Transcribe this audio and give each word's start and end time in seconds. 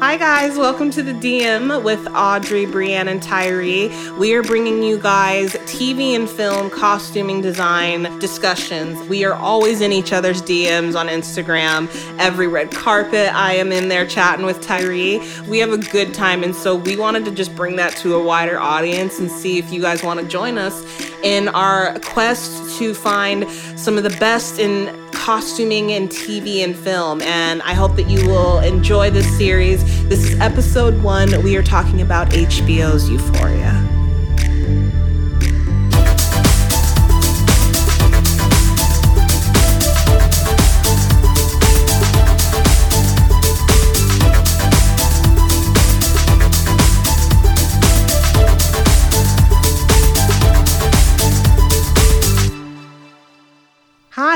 Hi, 0.00 0.16
guys. 0.16 0.56
Welcome 0.56 0.92
to 0.92 1.02
the 1.02 1.12
DM 1.12 1.82
with 1.82 2.06
Audrey, 2.14 2.66
Brianne, 2.66 3.08
and 3.08 3.20
Tyree. 3.20 3.90
We 4.16 4.32
are 4.34 4.44
bringing 4.44 4.80
you 4.80 4.96
guys 4.96 5.54
TV 5.66 6.14
and 6.14 6.30
film 6.30 6.70
costuming 6.70 7.40
design 7.40 8.16
discussions. 8.20 9.08
We 9.08 9.24
are 9.24 9.34
always 9.34 9.80
in 9.80 9.90
each 9.90 10.12
other's 10.12 10.40
DMs 10.40 10.94
on 10.94 11.08
Instagram. 11.08 11.88
Every 12.20 12.46
red 12.46 12.70
carpet, 12.70 13.34
I 13.34 13.54
am 13.54 13.72
in 13.72 13.88
there 13.88 14.06
chatting 14.06 14.46
with 14.46 14.60
Tyree. 14.60 15.20
We 15.48 15.58
have 15.58 15.72
a 15.72 15.78
good 15.78 16.14
time, 16.14 16.44
and 16.44 16.54
so 16.54 16.76
we 16.76 16.94
wanted 16.94 17.24
to 17.24 17.32
just 17.32 17.56
bring 17.56 17.74
that 17.74 17.96
to 17.96 18.14
a 18.14 18.22
wider 18.22 18.56
audience 18.56 19.18
and 19.18 19.28
see 19.28 19.58
if 19.58 19.72
you 19.72 19.80
guys 19.80 20.04
want 20.04 20.20
to 20.20 20.26
join 20.26 20.58
us 20.58 21.10
in 21.24 21.48
our 21.48 21.98
quest 22.04 22.78
to 22.78 22.94
find 22.94 23.50
some 23.76 23.98
of 23.98 24.04
the 24.04 24.16
best 24.20 24.60
in 24.60 24.97
costuming 25.28 25.90
in 25.90 26.08
TV 26.08 26.64
and 26.64 26.74
film. 26.74 27.20
And 27.20 27.60
I 27.60 27.74
hope 27.74 27.96
that 27.96 28.08
you 28.08 28.26
will 28.26 28.60
enjoy 28.60 29.10
this 29.10 29.28
series. 29.36 29.84
This 30.08 30.24
is 30.24 30.40
episode 30.40 31.02
one. 31.02 31.42
We 31.42 31.54
are 31.58 31.62
talking 31.62 32.00
about 32.00 32.30
HBO's 32.30 33.10
Euphoria. 33.10 33.87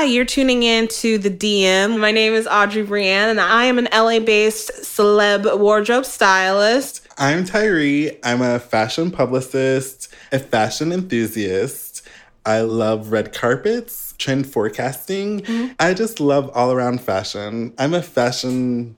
Hi, 0.03 0.09
you're 0.09 0.25
tuning 0.25 0.63
in 0.63 0.89
to 0.89 1.17
the 1.17 1.29
DM. 1.29 1.97
My 1.97 2.11
name 2.11 2.33
is 2.33 2.45
Audrey 2.45 2.85
Brianne, 2.85 3.29
and 3.29 3.39
I 3.39 3.63
am 3.63 3.77
an 3.77 3.87
LA 3.93 4.19
based 4.19 4.69
celeb 4.81 5.57
wardrobe 5.57 6.03
stylist. 6.03 7.07
I'm 7.17 7.45
Tyree. 7.45 8.19
I'm 8.21 8.41
a 8.41 8.59
fashion 8.59 9.11
publicist, 9.11 10.13
a 10.33 10.39
fashion 10.39 10.91
enthusiast. 10.91 12.05
I 12.45 12.59
love 12.59 13.13
red 13.13 13.31
carpets, 13.31 14.13
trend 14.17 14.45
forecasting. 14.45 15.39
Mm-hmm. 15.39 15.71
I 15.79 15.93
just 15.93 16.19
love 16.19 16.51
all 16.53 16.73
around 16.73 16.99
fashion. 16.99 17.73
I'm 17.77 17.93
a 17.93 18.01
fashion 18.01 18.97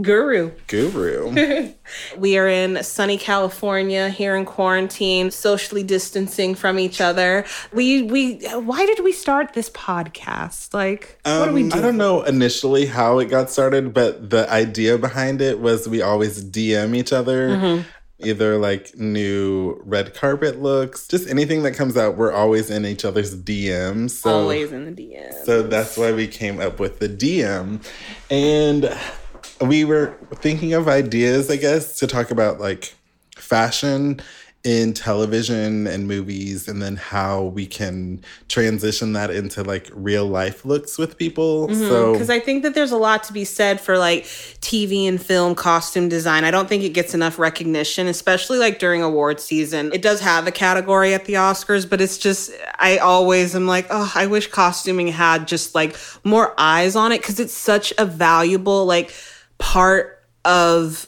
Guru. 0.00 0.52
Guru. 0.68 1.72
we 2.16 2.38
are 2.38 2.46
in 2.46 2.82
sunny 2.84 3.18
California 3.18 4.08
here 4.08 4.36
in 4.36 4.44
quarantine, 4.44 5.32
socially 5.32 5.82
distancing 5.82 6.54
from 6.54 6.78
each 6.78 7.00
other. 7.00 7.44
We 7.72 8.02
we 8.02 8.36
why 8.50 8.86
did 8.86 9.02
we 9.02 9.12
start 9.12 9.52
this 9.54 9.68
podcast? 9.70 10.72
Like 10.72 11.18
um, 11.24 11.40
what 11.40 11.46
do 11.46 11.52
we 11.54 11.68
do? 11.68 11.78
I 11.78 11.80
don't 11.80 11.96
know 11.96 12.22
initially 12.22 12.86
how 12.86 13.18
it 13.18 13.26
got 13.26 13.50
started, 13.50 13.92
but 13.92 14.30
the 14.30 14.50
idea 14.50 14.96
behind 14.96 15.40
it 15.40 15.58
was 15.58 15.88
we 15.88 16.02
always 16.02 16.44
DM 16.44 16.94
each 16.94 17.12
other. 17.12 17.48
Mm-hmm. 17.48 17.88
Either 18.22 18.58
like 18.58 18.94
new 18.98 19.80
red 19.86 20.14
carpet 20.14 20.60
looks, 20.60 21.08
just 21.08 21.26
anything 21.26 21.62
that 21.62 21.72
comes 21.72 21.96
out, 21.96 22.18
we're 22.18 22.32
always 22.32 22.68
in 22.68 22.84
each 22.84 23.02
other's 23.02 23.34
DMs. 23.34 24.10
So, 24.10 24.40
always 24.40 24.72
in 24.72 24.84
the 24.84 24.92
DMs. 24.92 25.46
So 25.46 25.62
that's 25.62 25.96
why 25.96 26.12
we 26.12 26.28
came 26.28 26.60
up 26.60 26.78
with 26.78 26.98
the 26.98 27.08
DM. 27.08 27.82
And 28.30 28.94
we 29.60 29.84
were 29.84 30.16
thinking 30.36 30.72
of 30.72 30.88
ideas, 30.88 31.50
I 31.50 31.56
guess, 31.56 31.98
to 31.98 32.06
talk 32.06 32.30
about 32.30 32.60
like 32.60 32.94
fashion 33.36 34.20
in 34.62 34.92
television 34.92 35.86
and 35.86 36.06
movies 36.06 36.68
and 36.68 36.82
then 36.82 36.94
how 36.94 37.44
we 37.44 37.66
can 37.66 38.22
transition 38.48 39.14
that 39.14 39.30
into 39.30 39.62
like 39.62 39.88
real 39.94 40.26
life 40.26 40.66
looks 40.66 40.98
with 40.98 41.16
people. 41.16 41.66
Mm-hmm, 41.68 41.88
so 41.88 42.18
cuz 42.18 42.28
I 42.28 42.40
think 42.40 42.62
that 42.64 42.74
there's 42.74 42.90
a 42.90 42.98
lot 42.98 43.24
to 43.24 43.32
be 43.32 43.46
said 43.46 43.80
for 43.80 43.96
like 43.96 44.24
TV 44.60 45.08
and 45.08 45.20
film 45.20 45.54
costume 45.54 46.10
design. 46.10 46.44
I 46.44 46.50
don't 46.50 46.68
think 46.68 46.82
it 46.82 46.90
gets 46.90 47.14
enough 47.14 47.38
recognition, 47.38 48.06
especially 48.06 48.58
like 48.58 48.78
during 48.78 49.02
award 49.02 49.40
season. 49.40 49.90
It 49.94 50.02
does 50.02 50.20
have 50.20 50.46
a 50.46 50.52
category 50.52 51.14
at 51.14 51.24
the 51.24 51.34
Oscars, 51.34 51.88
but 51.88 52.02
it's 52.02 52.18
just 52.18 52.50
I 52.78 52.98
always 52.98 53.54
am 53.54 53.66
like, 53.66 53.86
"Oh, 53.88 54.12
I 54.14 54.26
wish 54.26 54.48
costuming 54.48 55.08
had 55.08 55.48
just 55.48 55.74
like 55.74 55.96
more 56.22 56.52
eyes 56.58 56.96
on 56.96 57.12
it 57.12 57.22
cuz 57.22 57.40
it's 57.40 57.54
such 57.54 57.94
a 57.96 58.04
valuable 58.04 58.84
like 58.84 59.10
part 59.60 60.24
of 60.44 61.06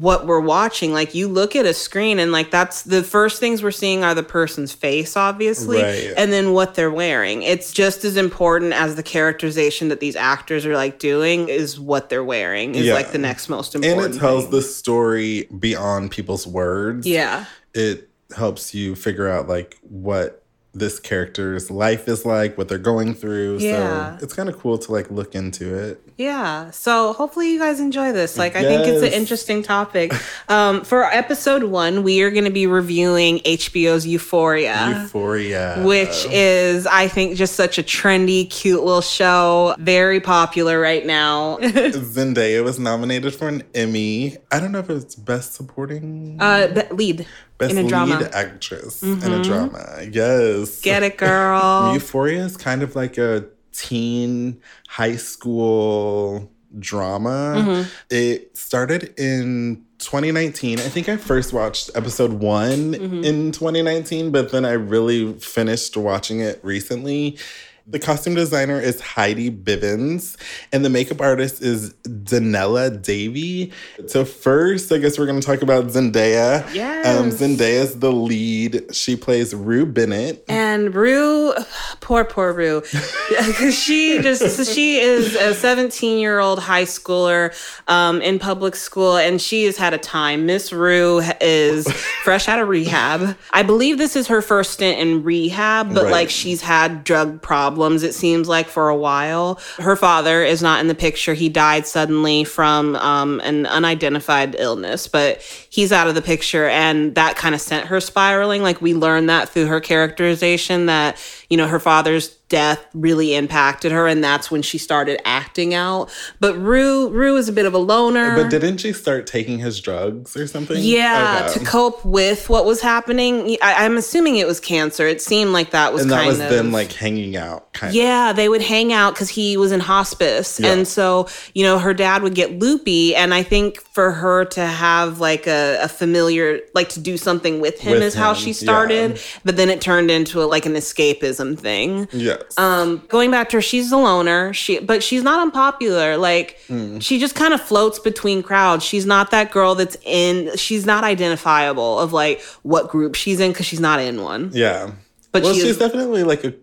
what 0.00 0.26
we're 0.26 0.40
watching. 0.40 0.92
Like 0.92 1.14
you 1.14 1.28
look 1.28 1.54
at 1.54 1.66
a 1.66 1.74
screen 1.74 2.18
and 2.18 2.32
like 2.32 2.50
that's 2.50 2.82
the 2.82 3.02
first 3.02 3.40
things 3.40 3.62
we're 3.62 3.70
seeing 3.70 4.04
are 4.04 4.14
the 4.14 4.22
person's 4.22 4.72
face, 4.72 5.16
obviously, 5.16 5.82
right. 5.82 6.14
and 6.16 6.32
then 6.32 6.52
what 6.52 6.74
they're 6.74 6.90
wearing. 6.90 7.42
It's 7.42 7.72
just 7.72 8.04
as 8.04 8.16
important 8.16 8.72
as 8.72 8.96
the 8.96 9.02
characterization 9.02 9.88
that 9.88 10.00
these 10.00 10.16
actors 10.16 10.64
are 10.64 10.74
like 10.74 10.98
doing 10.98 11.48
is 11.48 11.78
what 11.78 12.08
they're 12.08 12.24
wearing 12.24 12.74
is 12.74 12.86
yeah. 12.86 12.94
like 12.94 13.12
the 13.12 13.18
next 13.18 13.48
most 13.48 13.74
important. 13.74 14.06
And 14.06 14.14
it 14.14 14.18
tells 14.18 14.44
thing. 14.44 14.52
the 14.52 14.62
story 14.62 15.48
beyond 15.58 16.10
people's 16.10 16.46
words. 16.46 17.06
Yeah. 17.06 17.44
It 17.74 18.08
helps 18.34 18.74
you 18.74 18.94
figure 18.94 19.28
out 19.28 19.46
like 19.46 19.78
what 19.82 20.41
this 20.74 20.98
character's 20.98 21.70
life 21.70 22.08
is 22.08 22.24
like, 22.24 22.56
what 22.56 22.68
they're 22.68 22.78
going 22.78 23.14
through. 23.14 23.58
Yeah. 23.58 24.16
So 24.16 24.24
it's 24.24 24.34
kind 24.34 24.48
of 24.48 24.58
cool 24.58 24.78
to 24.78 24.92
like 24.92 25.10
look 25.10 25.34
into 25.34 25.74
it. 25.74 26.00
Yeah. 26.16 26.70
So 26.70 27.12
hopefully 27.12 27.52
you 27.52 27.58
guys 27.58 27.78
enjoy 27.78 28.12
this. 28.12 28.38
Like, 28.38 28.54
yes. 28.54 28.64
I 28.64 28.68
think 28.68 28.86
it's 28.86 29.02
an 29.02 29.12
interesting 29.12 29.62
topic. 29.62 30.12
um, 30.48 30.82
for 30.84 31.04
episode 31.04 31.64
one, 31.64 32.02
we 32.02 32.22
are 32.22 32.30
going 32.30 32.44
to 32.44 32.50
be 32.50 32.66
reviewing 32.66 33.40
HBO's 33.40 34.06
Euphoria. 34.06 35.02
Euphoria. 35.02 35.82
Which 35.84 36.26
is, 36.30 36.86
I 36.86 37.08
think, 37.08 37.36
just 37.36 37.54
such 37.54 37.78
a 37.78 37.82
trendy, 37.82 38.48
cute 38.48 38.82
little 38.82 39.02
show. 39.02 39.74
Very 39.78 40.20
popular 40.20 40.80
right 40.80 41.04
now. 41.04 41.58
Zendaya 41.60 42.64
was 42.64 42.78
nominated 42.78 43.34
for 43.34 43.48
an 43.48 43.62
Emmy. 43.74 44.38
I 44.50 44.58
don't 44.58 44.72
know 44.72 44.78
if 44.78 44.88
it's 44.88 45.14
Best 45.14 45.54
Supporting. 45.54 46.38
Uh, 46.40 46.86
lead. 46.92 47.26
Best 47.62 47.74
in 47.74 47.86
a 47.86 47.88
drama. 47.88 48.18
lead 48.18 48.34
actress 48.34 49.02
mm-hmm. 49.02 49.24
in 49.24 49.32
a 49.32 49.36
mm-hmm. 49.36 49.42
drama. 49.42 49.98
Yes. 50.10 50.80
Get 50.80 51.02
it, 51.02 51.16
girl. 51.16 51.92
Euphoria 51.94 52.44
is 52.44 52.56
kind 52.56 52.82
of 52.82 52.96
like 52.96 53.18
a 53.18 53.46
teen 53.72 54.60
high 54.88 55.16
school 55.16 56.50
drama. 56.78 57.54
Mm-hmm. 57.56 57.88
It 58.10 58.56
started 58.56 59.14
in 59.18 59.84
2019. 59.98 60.78
I 60.78 60.82
think 60.82 61.08
I 61.08 61.16
first 61.16 61.52
watched 61.52 61.90
episode 61.94 62.32
one 62.32 62.94
mm-hmm. 62.94 63.24
in 63.24 63.52
2019, 63.52 64.32
but 64.32 64.50
then 64.50 64.64
I 64.64 64.72
really 64.72 65.34
finished 65.34 65.96
watching 65.96 66.40
it 66.40 66.60
recently. 66.64 67.38
The 67.84 67.98
costume 67.98 68.36
designer 68.36 68.78
is 68.78 69.00
Heidi 69.00 69.50
Bivens, 69.50 70.36
and 70.72 70.84
the 70.84 70.88
makeup 70.88 71.20
artist 71.20 71.62
is 71.62 71.92
Doniella 72.04 72.90
Davy. 72.90 73.72
So 74.06 74.24
first, 74.24 74.92
I 74.92 74.98
guess 74.98 75.18
we're 75.18 75.26
going 75.26 75.40
to 75.40 75.46
talk 75.46 75.62
about 75.62 75.86
Zendaya. 75.86 76.72
Yes. 76.72 77.06
Um, 77.06 77.30
Zendaya's 77.30 77.98
the 77.98 78.12
lead. 78.12 78.94
She 78.94 79.16
plays 79.16 79.52
Rue 79.52 79.84
Bennett. 79.84 80.44
And 80.48 80.94
Rue, 80.94 81.54
poor, 82.00 82.24
poor 82.24 82.52
Rue, 82.52 82.82
because 83.28 83.76
she 83.76 84.20
just, 84.22 84.72
she 84.72 85.00
is 85.00 85.34
a 85.34 85.52
17 85.52 86.20
year 86.20 86.38
old 86.38 86.60
high 86.60 86.84
schooler 86.84 87.52
um, 87.88 88.22
in 88.22 88.38
public 88.38 88.76
school, 88.76 89.16
and 89.16 89.42
she 89.42 89.64
has 89.64 89.76
had 89.76 89.92
a 89.92 89.98
time. 89.98 90.46
Miss 90.46 90.72
Rue 90.72 91.20
is 91.40 91.90
fresh 92.22 92.48
out 92.48 92.60
of 92.60 92.68
rehab. 92.68 93.36
I 93.52 93.64
believe 93.64 93.98
this 93.98 94.14
is 94.14 94.28
her 94.28 94.40
first 94.40 94.70
stint 94.70 95.00
in 95.00 95.24
rehab, 95.24 95.92
but 95.92 96.04
right. 96.04 96.12
like 96.12 96.30
she's 96.30 96.60
had 96.60 97.02
drug 97.02 97.42
problems 97.42 97.71
problems, 97.72 98.02
it 98.02 98.14
seems 98.14 98.48
like, 98.48 98.68
for 98.68 98.90
a 98.90 98.96
while. 98.96 99.58
Her 99.78 99.96
father 99.96 100.44
is 100.44 100.60
not 100.60 100.80
in 100.80 100.88
the 100.88 100.94
picture. 100.94 101.32
He 101.32 101.48
died 101.48 101.86
suddenly 101.86 102.44
from 102.44 102.96
um, 102.96 103.40
an 103.40 103.64
unidentified 103.64 104.56
illness, 104.58 105.08
but 105.08 105.40
he's 105.70 105.90
out 105.90 106.06
of 106.06 106.14
the 106.14 106.20
picture. 106.20 106.68
And 106.68 107.14
that 107.14 107.36
kind 107.36 107.54
of 107.54 107.62
sent 107.62 107.86
her 107.86 107.98
spiraling. 107.98 108.62
Like, 108.62 108.82
we 108.82 108.92
learned 108.92 109.30
that 109.30 109.48
through 109.48 109.66
her 109.66 109.80
characterization 109.80 110.86
that, 110.86 111.16
you 111.48 111.56
know, 111.56 111.66
her 111.66 111.80
father's 111.80 112.28
death 112.52 112.84
really 112.92 113.34
impacted 113.34 113.90
her 113.90 114.06
and 114.06 114.22
that's 114.22 114.50
when 114.50 114.60
she 114.60 114.76
started 114.76 115.18
acting 115.26 115.72
out 115.72 116.10
but 116.38 116.54
rue 116.58 117.08
rue 117.08 117.34
is 117.38 117.48
a 117.48 117.52
bit 117.52 117.64
of 117.64 117.72
a 117.72 117.78
loner 117.78 118.36
but 118.36 118.50
didn't 118.50 118.76
she 118.76 118.92
start 118.92 119.26
taking 119.26 119.58
his 119.58 119.80
drugs 119.80 120.36
or 120.36 120.46
something 120.46 120.76
yeah 120.78 121.46
okay. 121.48 121.58
to 121.58 121.64
cope 121.64 122.04
with 122.04 122.50
what 122.50 122.66
was 122.66 122.82
happening 122.82 123.56
I, 123.62 123.86
am 123.86 123.96
assuming 123.96 124.36
it 124.36 124.46
was 124.46 124.60
cancer 124.60 125.06
it 125.06 125.22
seemed 125.22 125.52
like 125.52 125.70
that 125.70 125.94
was 125.94 126.02
and 126.02 126.10
that 126.10 126.26
was 126.26 126.40
of, 126.40 126.50
them 126.50 126.72
like 126.72 126.92
hanging 126.92 127.36
out 127.36 127.72
kind 127.72 127.94
yeah 127.94 128.32
of. 128.32 128.36
they 128.36 128.50
would 128.50 128.60
hang 128.60 128.92
out 128.92 129.14
because 129.14 129.30
he 129.30 129.56
was 129.56 129.72
in 129.72 129.80
hospice 129.80 130.60
yeah. 130.60 130.74
and 130.74 130.86
so 130.86 131.30
you 131.54 131.64
know 131.64 131.78
her 131.78 131.94
dad 131.94 132.22
would 132.22 132.34
get 132.34 132.58
loopy 132.58 133.14
and 133.14 133.32
i 133.32 133.42
think 133.42 133.80
for 133.80 134.10
her 134.10 134.44
to 134.44 134.66
have 134.66 135.20
like 135.20 135.46
a, 135.46 135.78
a 135.80 135.88
familiar 135.88 136.60
like 136.74 136.90
to 136.90 137.00
do 137.00 137.16
something 137.16 137.62
with 137.62 137.80
him 137.80 137.92
with 137.92 138.02
is 138.02 138.14
him. 138.14 138.20
how 138.20 138.34
she 138.34 138.52
started 138.52 139.12
yeah. 139.12 139.22
but 139.42 139.56
then 139.56 139.70
it 139.70 139.80
turned 139.80 140.10
into 140.10 140.42
a, 140.42 140.44
like 140.44 140.66
an 140.66 140.74
escapism 140.74 141.58
thing 141.58 142.06
yeah 142.12 142.36
um, 142.56 143.02
going 143.08 143.30
back 143.30 143.48
to 143.50 143.58
her, 143.58 143.62
she's 143.62 143.92
a 143.92 143.96
loner. 143.96 144.52
She, 144.52 144.78
but 144.78 145.02
she's 145.02 145.22
not 145.22 145.40
unpopular. 145.40 146.16
Like 146.16 146.58
mm. 146.68 147.02
she 147.02 147.18
just 147.18 147.34
kind 147.34 147.54
of 147.54 147.60
floats 147.60 147.98
between 147.98 148.42
crowds. 148.42 148.84
She's 148.84 149.06
not 149.06 149.30
that 149.30 149.50
girl 149.50 149.74
that's 149.74 149.96
in. 150.04 150.56
She's 150.56 150.86
not 150.86 151.04
identifiable 151.04 151.98
of 151.98 152.12
like 152.12 152.42
what 152.62 152.88
group 152.90 153.14
she's 153.14 153.40
in 153.40 153.52
because 153.52 153.66
she's 153.66 153.80
not 153.80 154.00
in 154.00 154.22
one. 154.22 154.50
Yeah, 154.52 154.92
but 155.32 155.42
well, 155.42 155.54
she's 155.54 155.78
definitely 155.78 156.24
like 156.24 156.44
a. 156.44 156.54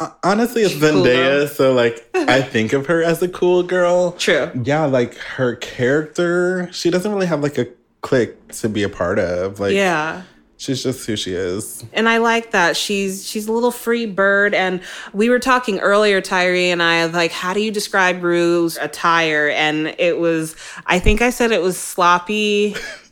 Uh, 0.00 0.10
honestly, 0.24 0.62
it's 0.62 0.74
Zendaya, 0.74 1.48
so 1.48 1.72
like 1.72 2.08
I 2.14 2.42
think 2.42 2.72
of 2.72 2.86
her 2.86 3.02
as 3.02 3.22
a 3.22 3.28
cool 3.28 3.62
girl. 3.62 4.12
True. 4.12 4.50
Yeah, 4.62 4.84
like 4.86 5.14
her 5.16 5.56
character, 5.56 6.68
she 6.72 6.90
doesn't 6.90 7.12
really 7.12 7.26
have 7.26 7.42
like 7.42 7.58
a 7.58 7.66
clique 8.04 8.52
to 8.52 8.68
be 8.68 8.82
a 8.82 8.88
part 8.88 9.18
of. 9.18 9.58
Like, 9.58 9.74
Yeah. 9.74 10.22
She's 10.56 10.82
just 10.82 11.06
who 11.06 11.16
she 11.16 11.32
is. 11.32 11.84
And 11.92 12.08
I 12.08 12.18
like 12.18 12.52
that. 12.52 12.76
She's 12.76 13.26
she's 13.26 13.46
a 13.48 13.52
little 13.52 13.70
free 13.70 14.06
bird. 14.06 14.54
And 14.54 14.80
we 15.12 15.28
were 15.28 15.38
talking 15.38 15.80
earlier, 15.80 16.20
Tyree 16.20 16.70
and 16.70 16.82
I, 16.82 16.96
of 16.96 17.14
like, 17.14 17.32
how 17.32 17.54
do 17.54 17.60
you 17.60 17.70
describe 17.70 18.22
Rue's 18.22 18.76
attire? 18.78 19.48
And 19.48 19.94
it 19.98 20.18
was, 20.18 20.56
I 20.86 20.98
think 20.98 21.22
I 21.22 21.30
said 21.30 21.52
it 21.52 21.62
was 21.62 21.78
sloppy. 21.78 22.76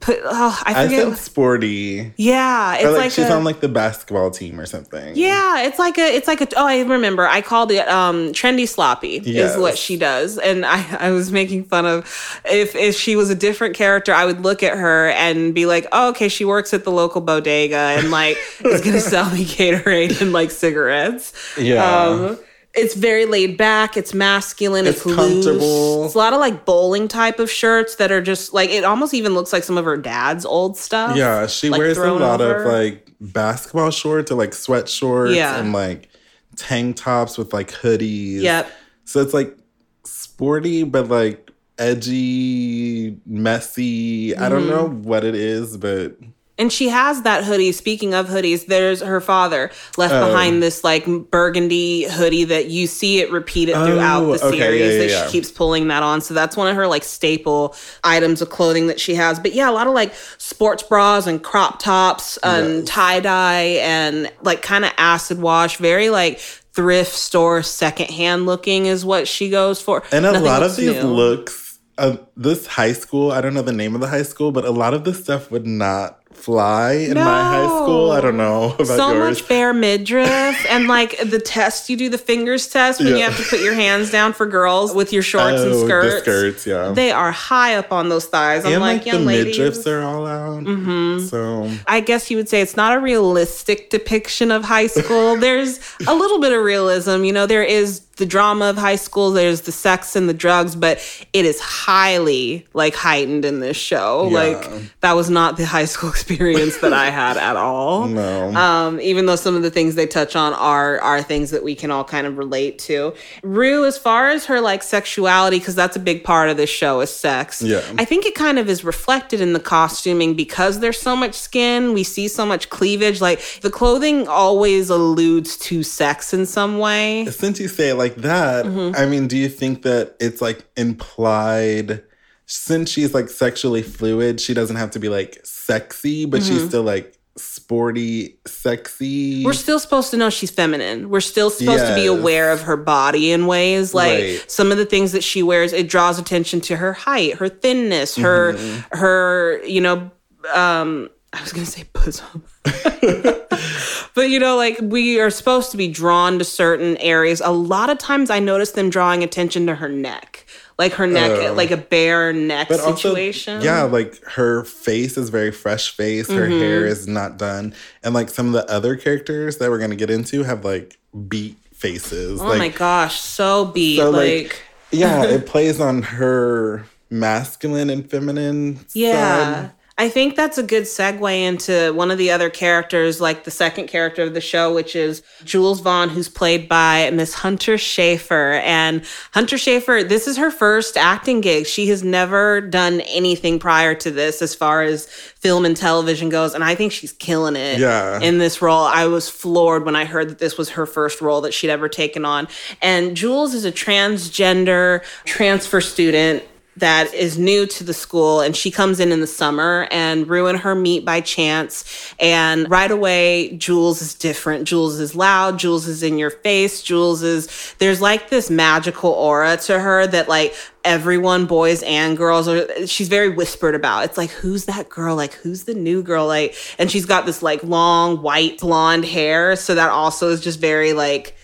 Put, 0.00 0.18
oh, 0.24 0.62
I 0.64 0.72
I 0.82 0.84
forget. 0.84 1.08
said 1.08 1.16
sporty. 1.18 2.12
yeah, 2.16 2.76
it's 2.76 2.84
Or 2.86 2.90
like, 2.92 3.00
like, 3.00 3.10
she's 3.12 3.26
a, 3.26 3.32
on 3.34 3.44
like 3.44 3.60
the 3.60 3.68
basketball 3.68 4.30
team 4.30 4.58
or 4.58 4.64
something. 4.64 5.14
Yeah, 5.14 5.64
it's 5.64 5.78
like 5.78 5.98
a, 5.98 6.06
it's 6.16 6.26
like 6.26 6.40
a. 6.40 6.48
Oh, 6.56 6.66
I 6.66 6.80
remember. 6.80 7.26
I 7.28 7.42
called 7.42 7.70
it 7.70 7.86
um 7.86 8.28
trendy 8.32 8.66
sloppy 8.66 9.20
Yes. 9.22 9.52
is 9.54 9.60
what 9.60 9.76
she 9.76 9.98
does, 9.98 10.38
and 10.38 10.64
I 10.64 10.84
I 10.98 11.10
was 11.10 11.30
making 11.30 11.64
fun 11.64 11.84
of 11.84 12.40
if 12.46 12.74
if 12.74 12.96
she 12.96 13.14
was 13.14 13.28
a 13.28 13.34
different 13.34 13.74
character, 13.76 14.14
I 14.14 14.24
would 14.24 14.40
look 14.40 14.62
at 14.62 14.76
her 14.78 15.08
and 15.10 15.54
be 15.54 15.66
like, 15.66 15.86
oh, 15.92 16.08
okay, 16.10 16.28
she 16.30 16.46
works 16.46 16.72
at 16.72 16.84
the 16.84 16.90
local 16.90 17.20
bodega 17.20 17.76
and 17.76 18.10
like 18.10 18.38
is 18.64 18.80
gonna 18.80 19.00
sell 19.14 19.28
me 19.30 19.44
Gatorade 19.44 20.20
and 20.22 20.32
like 20.32 20.50
cigarettes. 20.50 21.34
Yeah. 21.58 21.84
Um, 21.84 22.38
it's 22.74 22.94
very 22.94 23.26
laid 23.26 23.56
back. 23.56 23.96
It's 23.96 24.14
masculine. 24.14 24.86
It's, 24.86 24.98
It's 24.98 25.06
loose. 25.06 25.16
comfortable. 25.16 26.04
It's 26.06 26.14
a 26.14 26.18
lot 26.18 26.32
of 26.32 26.38
like 26.40 26.64
bowling 26.64 27.08
type 27.08 27.38
of 27.40 27.50
shirts 27.50 27.96
that 27.96 28.12
are 28.12 28.22
just 28.22 28.54
like 28.54 28.70
it 28.70 28.84
almost 28.84 29.12
even 29.14 29.34
looks 29.34 29.52
like 29.52 29.64
some 29.64 29.76
of 29.76 29.84
her 29.84 29.96
dad's 29.96 30.44
old 30.46 30.76
stuff. 30.76 31.16
Yeah, 31.16 31.46
she 31.48 31.68
like, 31.70 31.78
wears 31.78 31.98
a 31.98 32.12
lot 32.12 32.40
over. 32.40 32.64
of 32.64 32.72
like 32.72 33.10
basketball 33.20 33.90
shorts 33.90 34.30
or 34.30 34.36
like 34.36 34.54
sweat 34.54 34.88
shorts 34.88 35.34
Yeah. 35.34 35.58
and 35.58 35.72
like 35.72 36.08
tank 36.56 36.96
tops 36.96 37.36
with 37.36 37.52
like 37.52 37.70
hoodies. 37.72 38.40
Yep. 38.42 38.70
So 39.04 39.20
it's 39.20 39.34
like 39.34 39.56
sporty, 40.04 40.84
but 40.84 41.08
like 41.08 41.50
edgy, 41.78 43.16
messy. 43.26 44.36
I 44.36 44.48
don't 44.48 44.62
Mm-hmm. 44.62 44.70
know 44.70 44.88
what 44.88 45.24
it 45.24 45.34
is, 45.34 45.76
but 45.76 46.16
And 46.60 46.72
she 46.72 46.88
has 46.90 47.22
that 47.22 47.42
hoodie. 47.44 47.72
Speaking 47.72 48.14
of 48.14 48.28
hoodies, 48.28 48.66
there's 48.66 49.00
her 49.00 49.20
father 49.20 49.70
left 49.96 50.14
Oh. 50.14 50.26
behind 50.28 50.62
this 50.62 50.84
like 50.84 51.06
burgundy 51.30 52.04
hoodie 52.04 52.44
that 52.44 52.66
you 52.66 52.86
see 52.86 53.18
it 53.20 53.32
repeated 53.32 53.74
throughout 53.74 54.22
Oh, 54.24 54.36
the 54.36 54.44
okay, 54.44 54.58
series 54.58 54.80
yeah, 54.80 54.86
yeah, 54.92 54.98
that 54.98 55.08
yeah. 55.10 55.26
she 55.26 55.32
keeps 55.32 55.50
pulling 55.50 55.88
that 55.88 56.02
on. 56.02 56.20
So 56.20 56.34
that's 56.34 56.56
one 56.56 56.68
of 56.68 56.76
her 56.76 56.86
like 56.86 57.02
staple 57.02 57.74
items 58.04 58.42
of 58.42 58.50
clothing 58.50 58.86
that 58.88 59.00
she 59.00 59.14
has. 59.14 59.40
But 59.40 59.54
yeah, 59.54 59.70
a 59.70 59.72
lot 59.72 59.86
of 59.86 59.94
like 59.94 60.12
sports 60.38 60.82
bras 60.82 61.26
and 61.26 61.42
crop 61.42 61.80
tops 61.80 62.36
and 62.42 62.80
Yes. 62.80 62.84
tie 62.88 63.20
dye 63.20 63.62
and 63.80 64.30
like 64.42 64.62
kind 64.62 64.84
of 64.84 64.92
acid 64.98 65.40
wash, 65.40 65.78
very 65.78 66.10
like 66.10 66.38
thrift 66.72 67.12
store 67.14 67.62
secondhand 67.62 68.46
looking 68.46 68.86
is 68.86 69.04
what 69.04 69.26
she 69.26 69.48
goes 69.50 69.80
for. 69.80 70.02
and 70.12 70.24
a 70.26 70.32
Nothing 70.32 70.46
lot 70.46 70.62
of 70.62 70.76
these 70.76 70.94
new. 70.94 71.02
looks. 71.08 71.78
Uh, 71.98 72.16
this 72.36 72.66
high 72.66 72.92
school, 72.92 73.30
I 73.32 73.40
don't 73.42 73.52
know 73.52 73.60
the 73.62 73.72
name 73.72 73.94
of 73.94 74.00
the 74.00 74.06
high 74.06 74.22
school, 74.22 74.52
but 74.52 74.64
a 74.64 74.70
lot 74.70 74.94
of 74.94 75.04
this 75.04 75.22
stuff 75.22 75.50
would 75.50 75.66
not 75.66 76.19
fly 76.40 76.92
in 76.92 77.14
my 77.14 77.22
high 77.22 77.66
school. 77.66 78.10
I 78.10 78.20
don't 78.20 78.36
know 78.36 78.72
about 78.74 78.86
so 78.86 79.12
yours. 79.12 79.38
much 79.40 79.48
bare 79.48 79.72
midriff 79.72 80.66
and 80.68 80.88
like 80.88 81.16
the 81.28 81.38
test 81.38 81.90
you 81.90 81.96
do 81.96 82.08
the 82.08 82.18
fingers 82.18 82.66
test 82.68 83.00
when 83.00 83.16
you 83.16 83.22
have 83.22 83.36
to 83.36 83.42
put 83.44 83.60
your 83.60 83.74
hands 83.74 84.10
down 84.10 84.32
for 84.32 84.46
girls 84.46 84.94
with 84.94 85.12
your 85.12 85.22
shorts 85.22 85.60
and 85.62 85.72
Oh, 85.72 85.84
skirts. 85.86 86.14
The 86.14 86.20
skirts, 86.20 86.66
yeah. 86.66 86.92
They 86.92 87.12
are 87.12 87.30
high 87.32 87.76
up 87.76 87.92
on 87.92 88.08
those 88.08 88.26
thighs. 88.26 88.64
I'm 88.64 88.72
and 88.72 88.80
like, 88.80 88.98
like, 88.98 89.06
young 89.06 89.20
the 89.20 89.26
ladies. 89.26 89.58
midriffs 89.58 89.86
are 89.86 90.02
all 90.02 90.26
out. 90.26 90.64
Mm-hmm. 90.64 91.26
So 91.26 91.70
I 91.86 92.00
guess 92.00 92.30
you 92.30 92.36
would 92.36 92.48
say 92.48 92.60
it's 92.60 92.76
not 92.76 92.96
a 92.96 93.00
realistic 93.00 93.90
depiction 93.90 94.50
of 94.50 94.64
high 94.64 94.86
school. 94.86 95.36
There's 95.36 95.78
a 96.06 96.14
little 96.14 96.40
bit 96.40 96.52
of 96.52 96.62
realism. 96.64 97.24
You 97.24 97.32
know, 97.32 97.46
there 97.46 97.62
is 97.62 98.00
the 98.16 98.26
drama 98.26 98.66
of 98.66 98.76
high 98.76 98.96
school, 98.96 99.30
there's 99.30 99.62
the 99.62 99.72
sex 99.72 100.14
and 100.14 100.28
the 100.28 100.34
drugs, 100.34 100.76
but 100.76 100.98
it 101.32 101.44
is 101.46 101.58
highly 101.58 102.66
like 102.74 102.94
heightened 102.94 103.44
in 103.44 103.60
this 103.60 103.76
show. 103.76 104.28
Yeah. 104.28 104.38
Like 104.38 105.00
that 105.00 105.14
was 105.14 105.30
not 105.30 105.56
the 105.56 105.64
high 105.66 105.86
school 105.86 106.10
experience 106.10 106.76
that 106.78 106.92
I 106.92 107.10
had 107.10 107.36
at 107.36 107.56
all. 107.56 108.06
no. 108.08 108.54
Um, 108.54 109.00
even 109.00 109.26
though 109.26 109.36
some 109.36 109.56
of 109.56 109.62
the 109.62 109.70
things 109.70 109.94
they 109.94 110.06
touch 110.06 110.36
on 110.36 110.52
are 110.52 111.00
are 111.00 111.22
things 111.22 111.50
that 111.50 111.64
we 111.64 111.74
can 111.74 111.90
all 111.90 112.04
kind 112.04 112.26
of 112.26 112.36
relate 112.36 112.78
to. 112.80 113.14
Rue, 113.42 113.86
as 113.86 113.96
far 113.96 114.28
as 114.28 114.46
her 114.46 114.60
like 114.60 114.82
sexuality, 114.82 115.58
because 115.58 115.74
that's 115.74 115.96
a 115.96 116.00
big 116.00 116.22
part 116.22 116.50
of 116.50 116.56
this 116.56 116.70
show 116.70 117.00
is 117.00 117.10
sex. 117.10 117.62
Yeah. 117.62 117.82
I 117.98 118.04
think 118.04 118.26
it 118.26 118.34
kind 118.34 118.58
of 118.58 118.68
is 118.68 118.84
reflected 118.84 119.40
in 119.40 119.54
the 119.54 119.60
costuming 119.60 120.34
because 120.34 120.80
there's 120.80 121.00
so 121.00 121.16
much 121.16 121.34
skin. 121.34 121.94
We 121.94 122.04
see 122.04 122.28
so 122.28 122.44
much 122.44 122.68
cleavage. 122.68 123.22
Like 123.22 123.40
the 123.62 123.70
clothing 123.70 124.28
always 124.28 124.90
alludes 124.90 125.56
to 125.58 125.82
sex 125.82 126.34
in 126.34 126.44
some 126.44 126.78
way. 126.78 127.26
Since 127.30 127.58
you 127.60 127.68
say 127.68 127.88
it 127.88 127.94
like 128.10 128.22
that, 128.22 128.64
Mm-hmm. 128.66 128.96
I 128.96 129.06
mean, 129.06 129.26
do 129.28 129.36
you 129.36 129.48
think 129.48 129.82
that 129.82 130.16
it's 130.20 130.40
like 130.42 130.64
implied? 130.76 132.02
Since 132.46 132.90
she's 132.90 133.14
like 133.14 133.28
sexually 133.28 133.82
fluid, 133.82 134.40
she 134.40 134.54
doesn't 134.54 134.74
have 134.76 134.90
to 134.92 134.98
be 134.98 135.08
like 135.08 135.38
sexy, 135.44 136.24
but 136.24 136.42
she's 136.42 136.64
still 136.66 136.82
like 136.82 137.16
sporty, 137.36 138.38
sexy. 138.44 139.36
Mm-hmm. 139.36 139.44
We're 139.46 139.52
still 139.52 139.78
supposed 139.78 140.10
to 140.10 140.16
know 140.16 140.30
she's 140.30 140.50
feminine. 140.50 141.10
We're 141.10 141.20
still 141.20 141.50
supposed 141.50 141.86
to 141.86 141.94
be 141.94 142.06
aware 142.06 142.50
of 142.50 142.62
her 142.62 142.76
body 142.76 143.30
in 143.30 143.46
ways 143.46 143.94
like 143.94 144.20
Right. 144.20 144.50
some 144.50 144.72
of 144.72 144.78
the 144.78 144.84
things 144.84 145.12
that 145.12 145.22
she 145.22 145.42
wears. 145.44 145.72
It 145.72 145.88
draws 145.88 146.18
attention 146.18 146.60
to 146.62 146.76
her 146.76 146.92
height, 146.92 147.34
her 147.34 147.48
thinness, 147.48 148.16
her 148.16 148.54
Mm-hmm. 148.54 148.96
her 148.98 149.62
you 149.64 149.80
know. 149.80 150.10
um 150.52 151.08
I 151.32 151.40
was 151.42 151.52
gonna 151.52 151.66
say 151.66 151.84
bosom. 151.92 152.42
but 154.14 154.28
you 154.30 154.38
know, 154.38 154.56
like 154.56 154.78
we 154.82 155.20
are 155.20 155.30
supposed 155.30 155.70
to 155.70 155.76
be 155.76 155.88
drawn 155.88 156.38
to 156.38 156.44
certain 156.44 156.96
areas. 156.98 157.40
A 157.40 157.50
lot 157.50 157.90
of 157.90 157.98
times 157.98 158.30
I 158.30 158.38
notice 158.38 158.72
them 158.72 158.90
drawing 158.90 159.22
attention 159.22 159.66
to 159.66 159.74
her 159.76 159.88
neck. 159.88 160.46
Like 160.78 160.92
her 160.94 161.06
neck, 161.06 161.30
Oh. 161.32 161.52
like 161.52 161.70
a 161.70 161.76
bare 161.76 162.32
neck 162.32 162.68
but 162.68 162.80
also, 162.80 163.10
situation. 163.10 163.60
yeah, 163.60 163.82
like 163.82 164.22
her 164.24 164.64
face 164.64 165.18
is 165.18 165.28
very 165.28 165.50
fresh 165.50 165.94
face. 165.94 166.28
Her 166.30 166.46
Mm-hmm. 166.48 166.58
hair 166.58 166.86
is 166.86 167.06
not 167.06 167.36
done, 167.36 167.74
and 168.02 168.14
like 168.14 168.30
some 168.30 168.46
of 168.46 168.52
the 168.54 168.70
other 168.72 168.96
characters 168.96 169.58
that 169.58 169.68
we're 169.70 169.78
gonna 169.78 169.94
get 169.96 170.08
into 170.10 170.42
have 170.42 170.64
like 170.64 170.98
beat 171.28 171.58
faces. 171.74 172.40
Oh 172.40 172.46
like, 172.46 172.58
my 172.58 172.68
gosh, 172.70 173.20
so 173.20 173.66
beat. 173.66 173.98
So, 173.98 174.08
like, 174.10 174.22
like, 174.44 174.62
yeah, 174.90 175.24
it 175.24 175.44
plays 175.52 175.80
on 175.80 176.00
her 176.02 176.86
masculine 177.10 177.90
and 177.90 178.08
feminine. 178.10 178.80
Yeah. 178.94 179.54
side. 179.64 179.70
I 180.00 180.08
think 180.08 180.34
that's 180.34 180.56
a 180.56 180.62
good 180.62 180.84
segue 180.84 181.42
into 181.42 181.92
one 181.92 182.10
of 182.10 182.16
the 182.16 182.30
other 182.30 182.48
characters, 182.48 183.20
like 183.20 183.44
the 183.44 183.50
second 183.50 183.88
character 183.88 184.22
of 184.22 184.32
the 184.32 184.40
show, 184.40 184.74
which 184.74 184.96
is 184.96 185.22
Jules 185.44 185.80
Vaughn, 185.80 186.08
who's 186.08 186.26
played 186.26 186.70
by 186.70 187.10
Miss 187.10 187.34
Hunter 187.34 187.74
Schafer. 187.74 188.62
And 188.62 189.04
Hunter 189.34 189.56
Schafer, 189.56 190.08
this 190.08 190.26
is 190.26 190.38
her 190.38 190.50
first 190.50 190.96
acting 190.96 191.42
gig. 191.42 191.66
She 191.66 191.86
has 191.88 192.02
never 192.02 192.62
done 192.62 193.02
anything 193.02 193.58
prior 193.58 193.94
to 193.96 194.10
this 194.10 194.40
as 194.40 194.54
far 194.54 194.80
as 194.80 195.04
film 195.04 195.66
and 195.66 195.76
television 195.76 196.30
goes. 196.30 196.54
And 196.54 196.64
I 196.64 196.74
think 196.74 196.92
she's 196.92 197.12
killing 197.12 197.54
it 197.54 197.78
Yeah. 197.78 198.20
in 198.20 198.38
this 198.38 198.62
role. 198.62 198.84
I 198.86 199.04
was 199.04 199.28
floored 199.28 199.84
when 199.84 199.96
I 199.96 200.06
heard 200.06 200.30
that 200.30 200.38
this 200.38 200.56
was 200.56 200.70
her 200.70 200.86
first 200.86 201.20
role 201.20 201.42
that 201.42 201.52
she'd 201.52 201.68
ever 201.68 201.90
taken 201.90 202.24
on. 202.24 202.48
And 202.80 203.14
Jules 203.14 203.52
is 203.52 203.66
a 203.66 203.72
transgender 203.72 205.02
transfer 205.26 205.82
student 205.82 206.42
that 206.80 207.14
is 207.14 207.38
new 207.38 207.66
to 207.66 207.84
the 207.84 207.94
school 207.94 208.40
and 208.40 208.56
she 208.56 208.70
comes 208.70 209.00
in 209.00 209.12
in 209.12 209.20
the 209.20 209.26
summer 209.26 209.86
and 209.90 210.28
ruin 210.28 210.56
her 210.56 210.74
meet 210.74 211.04
by 211.04 211.20
chance. 211.20 212.14
And 212.18 212.70
right 212.70 212.90
away 212.90 213.56
Jules 213.56 214.02
is 214.02 214.14
different. 214.14 214.66
Jules 214.66 214.98
is 214.98 215.14
loud. 215.14 215.58
Jules 215.58 215.86
is 215.86 216.02
in 216.02 216.18
your 216.18 216.30
face. 216.30 216.82
Jules 216.82 217.22
is 217.22 217.74
there's 217.78 218.00
like 218.00 218.30
this 218.30 218.50
magical 218.50 219.10
aura 219.10 219.56
to 219.58 219.78
her 219.78 220.06
that 220.06 220.28
like 220.28 220.54
everyone 220.84 221.46
boys 221.46 221.82
and 221.82 222.16
girls 222.16 222.48
are 222.48 222.86
she's 222.86 223.08
very 223.08 223.28
whispered 223.28 223.74
about. 223.74 224.04
It's 224.04 224.18
like 224.18 224.30
who's 224.30 224.64
that 224.64 224.88
girl? 224.88 225.16
Like 225.16 225.34
who's 225.34 225.64
the 225.64 225.74
new 225.74 226.02
girl? 226.02 226.26
Like 226.26 226.54
and 226.78 226.90
she's 226.90 227.06
got 227.06 227.26
this 227.26 227.42
like 227.42 227.62
long 227.62 228.22
white 228.22 228.58
blonde 228.60 229.04
hair. 229.04 229.56
So 229.56 229.74
that 229.74 229.90
also 229.90 230.30
is 230.30 230.40
just 230.40 230.60
very 230.60 230.92
like 230.92 231.36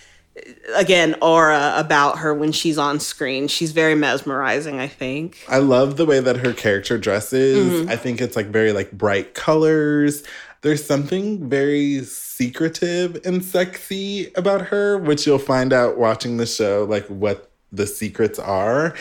again 0.75 1.15
aura 1.23 1.75
about 1.77 2.19
her 2.19 2.35
when 2.35 2.53
she's 2.53 2.79
on 2.79 3.01
screen. 3.01 3.49
She's 3.49 3.73
very 3.73 3.95
mesmerizing, 3.95 4.79
I 4.81 4.89
think. 4.89 5.39
I 5.49 5.59
love 5.59 5.97
the 5.97 6.07
way 6.07 6.21
that 6.21 6.37
her 6.39 6.53
character 6.53 6.99
dresses. 6.99 7.83
Mm-hmm. 7.83 7.91
I 7.91 7.97
think 7.97 8.21
it's 8.21 8.37
like 8.37 8.47
very 8.47 8.73
like 8.73 8.93
bright 8.93 9.35
colors. 9.35 10.23
There's 10.63 10.85
something 10.85 11.49
very 11.49 12.03
secretive 12.05 13.21
and 13.25 13.45
sexy 13.45 14.33
about 14.35 14.63
her, 14.69 14.99
which 14.99 15.27
you'll 15.27 15.39
find 15.39 15.73
out 15.73 15.97
watching 15.97 16.37
the 16.39 16.47
show, 16.47 16.87
like 16.89 17.07
what 17.07 17.51
the 17.73 17.87
secrets 17.87 18.39
are. 18.39 18.95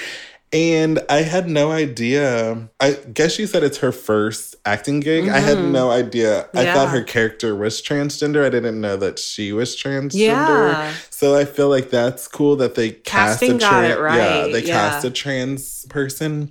And 0.53 0.99
I 1.09 1.23
had 1.23 1.49
no 1.49 1.71
idea. 1.71 2.69
I 2.79 2.93
guess 3.13 3.37
you 3.37 3.45
said 3.45 3.63
it's 3.63 3.79
her 3.79 3.91
first 3.91 4.55
acting 4.63 5.01
gig. 5.01 5.27
I 5.27 5.39
had 5.39 5.57
no 5.59 5.91
idea. 5.91 6.47
I 6.53 6.65
Mm-hmm. 6.65 6.73
Thought 6.73 6.89
her 6.89 7.03
character 7.03 7.55
was 7.55 7.81
transgender. 7.81 8.45
I 8.45 8.49
didn't 8.49 8.79
know 8.79 8.95
that 8.95 9.19
she 9.19 9.51
was 9.51 9.75
transgender. 9.75 10.13
Yeah. 10.71 10.93
So 11.17 11.37
I 11.37 11.45
feel 11.45 11.69
like 11.69 11.89
that's 11.91 12.27
cool 12.27 12.57
that 12.57 12.75
they 12.75 12.91
cast 12.91 13.39
Casting 13.39 13.55
a 13.55 13.59
got 13.59 13.85
it 13.85 13.97
right, 13.99 14.17
Yeah, 14.47 14.47
they 14.51 14.63
yeah. 14.65 14.73
cast 14.91 15.05
a 15.05 15.09
trans 15.11 15.85
person. 15.87 16.49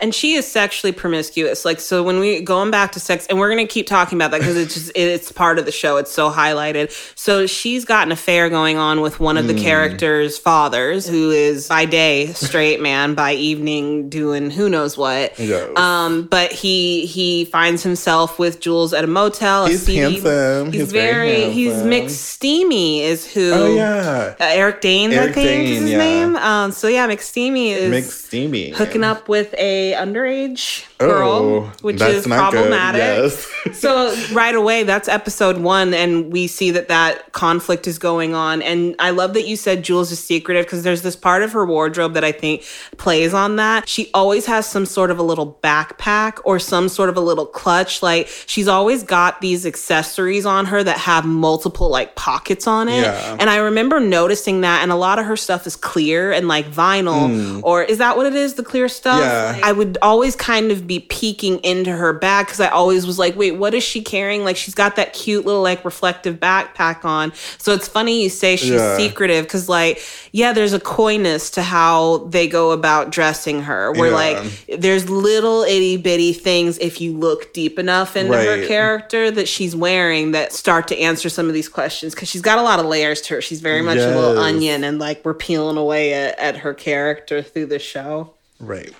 and 0.00 0.14
she 0.14 0.34
is 0.34 0.46
sexually 0.46 0.92
promiscuous 0.92 1.64
like 1.64 1.80
so 1.80 2.02
when 2.02 2.20
we 2.20 2.40
going 2.40 2.70
back 2.70 2.92
to 2.92 3.00
sex 3.00 3.26
and 3.28 3.38
we're 3.38 3.48
gonna 3.48 3.66
keep 3.66 3.86
talking 3.86 4.16
about 4.16 4.30
that 4.30 4.38
because 4.40 4.56
it's 4.56 4.74
just 4.74 4.92
it's 4.94 5.32
part 5.32 5.58
of 5.58 5.64
the 5.64 5.72
show 5.72 5.96
it's 5.96 6.12
so 6.12 6.30
highlighted 6.30 6.90
so 7.18 7.46
she's 7.46 7.84
got 7.86 8.06
an 8.06 8.12
affair 8.12 8.48
going 8.50 8.76
on 8.76 9.00
with 9.00 9.18
one 9.18 9.36
of 9.38 9.46
the 9.48 9.54
characters 9.54 10.38
fathers 10.38 11.08
who 11.08 11.30
is 11.30 11.66
by 11.66 11.84
day 11.86 12.26
straight 12.34 12.80
man 12.80 13.14
by 13.14 13.32
evening 13.32 14.08
doing 14.10 14.50
who 14.50 14.68
knows 14.68 14.96
what 14.98 15.36
Yes. 15.38 15.76
um 15.78 16.24
but 16.24 16.52
he 16.52 17.06
he 17.06 17.44
finds 17.46 17.82
himself 17.82 18.38
with 18.38 18.60
jules 18.60 18.92
at 18.92 19.02
a 19.02 19.08
motel 19.08 19.66
He's 19.66 19.82
seedy- 19.82 20.20
handsome. 20.20 20.72
he's, 20.72 20.82
He's 20.82 20.92
very 20.92 21.30
very 21.40 21.50
he's 21.52 21.72
handsome. 21.72 21.90
mcsteamy 21.90 23.00
is 23.00 23.26
who 23.32 23.50
Oh 23.52 23.74
yeah, 23.74 24.05
uh, 24.06 24.34
Eric 24.40 24.80
Danes, 24.80 25.14
I 25.14 25.16
Eric 25.16 25.34
think 25.34 25.68
is 25.68 25.80
his 25.80 25.90
yeah. 25.90 25.98
name. 25.98 26.36
Um, 26.36 26.72
so 26.72 26.88
yeah, 26.88 27.08
McSteamy 27.08 27.68
is 27.68 27.92
McSteamy 27.92 28.74
hooking 28.74 29.04
up 29.04 29.28
with 29.28 29.54
a 29.58 29.94
underage 29.94 30.86
girl, 30.98 31.26
Oh, 31.26 31.72
which 31.82 32.00
is 32.00 32.26
problematic. 32.26 33.00
Yes. 33.00 33.50
so 33.78 34.14
right 34.32 34.54
away, 34.54 34.82
that's 34.82 35.08
episode 35.08 35.58
one, 35.58 35.92
and 35.94 36.32
we 36.32 36.46
see 36.46 36.70
that 36.70 36.88
that 36.88 37.32
conflict 37.32 37.86
is 37.86 37.98
going 37.98 38.34
on. 38.34 38.62
And 38.62 38.94
I 38.98 39.10
love 39.10 39.34
that 39.34 39.46
you 39.46 39.56
said 39.56 39.82
Jules 39.82 40.10
is 40.12 40.22
secretive 40.22 40.64
because 40.64 40.82
there's 40.82 41.02
this 41.02 41.16
part 41.16 41.42
of 41.42 41.52
her 41.52 41.66
wardrobe 41.66 42.14
that 42.14 42.24
I 42.24 42.32
think 42.32 42.64
plays 42.96 43.34
on 43.34 43.56
that. 43.56 43.88
She 43.88 44.10
always 44.14 44.46
has 44.46 44.66
some 44.66 44.86
sort 44.86 45.10
of 45.10 45.18
a 45.18 45.22
little 45.22 45.58
backpack 45.62 46.40
or 46.44 46.58
some 46.58 46.88
sort 46.88 47.08
of 47.08 47.16
a 47.16 47.20
little 47.20 47.46
clutch. 47.46 48.02
Like 48.02 48.28
she's 48.46 48.68
always 48.68 49.02
got 49.02 49.40
these 49.40 49.66
accessories 49.66 50.46
on 50.46 50.66
her 50.66 50.82
that 50.82 50.98
have 50.98 51.24
multiple 51.26 51.88
like 51.88 52.14
pockets 52.14 52.66
on 52.66 52.88
it. 52.88 53.02
Yeah. 53.02 53.36
And 53.38 53.50
I 53.50 53.56
remember 53.58 54.00
noticing 54.00 54.62
that, 54.62 54.82
and 54.82 54.90
a 54.90 54.96
lot 54.96 55.18
of 55.18 55.26
her 55.26 55.36
stuff 55.36 55.66
is 55.66 55.76
clear 55.76 56.32
and 56.32 56.48
like 56.48 56.66
vinyl, 56.66 57.60
or 57.62 57.82
is 57.82 57.98
that 57.98 58.16
what 58.16 58.26
it 58.26 58.34
is? 58.34 58.54
The 58.54 58.62
clear 58.62 58.88
stuff. 58.88 59.20
Yeah. 59.20 59.60
I 59.62 59.72
would 59.72 59.98
always 60.00 60.36
kind 60.36 60.70
of 60.70 60.85
be 60.86 61.00
peeking 61.00 61.58
into 61.58 61.90
her 61.92 62.12
bag 62.12 62.46
because 62.46 62.60
I 62.60 62.68
always 62.68 63.06
was 63.06 63.18
like, 63.18 63.36
wait, 63.36 63.52
what 63.52 63.74
is 63.74 63.82
she 63.82 64.02
carrying? 64.02 64.44
Like 64.44 64.56
she's 64.56 64.74
got 64.74 64.96
that 64.96 65.12
cute 65.12 65.44
little 65.44 65.62
like 65.62 65.84
reflective 65.84 66.36
backpack 66.36 67.04
on. 67.04 67.32
So 67.58 67.72
it's 67.72 67.88
funny 67.88 68.22
you 68.22 68.28
say 68.28 68.56
she's 68.56 68.70
Yeah. 68.70 68.96
secretive 68.96 69.44
because 69.44 69.68
like, 69.68 70.00
yeah, 70.32 70.52
there's 70.52 70.72
a 70.72 70.80
coyness 70.80 71.50
to 71.50 71.62
how 71.62 72.18
they 72.28 72.46
go 72.48 72.70
about 72.72 73.10
dressing 73.10 73.62
her. 73.62 73.92
Where 73.92 74.10
Yeah. 74.10 74.14
like 74.14 74.80
there's 74.80 75.08
little 75.10 75.62
itty 75.62 75.96
bitty 75.96 76.32
things 76.32 76.78
if 76.78 77.00
you 77.00 77.12
look 77.16 77.52
deep 77.52 77.78
enough 77.78 78.16
into 78.16 78.36
her 78.36 78.66
character 78.66 79.30
that 79.30 79.48
she's 79.48 79.74
wearing 79.74 80.32
that 80.32 80.52
start 80.52 80.88
to 80.88 80.98
answer 80.98 81.28
some 81.28 81.48
of 81.48 81.54
these 81.54 81.68
questions 81.68 82.14
because 82.14 82.28
she's 82.28 82.42
got 82.42 82.58
a 82.58 82.62
lot 82.62 82.78
of 82.78 82.86
layers 82.86 83.20
to 83.22 83.34
her. 83.34 83.40
She's 83.42 83.60
very 83.60 83.82
much 83.82 83.98
a 83.98 84.14
little 84.14 84.38
onion 84.38 84.84
and 84.84 84.98
like 84.98 85.24
we're 85.24 85.34
peeling 85.34 85.76
away 85.76 86.14
at, 86.14 86.38
at 86.38 86.56
her 86.58 86.74
character 86.74 87.42
through 87.42 87.66
the 87.66 87.78
show. 87.78 88.34
Right. 88.60 88.92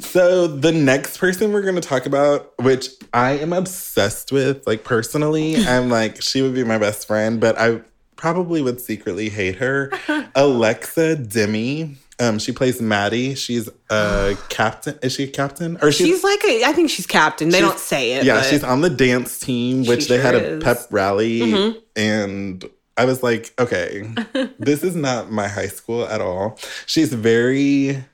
So 0.00 0.46
the 0.46 0.72
next 0.72 1.18
person 1.18 1.52
we're 1.52 1.62
going 1.62 1.74
to 1.74 1.80
talk 1.80 2.06
about, 2.06 2.52
which 2.62 2.88
I 3.12 3.32
am 3.38 3.52
obsessed 3.52 4.32
with, 4.32 4.66
like 4.66 4.84
personally, 4.84 5.56
I'm 5.66 5.88
like 5.90 6.22
she 6.22 6.42
would 6.42 6.54
be 6.54 6.64
my 6.64 6.78
best 6.78 7.06
friend, 7.06 7.40
but 7.40 7.58
I 7.58 7.80
probably 8.16 8.62
would 8.62 8.80
secretly 8.80 9.28
hate 9.28 9.56
her. 9.56 9.90
Alexa 10.34 11.16
Demie. 11.16 11.96
Um, 12.20 12.40
she 12.40 12.50
plays 12.50 12.82
Maddie. 12.82 13.36
She's 13.36 13.68
a 13.90 14.36
captain. 14.48 14.98
Is 15.02 15.12
she 15.12 15.24
a 15.24 15.28
captain? 15.28 15.78
Or 15.80 15.92
She's 15.92 16.24
like 16.24 16.44
a, 16.44 16.64
I 16.64 16.72
think 16.72 16.90
she's 16.90 17.06
captain. 17.06 17.50
They 17.50 17.58
She's- 17.58 17.70
don't 17.70 17.78
say 17.78 18.12
it. 18.14 18.24
yeah, 18.24 18.42
she's 18.42 18.64
on 18.64 18.80
the 18.80 18.90
dance 18.90 19.38
team, 19.38 19.84
which 19.84 20.08
they 20.08 20.18
had 20.18 20.34
sure 20.34 20.40
a 20.40 20.44
is. 20.44 20.50
Mm-hmm. 20.54 20.62
pep 20.62 20.78
rally, 20.90 21.80
and 21.94 22.68
I 22.96 23.04
was 23.04 23.22
like, 23.22 23.54
okay, 23.60 24.12
this 24.58 24.82
is 24.82 24.96
not 24.96 25.30
my 25.30 25.46
high 25.46 25.68
school 25.68 26.06
at 26.06 26.20
all. 26.20 26.58
She's 26.86 27.12
very 27.14 28.04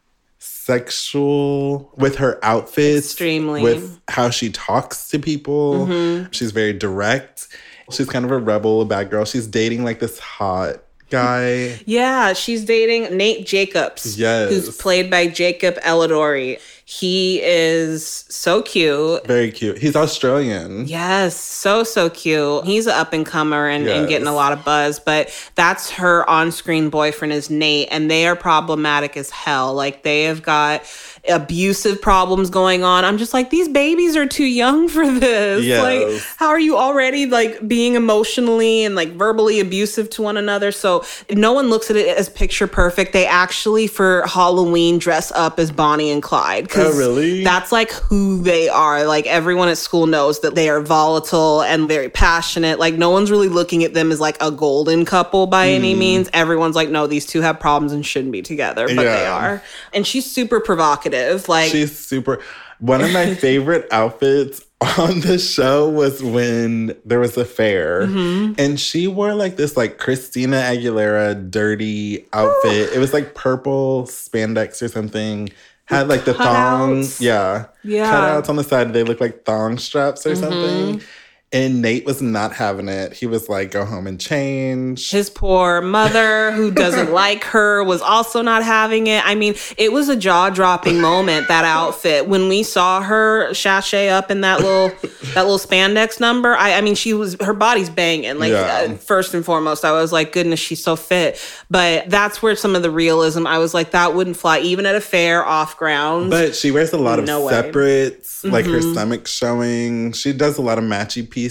sexual 0.64 1.90
with 1.96 2.16
her 2.16 2.38
outfits, 2.44 3.06
Extremely. 3.06 3.62
with 3.62 4.00
how 4.08 4.30
she 4.30 4.50
talks 4.50 5.08
to 5.08 5.18
people. 5.18 5.86
Mm-hmm. 5.86 6.30
She's 6.32 6.52
very 6.52 6.72
direct. 6.72 7.48
She's 7.90 8.08
kind 8.08 8.24
of 8.24 8.30
a 8.30 8.38
rebel, 8.38 8.80
a 8.80 8.84
bad 8.84 9.10
girl. 9.10 9.24
She's 9.24 9.46
dating 9.46 9.84
like 9.84 10.00
this 10.00 10.18
hot 10.18 10.76
guy. 11.10 11.78
Yeah, 11.84 12.32
she's 12.32 12.64
dating 12.64 13.16
Nate 13.16 13.46
Jacobs, 13.46 14.18
Yes. 14.18 14.50
who's 14.50 14.74
played 14.76 15.10
by 15.10 15.26
Jacob 15.28 15.74
Elordi. 15.76 16.60
He 16.86 17.40
is 17.42 18.06
so 18.28 18.60
cute. 18.60 19.26
Very 19.26 19.50
cute. 19.50 19.78
He's 19.78 19.96
Australian. 19.96 20.86
Yes, 20.86 21.34
so 21.34 21.82
so 21.82 22.10
cute. 22.10 22.64
He's 22.64 22.86
an 22.86 22.92
up 22.92 23.14
and 23.14 23.24
comer 23.24 23.68
and, 23.68 23.88
and 23.88 24.06
getting 24.06 24.28
a 24.28 24.34
lot 24.34 24.52
of 24.52 24.64
buzz, 24.66 25.00
but 25.00 25.30
that's 25.54 25.90
her 25.92 26.28
on-screen 26.28 26.90
boyfriend 26.90 27.32
is 27.32 27.48
Nate, 27.48 27.88
and 27.90 28.10
they 28.10 28.26
are 28.26 28.36
problematic 28.36 29.16
as 29.16 29.30
hell. 29.30 29.72
Like 29.72 30.02
they 30.02 30.24
have 30.24 30.42
got 30.42 30.82
abusive 31.26 32.02
problems 32.02 32.50
going 32.50 32.84
on. 32.84 33.02
I'm 33.02 33.16
just 33.16 33.32
like, 33.32 33.48
these 33.48 33.66
babies 33.66 34.14
are 34.14 34.26
too 34.26 34.44
young 34.44 34.88
for 34.90 35.10
this. 35.10 35.64
Yes. 35.64 35.82
Like, 35.82 36.22
how 36.36 36.48
are 36.48 36.60
you 36.60 36.76
already 36.76 37.24
like 37.24 37.66
being 37.66 37.94
emotionally 37.94 38.84
and 38.84 38.94
like 38.94 39.08
verbally 39.12 39.58
abusive 39.58 40.10
to 40.10 40.22
one 40.22 40.36
another? 40.36 40.70
So 40.70 41.02
no 41.30 41.54
one 41.54 41.70
looks 41.70 41.88
at 41.88 41.96
it 41.96 42.14
as 42.18 42.28
picture 42.28 42.66
perfect. 42.66 43.14
They 43.14 43.24
actually 43.26 43.86
for 43.86 44.26
Halloween 44.26 44.98
dress 44.98 45.32
up 45.32 45.58
as 45.58 45.70
Bonnie 45.70 46.10
and 46.10 46.22
Clyde. 46.22 46.68
'Cause 46.74 46.94
Oh, 46.94 46.98
really? 46.98 47.42
That's 47.44 47.72
like 47.72 47.90
who 47.92 48.42
they 48.42 48.68
are. 48.68 49.04
Like 49.04 49.26
everyone 49.26 49.68
at 49.68 49.78
school 49.78 50.06
knows 50.06 50.40
that 50.40 50.54
they 50.54 50.68
are 50.68 50.80
volatile 50.80 51.62
and 51.62 51.88
very 51.88 52.08
passionate. 52.08 52.78
Like 52.78 52.94
no 52.94 53.10
one's 53.10 53.30
really 53.30 53.48
looking 53.48 53.84
at 53.84 53.94
them 53.94 54.10
as 54.12 54.20
like 54.20 54.36
a 54.42 54.50
golden 54.50 55.04
couple 55.04 55.46
by 55.46 55.68
Hmm. 55.68 55.74
any 55.76 55.94
means. 55.94 56.28
Everyone's 56.32 56.76
like, 56.76 56.90
no, 56.90 57.06
these 57.06 57.26
two 57.26 57.40
have 57.40 57.58
problems 57.60 57.92
and 57.92 58.04
shouldn't 58.04 58.32
be 58.32 58.42
together, 58.42 58.86
but 58.88 59.02
they 59.04 59.26
are. 59.26 59.62
And 59.92 60.06
she's 60.06 60.30
super 60.30 60.60
provocative. 60.60 61.48
Like 61.48 61.70
She's 61.70 61.96
super. 61.98 62.40
One 62.80 63.00
of 63.00 63.12
my 63.12 63.34
favorite 63.34 63.86
outfits 63.92 64.60
on 64.98 65.20
the 65.20 65.38
show 65.38 65.88
was 65.88 66.22
when 66.22 66.94
there 67.06 67.20
was 67.20 67.36
a 67.38 67.44
fair, 67.44 68.02
Mm-hmm. 68.02 68.54
and 68.58 68.78
she 68.78 69.06
wore 69.06 69.32
like 69.32 69.56
this 69.56 69.76
like 69.76 69.96
Christina 69.96 70.56
Aguilera 70.56 71.50
dirty 71.50 72.26
outfit. 72.34 72.90
it 72.94 72.98
was 72.98 73.14
like 73.14 73.34
purple 73.34 74.02
spandex 74.04 74.82
or 74.82 74.88
something. 74.88 75.48
Had 75.86 76.08
like 76.08 76.24
the 76.24 76.32
thongs, 76.34 77.20
yeah, 77.20 77.66
Yeah. 77.82 78.06
Mm-hmm. 78.06 78.14
cutouts 78.14 78.48
on 78.48 78.56
the 78.56 78.64
side. 78.64 78.92
They 78.92 79.02
look 79.04 79.20
like 79.20 79.44
thong 79.44 79.76
straps 79.78 80.26
or 80.26 80.34
something. 80.34 81.02
And 81.54 81.80
Nate 81.80 82.04
was 82.04 82.20
not 82.20 82.52
having 82.52 82.88
it. 82.88 83.12
He 83.12 83.26
was 83.26 83.48
like, 83.48 83.70
"Go 83.70 83.84
home 83.84 84.06
and 84.06 84.20
change." 84.20 85.10
his 85.10 85.30
poor 85.30 85.80
mother 85.80 86.50
who 86.52 86.70
doesn't 86.70 87.12
like 87.24 87.44
her 87.44 87.82
was 87.84 88.02
also 88.02 88.42
not 88.42 88.64
having 88.64 89.06
it. 89.06 89.24
I 89.24 89.34
mean, 89.36 89.54
it 89.78 89.92
was 89.92 90.08
a 90.08 90.16
jaw-dropping 90.16 91.00
moment 91.00 91.46
that 91.48 91.64
outfit 91.64 92.26
when 92.28 92.48
we 92.48 92.62
saw 92.64 93.00
her 93.02 93.54
sachet 93.54 94.08
up 94.08 94.30
in 94.30 94.40
that 94.40 94.60
little 94.60 94.88
that 95.34 95.42
little 95.42 95.58
spandex 95.58 96.18
number. 96.18 96.54
I, 96.54 96.74
I 96.74 96.80
mean, 96.80 96.96
she 96.96 97.14
was 97.14 97.36
her 97.40 97.54
body's 97.54 97.88
banging. 97.88 98.38
Like 98.40 98.50
Yeah. 98.50 98.88
uh, 98.90 98.96
first 98.96 99.32
and 99.32 99.44
foremost, 99.44 99.84
I 99.84 99.92
was 99.92 100.10
like, 100.12 100.32
goodness, 100.32 100.58
she's 100.58 100.82
so 100.82 100.96
fit. 100.96 101.40
But 101.70 102.10
that's 102.10 102.42
where 102.42 102.56
some 102.56 102.74
of 102.74 102.82
the 102.82 102.90
realism. 102.90 103.46
I 103.46 103.58
was 103.58 103.72
like, 103.74 103.92
that 103.92 104.14
wouldn't 104.14 104.36
fly 104.36 104.58
even 104.58 104.86
at 104.86 104.96
a 104.96 105.00
fair 105.00 105.44
off 105.44 105.76
ground. 105.76 106.30
But 106.30 106.56
she 106.56 106.72
wears 106.72 106.92
a 106.92 106.98
lot 106.98 107.20
of 107.20 107.26
No 107.26 107.44
way. 107.44 107.52
Mm-hmm. 107.52 107.62
separates, 107.66 108.44
like 108.44 108.66
her 108.66 108.82
stomach 108.82 109.28
showing. 109.28 110.10
She 110.12 110.32
does 110.32 110.58
a 110.58 110.62
lot 110.62 110.78
of 110.78 110.84
matchy 110.84 111.28
pieces. 111.28 111.43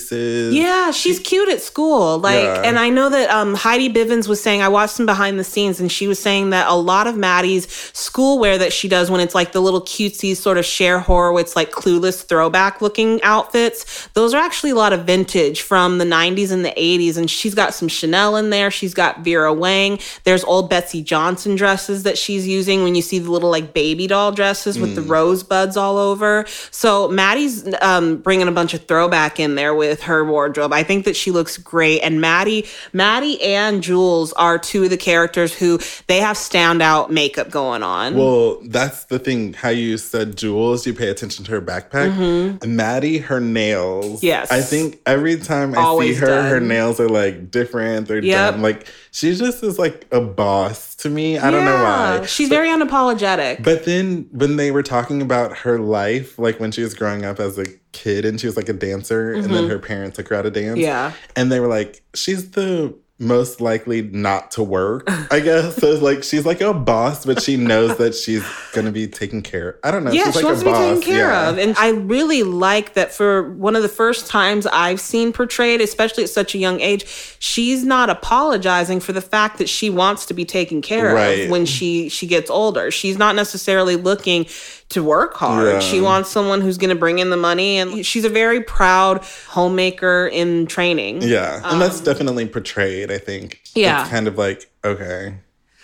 Yeah, 0.54 0.92
she's 0.92 1.20
cute 1.20 1.50
at 1.50 1.62
school. 1.62 2.18
Like, 2.20 2.44
Yeah. 2.44 2.62
and 2.64 2.78
I 2.80 2.90
know 2.90 3.10
that 3.10 3.30
um, 3.30 3.54
Heidi 3.56 3.92
Bivens 3.94 4.28
was 4.28 4.42
saying, 4.42 4.62
I 4.62 4.68
watched 4.70 4.94
some 4.96 5.06
behind 5.06 5.40
the 5.40 5.44
scenes, 5.44 5.80
and 5.80 5.92
she 5.92 6.08
was 6.08 6.20
saying 6.20 6.52
that 6.52 6.68
a 6.68 6.76
lot 6.76 7.08
of 7.08 7.16
Maddie's 7.18 7.68
schoolwear 7.68 8.58
that 8.60 8.74
she 8.74 8.88
does 8.88 9.10
when 9.12 9.22
it's 9.22 9.36
like 9.36 9.52
the 9.52 9.62
little 9.62 9.82
cutesy 9.82 10.36
sort 10.36 10.58
of 10.58 10.66
Cher 10.66 11.00
Horowitz, 11.00 11.56
like 11.56 11.72
clueless 11.72 12.24
throwback 12.26 12.82
looking 12.82 13.22
outfits, 13.24 14.08
those 14.14 14.34
are 14.34 14.42
actually 14.44 14.72
a 14.72 14.76
lot 14.76 14.94
of 14.94 15.06
vintage 15.06 15.62
from 15.62 15.98
the 15.98 16.06
90s 16.06 16.52
and 16.52 16.64
the 16.66 16.74
80s. 16.78 17.18
And 17.18 17.30
she's 17.30 17.56
got 17.56 17.74
some 17.74 17.88
Chanel 17.88 18.36
in 18.36 18.50
there. 18.50 18.72
She's 18.72 18.94
got 18.94 19.20
Vera 19.24 19.54
Wang. 19.54 20.00
There's 20.24 20.44
old 20.44 20.70
Betsey 20.70 21.02
Johnson 21.02 21.56
dresses 21.56 22.04
that 22.04 22.18
she's 22.18 22.48
using 22.48 22.84
when 22.84 22.96
you 22.96 23.02
see 23.02 23.20
the 23.20 23.32
little 23.32 23.50
like 23.50 23.74
baby 23.74 24.08
doll 24.08 24.32
dresses 24.32 24.78
with 24.80 24.96
the 24.96 25.02
rosebuds 25.02 25.78
all 25.78 25.98
over. 25.98 26.46
So 26.72 27.08
Maddie's 27.08 27.68
um, 27.82 28.18
bringing 28.18 28.48
a 28.48 28.52
bunch 28.52 28.74
of 28.74 28.86
throwback 28.88 29.40
in 29.40 29.56
there 29.56 29.73
with 29.76 30.04
her 30.04 30.24
wardrobe. 30.26 30.74
I 30.74 30.84
think 30.84 31.06
that 31.06 31.16
she 31.16 31.32
looks 31.32 31.58
great. 31.58 32.02
And 32.02 32.20
Maddie, 32.22 32.66
Maddie 32.92 33.42
and 33.42 33.82
Jules 33.84 34.34
are 34.34 34.58
two 34.58 34.84
of 34.86 34.90
the 34.90 34.98
characters 34.98 35.54
who 35.54 35.80
they 36.08 36.20
have 36.20 36.38
standout 36.38 37.10
makeup 37.10 37.50
going 37.50 37.84
on. 37.84 38.16
Well, 38.16 38.60
that's 38.64 39.06
the 39.06 39.20
thing. 39.20 39.54
How 39.54 39.70
you 39.70 39.98
said 39.98 40.38
Jules, 40.38 40.86
you 40.86 40.94
pay 40.94 41.10
attention 41.10 41.46
to 41.46 41.52
her 41.52 41.62
backpack. 41.62 42.66
Maddie, 42.66 43.18
her 43.20 43.40
nails. 43.40 44.18
Mm-hmm. 44.18 44.26
Yes. 44.26 44.52
I 44.52 44.62
think 44.62 45.00
every 45.06 45.38
time 45.38 45.74
I 45.76 45.82
Always 45.82 46.20
see 46.20 46.26
her, 46.26 46.44
her 46.50 46.60
nails 46.60 47.00
are 47.00 47.10
like 47.10 47.52
different. 47.52 48.08
They're 48.08 48.24
Yep. 48.24 48.54
done. 48.54 48.62
Like 48.62 48.88
she 49.12 49.36
just 49.36 49.64
is 49.64 49.78
like 49.80 50.06
a 50.12 50.22
boss 50.22 50.96
to 50.96 51.10
me. 51.10 51.38
I 51.38 51.52
don't 51.52 51.66
know 51.66 51.84
why. 51.84 52.26
She's 52.26 52.50
very 52.50 52.70
unapologetic. 52.70 53.64
But 53.64 53.86
then 53.86 54.28
when 54.32 54.56
they 54.56 54.72
were 54.72 54.84
talking 54.84 55.22
about 55.22 55.58
her 55.60 55.78
life, 55.80 56.40
like 56.40 56.60
when 56.60 56.72
she 56.72 56.82
was 56.82 56.94
growing 56.94 57.26
up 57.26 57.40
as 57.40 57.58
a 57.58 57.66
kid 57.94 58.26
and 58.26 58.40
she 58.40 58.48
was 58.48 58.58
like 58.58 58.70
a 58.70 58.74
dancer, 58.74 59.34
and 59.34 59.46
then 59.46 59.70
her 59.70 59.80
parents 59.80 60.18
took 60.18 60.28
her 60.30 60.36
out 60.36 60.42
to 60.42 60.52
dance. 60.52 60.72
Mm-hmm. 60.74 60.82
Yeah. 60.82 61.14
And 61.36 61.52
they 61.52 61.60
were 61.60 61.68
like, 61.68 62.04
she's 62.14 62.52
the 62.52 62.94
most 63.20 63.62
likely 63.62 64.02
not 64.02 64.52
to 64.52 64.64
work, 64.64 65.08
I 65.32 65.40
guess. 65.40 65.76
So 65.78 65.92
like 66.00 66.24
she's 66.24 66.46
like 66.46 66.62
a 66.62 66.74
boss, 66.74 67.26
but 67.26 67.42
she 67.42 67.58
knows 67.58 67.98
that 67.98 68.16
she's 68.16 68.44
gonna 68.74 68.92
be 68.92 69.08
taken 69.08 69.42
care 69.42 69.70
of. 69.70 69.76
I 69.84 69.92
don't 69.92 70.04
know. 70.04 70.12
Yeah, 70.12 70.26
she's 70.26 70.38
she 70.38 70.40
like 70.40 70.46
wants 70.46 70.64
to 70.64 70.66
be 70.66 70.74
taken 70.74 71.02
care 71.02 71.30
yeah. 71.30 71.50
of. 71.50 71.58
And 71.58 71.76
I 71.78 71.92
really 71.92 72.44
like 72.44 72.96
that 72.96 73.14
for 73.14 73.52
one 73.54 73.76
of 73.76 73.84
the 73.84 73.88
first 73.90 74.28
times 74.28 74.66
I've 74.68 75.00
seen 75.00 75.32
portrayed, 75.32 75.80
especially 75.80 76.24
at 76.24 76.30
such 76.32 76.56
a 76.56 76.58
young 76.58 76.82
age, 76.82 77.06
she's 77.40 77.86
not 77.86 78.10
apologizing 78.10 79.00
for 79.00 79.14
the 79.14 79.22
fact 79.22 79.60
that 79.60 79.70
she 79.70 79.90
wants 79.90 80.26
to 80.26 80.34
be 80.34 80.44
taken 80.44 80.82
care 80.82 81.14
Right. 81.14 81.46
of 81.46 81.50
when 81.50 81.66
she 81.66 82.10
she 82.10 82.28
gets 82.28 82.50
older. 82.50 82.90
She's 82.92 83.18
not 83.18 83.36
necessarily 83.36 83.96
looking 83.96 84.48
to 84.94 85.04
work 85.04 85.36
hard. 85.36 85.68
Yeah. 85.68 85.80
She 85.80 86.02
wants 86.02 86.30
someone 86.30 86.62
who's 86.62 86.78
going 86.78 86.90
to 86.90 86.96
bring 86.96 87.20
in 87.20 87.30
the 87.30 87.38
money 87.38 87.78
and 87.78 88.06
she's 88.06 88.26
a 88.26 88.30
very 88.30 88.62
proud 88.62 89.24
homemaker 89.50 90.28
in 90.32 90.66
training. 90.66 91.22
Yeah. 91.22 91.62
And 91.64 91.82
that's 91.82 92.00
definitely 92.00 92.48
portrayed, 92.48 93.12
I 93.12 93.18
think. 93.18 93.62
Um, 93.76 93.82
Yeah. 93.82 94.02
It's 94.02 94.10
kind 94.10 94.28
of 94.28 94.38
like, 94.38 94.70
okay. 94.84 95.36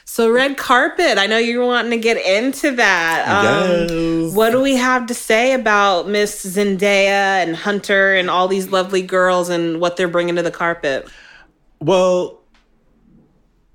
So 0.05 0.31
red 0.31 0.57
carpet, 0.57 1.19
I 1.19 1.27
know 1.27 1.37
you're 1.37 1.63
wanting 1.63 1.91
to 1.91 1.97
get 1.97 2.17
into 2.17 2.75
that. 2.77 3.27
Um, 3.27 3.87
yes. 3.89 4.33
What 4.33 4.49
do 4.49 4.59
we 4.59 4.75
have 4.75 5.05
to 5.05 5.13
say 5.13 5.53
about 5.53 6.07
Miss 6.07 6.43
Zendaya 6.45 7.43
and 7.43 7.55
Hunter 7.55 8.15
and 8.15 8.27
all 8.27 8.47
these 8.47 8.69
lovely 8.69 9.03
girls 9.03 9.49
and 9.49 9.79
what 9.79 9.97
they're 9.97 10.07
bringing 10.07 10.35
to 10.37 10.41
the 10.41 10.49
carpet? 10.49 11.07
Well, 11.79 12.41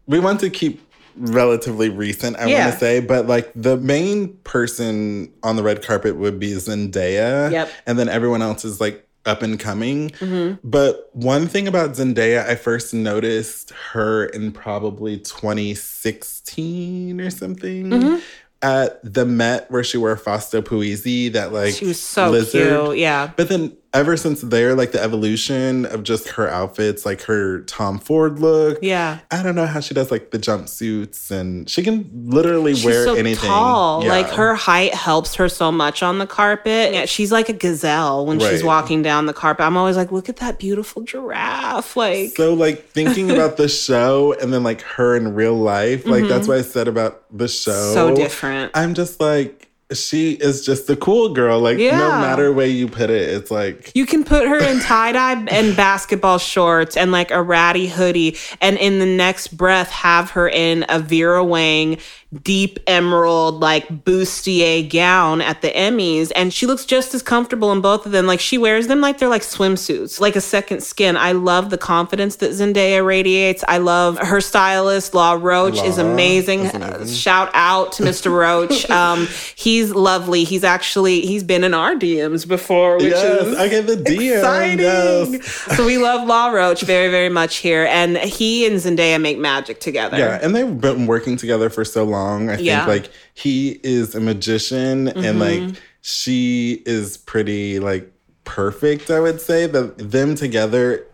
we 0.06 0.18
want 0.18 0.40
to 0.40 0.50
keep 0.50 0.83
relatively 1.16 1.88
recent, 1.88 2.36
I 2.38 2.46
Yeah. 2.46 2.64
want 2.66 2.74
to 2.74 2.80
say, 2.80 3.00
but 3.00 3.26
like 3.26 3.52
the 3.54 3.76
main 3.76 4.28
person 4.44 5.32
on 5.42 5.56
the 5.56 5.62
red 5.62 5.82
carpet 5.82 6.16
would 6.16 6.38
be 6.40 6.52
Zendaya. 6.52 7.50
Yep. 7.52 7.70
And 7.86 7.98
then 7.98 8.08
everyone 8.08 8.42
else 8.42 8.64
is 8.64 8.80
like 8.80 9.06
up 9.26 9.42
and 9.42 9.58
coming. 9.58 10.10
Mm-hmm. 10.10 10.68
But 10.68 11.08
one 11.12 11.46
thing 11.46 11.66
about 11.66 11.92
Zendaya, 11.92 12.46
I 12.46 12.56
first 12.56 12.92
noticed 12.92 13.70
her 13.92 14.26
in 14.26 14.52
probably 14.52 15.18
2016 15.18 17.20
or 17.20 17.30
something. 17.30 17.90
Mm-hmm. 17.90 18.16
At 18.62 19.00
the 19.04 19.26
Met, 19.26 19.70
where 19.70 19.84
she 19.84 19.98
wore 19.98 20.16
Fausto 20.16 20.62
Puglisi, 20.62 21.30
that 21.34 21.52
like 21.52 21.74
She 21.74 21.84
was 21.84 22.00
so 22.00 22.30
lizard. 22.30 22.66
cute. 22.86 22.98
Yeah. 22.98 23.30
But 23.36 23.50
then 23.50 23.76
ever 23.94 24.16
since 24.16 24.40
there, 24.42 24.74
like 24.74 24.92
the 24.92 25.00
evolution 25.02 25.86
of 25.86 26.02
just 26.02 26.28
her 26.30 26.48
outfits, 26.48 27.06
like 27.06 27.22
her 27.22 27.60
Tom 27.60 27.98
Ford 27.98 28.40
look. 28.40 28.78
Yeah. 28.82 29.20
I 29.30 29.42
don't 29.42 29.54
know 29.54 29.66
how 29.66 29.80
she 29.80 29.94
does 29.94 30.10
like 30.10 30.32
the 30.32 30.38
jumpsuits 30.38 31.30
and 31.30 31.70
she 31.70 31.82
can 31.82 32.10
literally 32.12 32.74
She's 32.74 32.84
wear 32.84 33.04
so 33.04 33.14
anything. 33.14 33.48
tall. 33.48 34.02
Yeah. 34.04 34.10
Like 34.10 34.26
her 34.30 34.54
height 34.56 34.92
helps 34.92 35.36
her 35.36 35.48
so 35.48 35.70
much 35.70 36.02
on 36.02 36.18
the 36.18 36.26
carpet. 36.26 36.92
Yeah, 36.92 37.04
she's 37.06 37.30
like 37.32 37.48
a 37.48 37.52
gazelle 37.52 38.26
when 38.26 38.40
she's 38.40 38.64
walking 38.64 39.02
down 39.02 39.26
the 39.26 39.32
carpet. 39.32 39.64
I'm 39.64 39.76
always 39.76 39.96
like, 39.96 40.10
look 40.12 40.28
at 40.28 40.36
that 40.36 40.58
beautiful 40.58 41.02
giraffe. 41.02 41.96
Like, 41.96 42.30
So 42.36 42.52
like 42.54 42.88
thinking 42.88 43.30
about 43.30 43.56
the 43.56 43.68
show 43.68 44.34
and 44.40 44.52
then 44.52 44.64
like 44.64 44.82
her 44.82 45.16
in 45.16 45.34
real 45.34 45.54
life, 45.54 46.04
like 46.04 46.26
that's 46.26 46.48
what 46.48 46.58
I 46.58 46.62
said 46.62 46.88
about 46.88 47.22
the 47.36 47.48
show. 47.48 47.70
Mm-hmm. 47.70 47.94
so 47.94 48.14
different. 48.16 48.72
I'm 48.74 48.94
just 48.94 49.20
like 49.20 49.70
she 49.94 50.32
is 50.32 50.64
just 50.64 50.88
a 50.90 50.96
cool 50.96 51.32
girl. 51.32 51.60
Like 51.60 51.78
no 51.78 52.08
matter 52.20 52.52
way 52.52 52.68
you 52.68 52.88
put 52.88 53.10
it, 53.10 53.30
it's 53.30 53.50
like 53.50 53.92
You 53.94 54.06
can 54.06 54.24
put 54.24 54.46
her 54.48 54.62
in 54.62 54.80
tie 54.80 55.12
dye 55.12 55.44
and 55.48 55.76
basketball 55.76 56.38
shorts 56.38 56.96
and 56.96 57.12
like 57.12 57.30
a 57.30 57.42
ratty 57.42 57.86
hoodie, 57.86 58.36
and 58.60 58.76
in 58.78 58.98
the 58.98 59.06
next 59.06 59.56
breath, 59.56 59.90
have 59.90 60.30
her 60.30 60.48
in 60.48 60.84
a 60.88 60.98
Vera 60.98 61.44
Wang 61.44 61.98
deep 62.42 62.78
emerald, 62.86 63.60
like 63.60 63.86
bustier 64.04 64.88
gown 64.90 65.40
at 65.40 65.62
the 65.62 65.70
Emmys. 65.70 66.32
And 66.34 66.52
she 66.52 66.66
looks 66.66 66.84
just 66.84 67.14
as 67.14 67.22
comfortable 67.22 67.72
in 67.72 67.80
both 67.80 68.06
of 68.06 68.12
them. 68.12 68.26
Like 68.26 68.40
she 68.40 68.58
wears 68.58 68.86
them 68.86 69.00
like 69.00 69.18
they're 69.18 69.28
like 69.28 69.42
swimsuits, 69.42 70.20
like 70.20 70.36
a 70.36 70.40
second 70.40 70.82
skin. 70.82 71.16
I 71.16 71.32
love 71.32 71.70
the 71.70 71.78
confidence 71.78 72.36
that 72.36 72.50
Zendaya 72.52 73.04
radiates. 73.04 73.62
I 73.68 73.78
love 73.78 74.18
her 74.18 74.40
stylist, 74.40 75.14
Law 75.14 75.38
Roach, 75.40 75.80
is 75.82 75.98
amazing. 75.98 76.60
is 76.60 76.74
amazing. 76.74 77.02
Uh, 77.02 77.06
Shout 77.06 77.50
out 77.54 77.92
to 77.92 78.02
Mr. 78.02 78.30
Roach. 78.30 78.88
Um, 78.94 79.26
he's 79.56 79.90
lovely. 79.92 80.44
He's 80.44 80.62
actually, 80.62 81.22
he's 81.22 81.42
been 81.42 81.64
in 81.64 81.74
our 81.74 81.94
DMs 81.96 82.46
before, 82.46 82.96
which 82.96 83.06
yes, 83.06 83.46
is 83.46 83.58
I 83.58 83.68
get 83.68 83.86
the 83.88 83.96
DM. 83.96 84.36
exciting. 84.36 84.78
Yes. 84.78 85.76
so 85.76 85.84
we 85.84 85.98
love 85.98 86.26
Law 86.28 86.50
Roach 86.50 86.82
very, 86.82 87.10
very 87.10 87.28
much 87.28 87.56
here, 87.56 87.86
and 87.90 88.16
he 88.18 88.66
and 88.66 88.76
Zendaya 88.76 89.20
make 89.20 89.38
magic 89.38 89.80
together. 89.80 90.16
Yeah, 90.16 90.38
and 90.40 90.54
they've 90.54 90.80
been 90.80 91.06
working 91.06 91.36
together 91.36 91.70
for 91.70 91.84
so 91.84 92.04
long. 92.04 92.23
I 92.24 92.56
think 92.56 92.66
Yeah. 92.66 92.80
Mm-hmm. 92.80 92.88
like 92.90 93.10
he 93.34 93.80
is 93.82 94.14
a 94.14 94.20
magician 94.20 95.08
and 95.08 95.38
like 95.38 95.76
she 96.00 96.82
is 96.86 97.16
pretty 97.16 97.78
like 97.78 98.10
perfect, 98.44 99.10
I 99.10 99.20
would 99.20 99.40
say. 99.40 99.66
That 99.66 99.96
them 99.98 100.34
together 100.34 101.06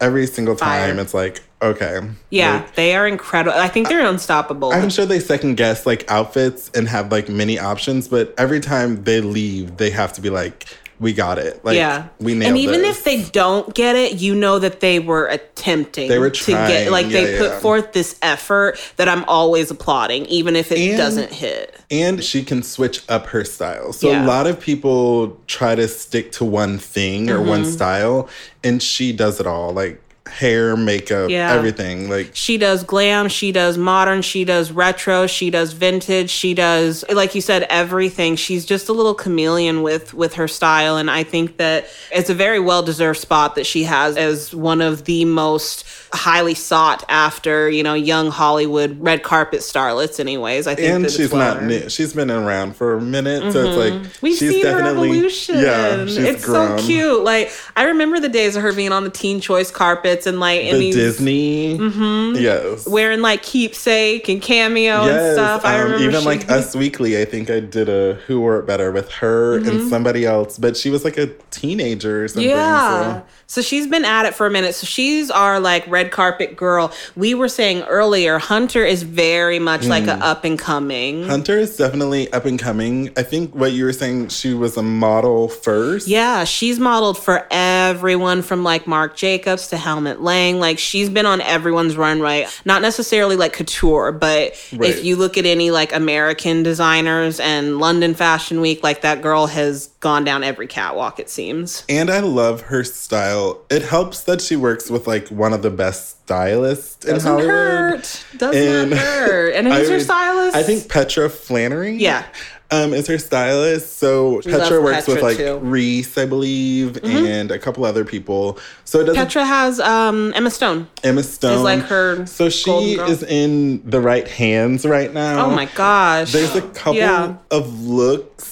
every 0.00 0.26
single 0.26 0.56
time 0.56 0.96
Fire. 0.96 1.00
it's 1.00 1.14
like, 1.14 1.40
okay. 1.62 2.00
Yeah, 2.30 2.54
Like, 2.56 2.74
they 2.74 2.96
are 2.96 3.06
incredible. 3.06 3.56
I 3.56 3.68
think 3.68 3.88
they're 3.88 4.04
unstoppable. 4.04 4.72
I'm 4.72 4.90
sure 4.90 5.06
they 5.06 5.20
second 5.20 5.56
guess 5.56 5.86
like 5.86 6.10
outfits 6.10 6.70
and 6.74 6.88
have 6.88 7.12
like 7.12 7.28
many 7.28 7.58
options, 7.58 8.08
but 8.08 8.34
every 8.36 8.58
time 8.58 9.04
they 9.04 9.20
leave, 9.20 9.76
they 9.76 9.90
have 9.90 10.12
to 10.14 10.20
be 10.20 10.28
like, 10.28 10.66
we 11.02 11.12
got 11.12 11.38
it. 11.38 11.62
Like 11.64 11.76
yeah, 11.76 12.08
we 12.20 12.34
nailed 12.34 12.50
And 12.50 12.58
even 12.58 12.82
this. 12.82 12.98
if 12.98 13.04
they 13.04 13.22
don't 13.30 13.74
get 13.74 13.96
it, 13.96 14.20
you 14.20 14.34
know 14.34 14.58
that 14.60 14.80
they 14.80 15.00
were 15.00 15.26
attempting. 15.26 16.08
They 16.08 16.18
were 16.18 16.30
to 16.30 16.40
trying, 16.52 16.68
get. 16.68 16.90
Like 16.92 17.08
they 17.08 17.32
yeah, 17.34 17.38
put 17.38 17.50
yeah. 17.50 17.58
forth 17.60 17.92
this 17.92 18.18
effort 18.22 18.78
that 18.96 19.08
I'm 19.08 19.24
always 19.24 19.70
applauding, 19.70 20.26
even 20.26 20.56
if 20.56 20.70
it 20.72 20.78
And- 20.78 20.96
doesn't 20.96 21.32
hit. 21.32 21.74
and 21.90 22.22
she 22.24 22.42
can 22.44 22.62
switch 22.62 23.02
up 23.08 23.26
her 23.26 23.44
style. 23.44 23.92
So 23.92 24.10
Yeah. 24.10 24.24
a 24.24 24.26
lot 24.26 24.46
of 24.46 24.58
people 24.60 25.38
try 25.46 25.74
to 25.74 25.86
stick 25.88 26.32
to 26.32 26.44
one 26.44 26.78
thing 26.78 27.28
or 27.28 27.42
one 27.42 27.62
Mm-hmm. 27.62 27.70
style, 27.72 28.28
and 28.64 28.82
she 28.82 29.12
does 29.12 29.40
it 29.40 29.46
all 29.46 29.72
like 29.72 30.00
hair, 30.26 30.76
makeup, 30.76 31.30
Yeah. 31.30 31.52
everything. 31.52 32.08
Like 32.08 32.30
She 32.32 32.56
does 32.56 32.84
glam, 32.84 33.28
she 33.28 33.50
does 33.52 33.76
modern, 33.76 34.22
she 34.22 34.44
does 34.44 34.70
retro, 34.70 35.26
she 35.26 35.50
does 35.50 35.72
vintage, 35.72 36.30
she 36.30 36.54
does 36.54 37.04
like 37.12 37.34
you 37.34 37.40
said 37.40 37.66
everything. 37.68 38.36
She's 38.36 38.64
just 38.64 38.88
a 38.88 38.92
little 38.92 39.14
chameleon 39.14 39.82
with 39.82 40.14
with 40.14 40.34
her 40.34 40.46
style 40.48 40.96
and 40.96 41.10
I 41.10 41.24
think 41.24 41.56
that 41.56 41.86
it's 42.12 42.30
a 42.30 42.34
very 42.34 42.60
well-deserved 42.60 43.18
spot 43.18 43.56
that 43.56 43.66
she 43.66 43.84
has 43.84 44.16
as 44.16 44.54
one 44.54 44.80
of 44.80 45.04
the 45.04 45.24
most 45.24 45.84
highly 46.14 46.54
sought 46.54 47.04
after, 47.08 47.70
you 47.70 47.82
know, 47.82 47.94
young 47.94 48.30
Hollywood 48.30 49.00
red 49.00 49.22
carpet 49.22 49.60
starlets 49.60 50.20
anyways. 50.20 50.66
I 50.66 50.74
think 50.74 50.88
and 50.88 51.10
she's 51.10 51.32
not 51.32 51.62
new. 51.62 51.88
She's 51.88 52.12
been 52.12 52.30
around 52.30 52.76
for 52.76 52.94
a 52.94 53.00
minute, 53.00 53.52
so 53.52 53.64
it's 53.64 53.76
like 53.76 53.92
mm-hmm. 53.92 54.12
We've 54.20 54.36
she's 54.36 54.50
seen 54.50 54.66
her 54.66 54.82
evolution. 54.82 55.58
yeah. 55.58 56.04
It's 56.06 56.44
grown. 56.44 56.78
so 56.78 56.86
cute. 56.86 57.24
Like 57.24 57.50
I 57.76 57.84
remember 57.84 58.20
the 58.20 58.28
days 58.28 58.56
of 58.56 58.62
her 58.62 58.72
being 58.72 58.92
on 58.92 59.04
the 59.04 59.10
Teen 59.10 59.40
Choice 59.40 59.70
carpets 59.70 60.26
and 60.26 60.38
like 60.38 60.60
in 60.62 60.74
The 60.74 60.80
these 60.80 60.94
Disney, 60.94 61.78
mm-hmm. 61.78 62.40
yes, 62.40 62.86
wearing 62.86 63.22
like 63.22 63.42
keepsake 63.42 64.28
and 64.28 64.42
cameo 64.42 65.02
and 65.02 65.06
yes. 65.06 65.34
stuff. 65.34 65.64
I 65.64 65.78
um, 65.78 65.84
remember 65.84 66.04
even 66.04 66.20
she- 66.20 66.26
like 66.26 66.50
Us 66.50 66.76
Weekly. 66.82 67.20
I 67.20 67.24
think 67.24 67.48
I 67.50 67.60
did 67.60 67.88
a 67.88 68.14
Who 68.26 68.40
Wore 68.40 68.58
It 68.58 68.66
Better 68.66 68.92
with 68.92 69.10
her 69.12 69.56
and 69.56 69.66
mm-hmm. 69.66 69.88
somebody 69.88 70.26
else, 70.26 70.58
but 70.58 70.76
she 70.76 70.90
was 70.90 71.04
like 71.04 71.16
a 71.16 71.28
teenager 71.50 72.24
or 72.24 72.28
something. 72.28 72.50
Yeah. 72.50 73.20
So. 73.20 73.26
So 73.52 73.60
she's 73.60 73.86
been 73.86 74.06
at 74.06 74.24
it 74.24 74.34
for 74.34 74.46
a 74.46 74.50
minute. 74.50 74.74
So 74.74 74.86
she's 74.86 75.30
our 75.30 75.60
like 75.60 75.86
red 75.86 76.10
carpet 76.10 76.56
girl. 76.56 76.90
We 77.14 77.34
were 77.34 77.50
saying 77.50 77.82
earlier, 77.82 78.38
Hunter 78.38 78.82
is 78.82 79.02
very 79.02 79.58
much 79.58 79.84
like 79.84 80.04
Hmm. 80.04 80.08
a 80.08 80.24
up 80.24 80.44
and 80.46 80.58
coming. 80.58 81.28
Hunter 81.28 81.58
is 81.58 81.76
definitely 81.76 82.32
up 82.32 82.46
and 82.46 82.58
coming. 82.58 83.10
I 83.14 83.22
think 83.22 83.54
what 83.54 83.72
you 83.72 83.84
were 83.84 83.92
saying, 83.92 84.28
she 84.28 84.54
was 84.54 84.78
a 84.78 84.82
model 84.82 85.48
first. 85.48 86.08
Yeah, 86.08 86.44
she's 86.44 86.78
modeled 86.80 87.18
for 87.18 87.46
everyone 87.50 88.40
from 88.40 88.64
like 88.64 88.86
Marc 88.86 89.16
Jacobs 89.16 89.66
to 89.68 89.76
Helmut 89.76 90.22
Lang. 90.22 90.58
Like 90.58 90.78
she's 90.78 91.10
been 91.10 91.26
on 91.26 91.42
everyone's 91.42 91.94
runway. 91.94 92.46
Not 92.64 92.80
necessarily 92.80 93.36
like 93.36 93.52
couture, 93.52 94.12
but 94.12 94.54
Right. 94.72 94.88
if 94.88 95.04
you 95.04 95.16
look 95.16 95.36
at 95.36 95.44
any 95.44 95.70
like 95.70 95.94
American 95.94 96.62
designers 96.62 97.38
and 97.38 97.78
London 97.78 98.14
Fashion 98.14 98.62
Week, 98.62 98.82
like 98.82 99.02
that 99.02 99.20
girl 99.20 99.46
has 99.48 99.90
gone 100.02 100.24
down 100.24 100.42
every 100.44 100.66
catwalk, 100.66 101.18
it 101.18 101.30
seems. 101.30 101.84
And 101.88 102.10
I 102.10 102.18
love 102.20 102.60
her 102.62 102.84
style. 102.84 103.62
It 103.70 103.82
helps 103.82 104.20
that 104.24 104.42
she 104.42 104.56
works 104.56 104.90
with 104.90 105.06
like 105.06 105.28
one 105.28 105.54
of 105.54 105.62
the 105.62 105.70
best 105.70 106.20
stylists 106.24 107.04
in 107.06 107.14
Doesn't 107.14 107.30
Hollywood. 107.30 107.50
hurt. 107.54 108.24
Does 108.36 108.54
And- 108.56 108.92
hurt. 108.92 109.54
And 109.56 109.66
who's 109.72 109.88
her 109.88 110.00
stylist? 110.00 110.56
I 110.56 110.62
think 110.62 110.88
Petra 110.88 111.30
Flannery. 111.30 111.96
Yeah. 111.96 112.24
Um, 112.72 112.94
is 112.94 113.06
her 113.06 113.18
stylist. 113.18 113.98
So 113.98 114.40
Petra 114.40 114.58
love 114.76 114.82
works 114.84 115.06
with 115.06 115.20
like 115.22 115.36
too. 115.36 115.42
Mm-hmm. 115.42 115.70
Reese, 115.70 116.16
I 116.16 116.24
believe, 116.24 117.04
and 117.04 117.50
a 117.50 117.58
couple 117.58 117.84
other 117.84 118.02
people. 118.04 118.58
So 118.84 119.00
it 119.00 119.04
doesn't 119.04 119.22
Petra 119.22 119.44
has 119.44 119.78
um, 119.78 120.32
Emma 120.34 120.50
Stone. 120.50 120.88
Emma 121.04 121.22
Stone 121.22 121.58
is 121.58 121.62
like 121.62 121.80
her 121.82 122.24
So 122.26 122.48
she 122.48 122.94
is 122.94 123.22
in 123.22 123.88
the 123.88 124.00
right 124.00 124.26
hands 124.26 124.86
right 124.86 125.12
now. 125.12 125.44
Oh 125.46 125.50
my 125.50 125.66
gosh. 125.66 126.32
There's 126.32 126.56
a 126.56 126.62
couple 126.62 126.94
Yeah. 126.96 127.36
of 127.50 127.82
looks 127.84 128.51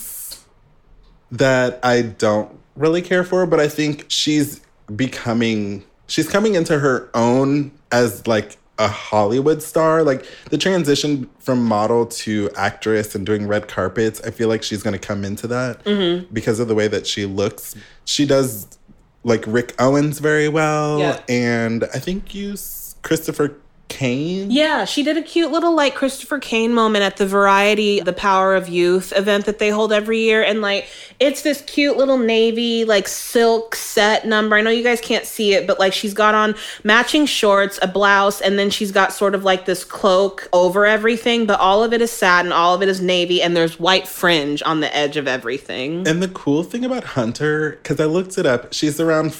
that 1.33 1.79
I 1.83 2.03
don't 2.03 2.59
really 2.77 3.03
care 3.03 3.25
for, 3.25 3.47
but 3.47 3.61
I 3.61 3.69
think 3.69 4.07
she's 4.09 4.61
becoming 4.95 5.85
she's 6.07 6.29
coming 6.29 6.55
into 6.55 6.79
her 6.79 7.09
own 7.15 7.71
as 7.93 8.27
like 8.27 8.57
a 8.79 8.89
Hollywood 8.89 9.63
star. 9.63 10.03
Like 10.03 10.25
the 10.51 10.59
transition 10.59 11.29
from 11.39 11.63
model 11.65 12.07
to 12.07 12.51
actress 12.57 13.15
and 13.15 13.25
doing 13.27 13.47
red 13.47 13.69
carpets, 13.69 14.21
I 14.23 14.31
feel 14.31 14.49
like 14.49 14.63
she's 14.63 14.83
gonna 14.83 14.99
come 14.99 15.25
into 15.25 15.47
that 15.49 15.85
Mm-hmm. 15.85 16.33
because 16.33 16.59
of 16.61 16.69
the 16.69 16.75
way 16.75 16.89
that 16.89 17.07
she 17.07 17.27
looks. 17.27 17.77
She 18.05 18.27
does 18.27 18.67
like 19.23 19.45
Rick 19.47 19.75
Owens 19.79 20.19
very 20.19 20.49
well. 20.49 20.99
Yeah. 20.99 21.21
And 21.29 21.85
I 21.95 21.99
think 21.99 22.35
you 22.35 22.57
Christopher 23.03 23.55
Kane. 24.01 24.51
Yeah, 24.51 24.87
she 24.87 25.03
did 25.03 25.19
a 25.19 25.23
cute 25.23 25.53
little 25.53 25.75
like 25.75 25.95
Christopher 25.95 26.39
Kane 26.39 26.73
moment 26.73 27.05
at 27.05 27.19
the 27.19 27.27
Variety 27.27 28.01
The 28.01 28.15
Power 28.15 28.55
of 28.55 28.67
Youth 28.67 29.13
event 29.15 29.45
that 29.45 29.59
they 29.59 29.69
hold 29.69 29.93
every 29.93 30.21
year. 30.21 30.43
And 30.43 30.63
like 30.63 30.89
it's 31.19 31.43
this 31.43 31.61
cute 31.61 31.99
little 31.99 32.17
navy 32.17 32.87
like 32.87 33.07
silk 33.07 33.75
set 33.75 34.27
number. 34.27 34.57
I 34.57 34.63
know 34.63 34.71
you 34.71 34.83
guys 34.83 35.03
can't 35.03 35.27
see 35.27 35.53
it, 35.53 35.67
but 35.67 35.79
like 35.79 35.93
she's 35.93 36.15
got 36.15 36.35
on 36.35 36.55
matching 36.83 37.27
shorts, 37.27 37.79
a 37.83 37.87
blouse, 37.87 38.41
and 38.41 38.59
then 38.59 38.71
she's 38.71 38.91
got 38.91 39.13
sort 39.13 39.35
of 39.35 39.45
like 39.45 39.67
this 39.67 39.85
cloak 39.85 40.49
over 40.55 40.87
everything, 40.87 41.45
but 41.45 41.61
all 41.61 41.85
of 41.85 41.93
it 41.93 42.01
is 42.01 42.11
satin, 42.11 42.53
all 42.53 42.75
of 42.75 42.81
it 42.81 42.89
is 42.89 43.03
navy, 43.03 43.43
and 43.43 43.55
there's 43.55 43.79
white 43.79 44.09
fringe 44.09 44.63
on 44.63 44.81
the 44.81 44.97
edge 44.97 45.19
of 45.19 45.29
everything. 45.29 46.09
And 46.09 46.23
the 46.23 46.29
cool 46.29 46.63
thing 46.63 46.87
about 46.87 47.05
Hunter, 47.05 47.73
because 47.83 48.01
I 48.01 48.07
looked 48.07 48.39
it 48.39 48.47
up, 48.47 48.73
she's 48.73 48.99
around 48.99 49.35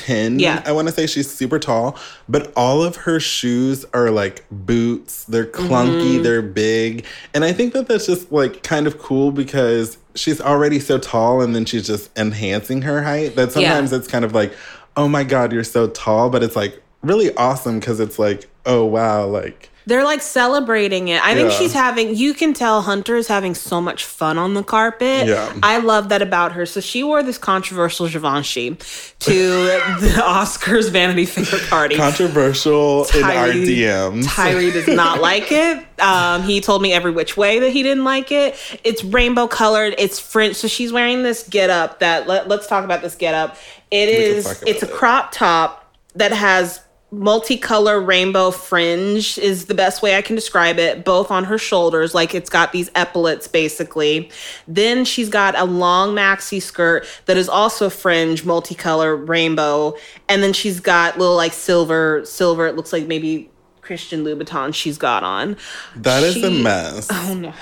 5'10. 0.00 0.40
Yeah. 0.40 0.62
I 0.64 0.72
want 0.72 0.88
to 0.88 0.94
say 0.94 1.06
she's 1.06 1.30
super 1.32 1.58
tall, 1.58 1.98
but 2.28 2.52
all 2.56 2.82
of 2.82 2.96
her 2.96 3.20
shoes 3.20 3.84
are 3.92 4.10
like 4.10 4.44
boots. 4.50 5.24
They're 5.24 5.46
clunky, 5.46 5.96
Mm-hmm. 6.16 6.22
they're 6.22 6.42
big. 6.42 7.04
And 7.34 7.44
I 7.44 7.52
think 7.52 7.72
that 7.72 7.88
that's 7.88 8.06
just 8.06 8.30
like 8.32 8.62
kind 8.62 8.86
of 8.86 8.98
cool 8.98 9.30
because 9.32 9.98
she's 10.14 10.40
already 10.40 10.78
so 10.80 10.98
tall 10.98 11.40
and 11.40 11.54
then 11.54 11.64
she's 11.64 11.86
just 11.86 12.10
enhancing 12.18 12.82
her 12.82 13.02
height. 13.02 13.36
That 13.36 13.52
sometimes 13.52 13.92
it's 13.92 14.08
kind 14.08 14.24
of 14.24 14.34
like, 14.34 14.52
oh 14.96 15.08
my 15.08 15.24
God, 15.24 15.52
you're 15.52 15.64
so 15.64 15.88
tall. 15.88 16.30
But 16.30 16.42
it's 16.42 16.56
like 16.56 16.82
really 17.02 17.34
awesome 17.36 17.78
because 17.80 18.00
it's 18.00 18.18
like, 18.18 18.48
oh 18.64 18.84
wow, 18.84 19.26
like. 19.26 19.70
They're 19.88 20.02
like 20.04 20.20
celebrating 20.20 21.06
it. 21.08 21.24
I 21.24 21.34
think 21.34 21.50
Yeah. 21.52 21.58
she's 21.58 21.72
having, 21.72 22.16
you 22.16 22.34
can 22.34 22.52
tell 22.54 22.82
Hunter 22.82 23.14
is 23.14 23.28
having 23.28 23.54
so 23.54 23.80
much 23.80 24.04
fun 24.04 24.36
on 24.36 24.54
the 24.54 24.64
carpet. 24.64 25.28
Yeah. 25.28 25.52
I 25.62 25.78
love 25.78 26.08
that 26.08 26.22
about 26.22 26.52
her. 26.52 26.66
So 26.66 26.80
she 26.80 27.04
wore 27.04 27.22
this 27.22 27.38
controversial 27.38 28.08
Givenchy 28.08 28.74
to 28.74 29.32
the 30.00 30.12
Oscars 30.24 30.90
Vanity 30.90 31.24
Fair 31.24 31.60
party. 31.68 31.94
Controversial 31.96 33.06
in 33.14 33.22
our 33.22 33.48
DMs. 33.48 34.26
Tyree 34.34 34.72
does 34.72 34.88
not 34.88 35.20
like 35.30 35.52
it. 35.52 35.86
Um, 36.00 36.42
he 36.42 36.60
told 36.60 36.82
me 36.82 36.92
every 36.92 37.12
which 37.12 37.36
way 37.36 37.60
that 37.60 37.70
he 37.70 37.84
didn't 37.84 38.04
like 38.04 38.32
it. 38.32 38.56
It's 38.82 39.04
rainbow 39.04 39.46
colored. 39.46 39.94
It's 39.98 40.18
French. 40.18 40.56
So 40.56 40.66
she's 40.66 40.92
wearing 40.92 41.22
this 41.22 41.46
get 41.48 41.70
up 41.70 42.00
that 42.00 42.26
let, 42.26 42.48
let's 42.48 42.66
talk 42.66 42.84
about 42.84 43.02
this 43.02 43.14
get 43.14 43.34
up. 43.34 43.56
It 43.92 44.06
can 44.06 44.20
is 44.22 44.62
it's 44.66 44.82
a 44.82 44.88
crop 44.88 45.30
top 45.30 45.94
that 46.16 46.32
has 46.32 46.80
multicolor 47.12 48.04
rainbow 48.04 48.50
fringe 48.50 49.38
is 49.38 49.66
the 49.66 49.74
best 49.74 50.02
way 50.02 50.16
I 50.16 50.22
can 50.22 50.34
describe 50.34 50.78
it, 50.78 51.04
both 51.04 51.30
on 51.30 51.44
her 51.44 51.56
shoulders, 51.58 52.14
like 52.14 52.34
it's 52.34 52.50
got 52.50 52.72
these 52.72 52.90
epaulets 52.94 53.46
basically. 53.48 54.30
Then 54.66 55.04
she's 55.04 55.28
got 55.28 55.56
a 55.56 55.64
long 55.64 56.14
maxi 56.14 56.60
skirt 56.60 57.06
that 57.26 57.36
is 57.36 57.48
also 57.48 57.88
fringe, 57.90 58.42
multicolor 58.42 59.26
rainbow, 59.28 59.94
and 60.28 60.42
then 60.42 60.52
she's 60.52 60.80
got 60.80 61.16
little 61.18 61.36
like 61.36 61.52
silver, 61.52 62.22
silver. 62.24 62.66
It 62.66 62.74
looks 62.76 62.92
like 62.92 63.06
maybe 63.06 63.50
Christian 63.82 64.24
Louboutin 64.24 64.74
she's 64.74 64.98
got 64.98 65.22
on. 65.22 65.56
That 65.94 66.24
is 66.24 66.36
a 66.42 66.50
She- 66.50 66.62
mess. 66.62 67.08
Oh 67.10 67.34
no. 67.34 67.52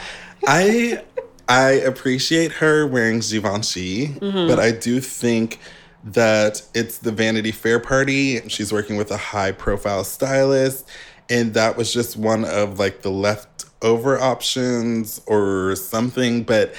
I 0.47 1.03
I 1.49 1.73
appreciate 1.73 2.53
her 2.53 2.87
wearing 2.87 3.21
Givenchy, 3.21 4.09
Mm-hmm. 4.09 4.49
but 4.49 4.59
I 4.59 4.71
do 4.73 5.01
think 5.01 5.59
that 6.05 6.63
it's 6.75 6.99
the 6.99 7.13
Vanity 7.13 7.51
Fair 7.53 7.81
party. 7.81 8.47
She's 8.49 8.73
working 8.73 8.97
with 8.97 9.11
a 9.11 9.17
high 9.17 9.53
profile 9.53 10.05
stylist, 10.05 10.89
and 11.31 11.55
that 11.55 11.77
was 11.77 11.93
just 11.93 12.17
one 12.17 12.45
of 12.45 12.79
like 12.79 13.03
the 13.03 13.11
leftover 13.11 14.21
options 14.21 15.21
or 15.27 15.75
something. 15.77 16.43
But 16.43 16.75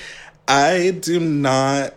I 0.48 0.98
do 1.02 1.20
not 1.20 1.96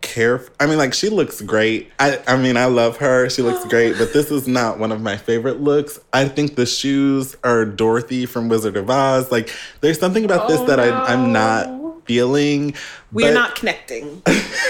care. 0.00 0.38
f- 0.40 0.50
I 0.60 0.66
mean, 0.66 0.78
like 0.78 0.94
she 0.94 1.08
looks 1.10 1.40
great. 1.42 1.90
I 1.98 2.18
I 2.26 2.36
mean, 2.36 2.56
I 2.56 2.64
love 2.66 2.96
her. 2.98 3.28
She 3.28 3.42
looks 3.42 3.64
great, 3.68 3.98
but 3.98 4.12
this 4.12 4.30
is 4.30 4.48
not 4.48 4.78
one 4.78 4.92
of 4.92 5.00
my 5.02 5.16
favorite 5.18 5.60
looks. 5.60 5.98
I 6.12 6.28
think 6.28 6.56
the 6.56 6.66
shoes 6.66 7.36
are 7.44 7.64
Dorothy 7.66 8.24
from 8.26 8.48
Wizard 8.48 8.76
of 8.76 8.88
Oz. 8.88 9.30
Like, 9.30 9.50
there's 9.82 9.98
something 10.00 10.24
about 10.24 10.48
this 10.48 10.60
Oh, 10.60 10.66
that 10.66 10.80
I, 10.80 10.88
I'm 11.12 11.32
not 11.32 11.68
feeling. 12.04 12.74
We're 13.12 13.34
not 13.34 13.54
connecting. 13.56 14.22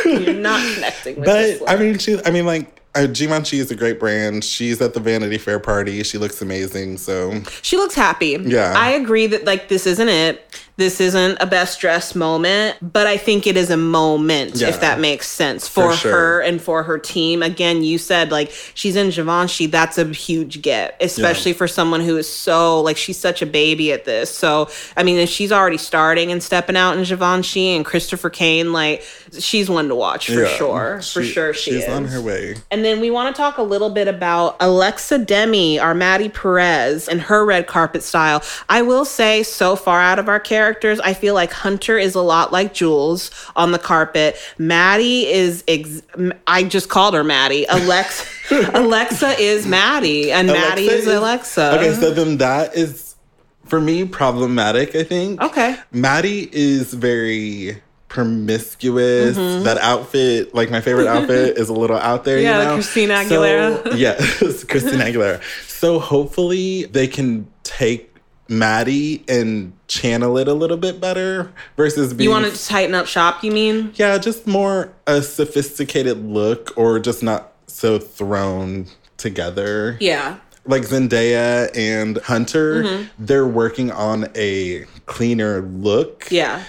We're 0.04 0.34
not 0.34 0.60
connecting 0.74 1.16
with 1.20 1.60
But. 1.60 1.68
I 1.70 1.76
mean, 1.76 1.98
she. 1.98 2.18
I 2.24 2.30
mean, 2.30 2.46
like. 2.46 2.80
Uh, 2.96 3.08
Givenchy 3.08 3.58
is 3.58 3.72
a 3.72 3.74
great 3.74 3.98
brand. 3.98 4.44
She's 4.44 4.80
at 4.80 4.94
the 4.94 5.00
Vanity 5.00 5.36
Fair 5.36 5.58
party. 5.58 6.00
She 6.04 6.16
looks 6.16 6.40
amazing. 6.40 6.98
So 6.98 7.42
She 7.60 7.76
looks 7.76 7.96
happy. 7.96 8.38
Yeah. 8.40 8.72
I 8.76 8.90
agree 8.90 9.26
that 9.26 9.44
like 9.44 9.66
this 9.68 9.84
isn't 9.84 10.08
it. 10.08 10.53
This 10.76 11.00
isn't 11.00 11.38
a 11.40 11.46
best 11.46 11.80
dressed 11.80 12.16
moment, 12.16 12.78
but 12.82 13.06
I 13.06 13.16
think 13.16 13.46
it 13.46 13.56
is 13.56 13.70
a 13.70 13.76
moment 13.76 14.56
Yeah. 14.56 14.68
if 14.68 14.80
that 14.80 14.98
makes 14.98 15.28
sense 15.28 15.68
for, 15.68 15.92
For 15.92 15.96
sure. 15.96 16.12
her 16.12 16.40
and 16.40 16.60
for 16.60 16.82
her 16.82 16.98
team. 16.98 17.44
Again, 17.44 17.84
you 17.84 17.96
said 17.96 18.32
like 18.32 18.50
she's 18.74 18.96
in 18.96 19.10
Givenchy, 19.10 19.66
that's 19.66 19.98
a 19.98 20.04
huge 20.06 20.62
get, 20.62 20.96
especially 21.00 21.52
for 21.52 21.68
someone 21.68 22.00
who 22.00 22.16
is 22.16 22.28
so 22.28 22.80
like 22.80 22.96
she's 22.96 23.16
such 23.18 23.40
a 23.40 23.46
baby 23.46 23.92
at 23.92 24.04
this. 24.04 24.36
So, 24.36 24.68
I 24.96 25.04
mean, 25.04 25.18
if 25.18 25.28
she's 25.28 25.52
already 25.52 25.78
starting 25.78 26.32
and 26.32 26.42
stepping 26.42 26.76
out 26.76 26.96
in 26.96 27.04
Givenchy 27.04 27.68
and 27.76 27.84
Christopher 27.84 28.30
Kane, 28.30 28.72
like 28.72 29.04
she's 29.38 29.70
one 29.70 29.86
to 29.88 29.94
watch 29.94 30.26
for 30.26 30.42
yeah, 30.42 30.56
sure. 30.56 31.00
for 31.02 31.22
sure 31.22 31.54
she 31.54 31.70
she's 31.70 31.84
is. 31.84 31.88
on 31.88 32.06
her 32.06 32.20
way. 32.20 32.56
And 32.72 32.84
then 32.84 33.00
we 33.00 33.12
want 33.12 33.34
to 33.34 33.40
talk 33.40 33.58
a 33.58 33.62
little 33.62 33.90
bit 33.90 34.08
about 34.08 34.56
Alexa 34.58 35.18
Demie, 35.20 35.78
our 35.78 35.94
Maddie 35.94 36.28
Perez, 36.30 37.08
and 37.08 37.20
her 37.20 37.44
red 37.44 37.68
carpet 37.68 38.02
style. 38.02 38.42
I 38.68 38.82
will 38.82 39.04
say, 39.04 39.44
so 39.44 39.76
far 39.76 40.00
out 40.00 40.18
of 40.18 40.28
our 40.28 40.40
characters, 40.64 40.98
I 41.00 41.12
feel 41.12 41.34
like 41.34 41.52
Hunter 41.52 41.98
is 41.98 42.14
a 42.14 42.22
lot 42.22 42.50
like 42.50 42.72
Jules 42.72 43.30
on 43.54 43.72
the 43.72 43.78
carpet. 43.78 44.36
Maddie 44.56 45.26
is, 45.26 45.62
ex- 45.68 46.00
I 46.46 46.64
just 46.64 46.88
called 46.88 47.12
her 47.12 47.22
Maddie. 47.22 47.66
Alexa, 47.68 48.70
Alexa 48.74 49.38
is 49.38 49.66
Maddie, 49.66 50.32
and 50.32 50.46
Maddie 50.48 50.86
is, 50.86 51.06
Alexa. 51.06 51.74
Okay, 51.78 51.92
so 51.92 52.12
then 52.12 52.38
that 52.38 52.74
is 52.74 53.14
for 53.66 53.78
me 53.78 54.06
problematic. 54.06 54.94
I 54.96 55.04
think. 55.04 55.42
Okay. 55.42 55.76
Maddie 55.92 56.48
is 56.50 56.94
very 56.94 57.82
promiscuous. 58.08 59.36
That 59.36 59.76
outfit, 59.78 60.54
like 60.54 60.70
my 60.70 60.80
favorite 60.80 61.08
outfit, 61.08 61.58
is 61.58 61.68
a 61.68 61.74
little 61.74 61.98
out 61.98 62.24
there. 62.24 62.38
Mm-hmm. 62.38 62.44
Yeah, 62.46 62.58
you 62.62 62.68
know? 62.68 62.74
Christina 62.74 63.24
So- 63.26 63.40
Aguilera. 63.42 63.96
yes, 63.98 64.64
Christina 64.64 65.04
Aguilera. 65.04 65.42
So 65.68 65.98
hopefully 65.98 66.84
they 66.84 67.06
can 67.06 67.46
take 67.64 68.13
Maddie 68.48 69.24
and 69.28 69.72
channel 69.88 70.36
it 70.38 70.48
a 70.48 70.54
little 70.54 70.76
bit 70.76 71.00
better 71.00 71.52
versus 71.76 72.12
being 72.12 72.28
You 72.28 72.34
want 72.34 72.52
to 72.52 72.66
tighten 72.66 72.94
up 72.94 73.06
shop, 73.06 73.42
you 73.42 73.50
mean? 73.50 73.92
yeah, 73.96 74.18
just 74.18 74.46
more 74.46 74.92
a 75.06 75.22
sophisticated 75.22 76.24
look 76.26 76.72
or 76.76 76.98
just 76.98 77.22
not 77.22 77.52
so 77.66 77.98
thrown 77.98 78.86
together 79.16 79.96
Yeah. 80.00 80.36
like 80.66 80.82
Zendaya 80.82 81.70
and 81.76 82.18
Hunter, 82.18 82.82
Mm-hmm. 82.82 83.04
they're 83.24 83.46
working 83.46 83.90
on 83.90 84.28
a 84.34 84.84
cleaner 85.06 85.62
look, 85.62 86.28
Yeah. 86.30 86.62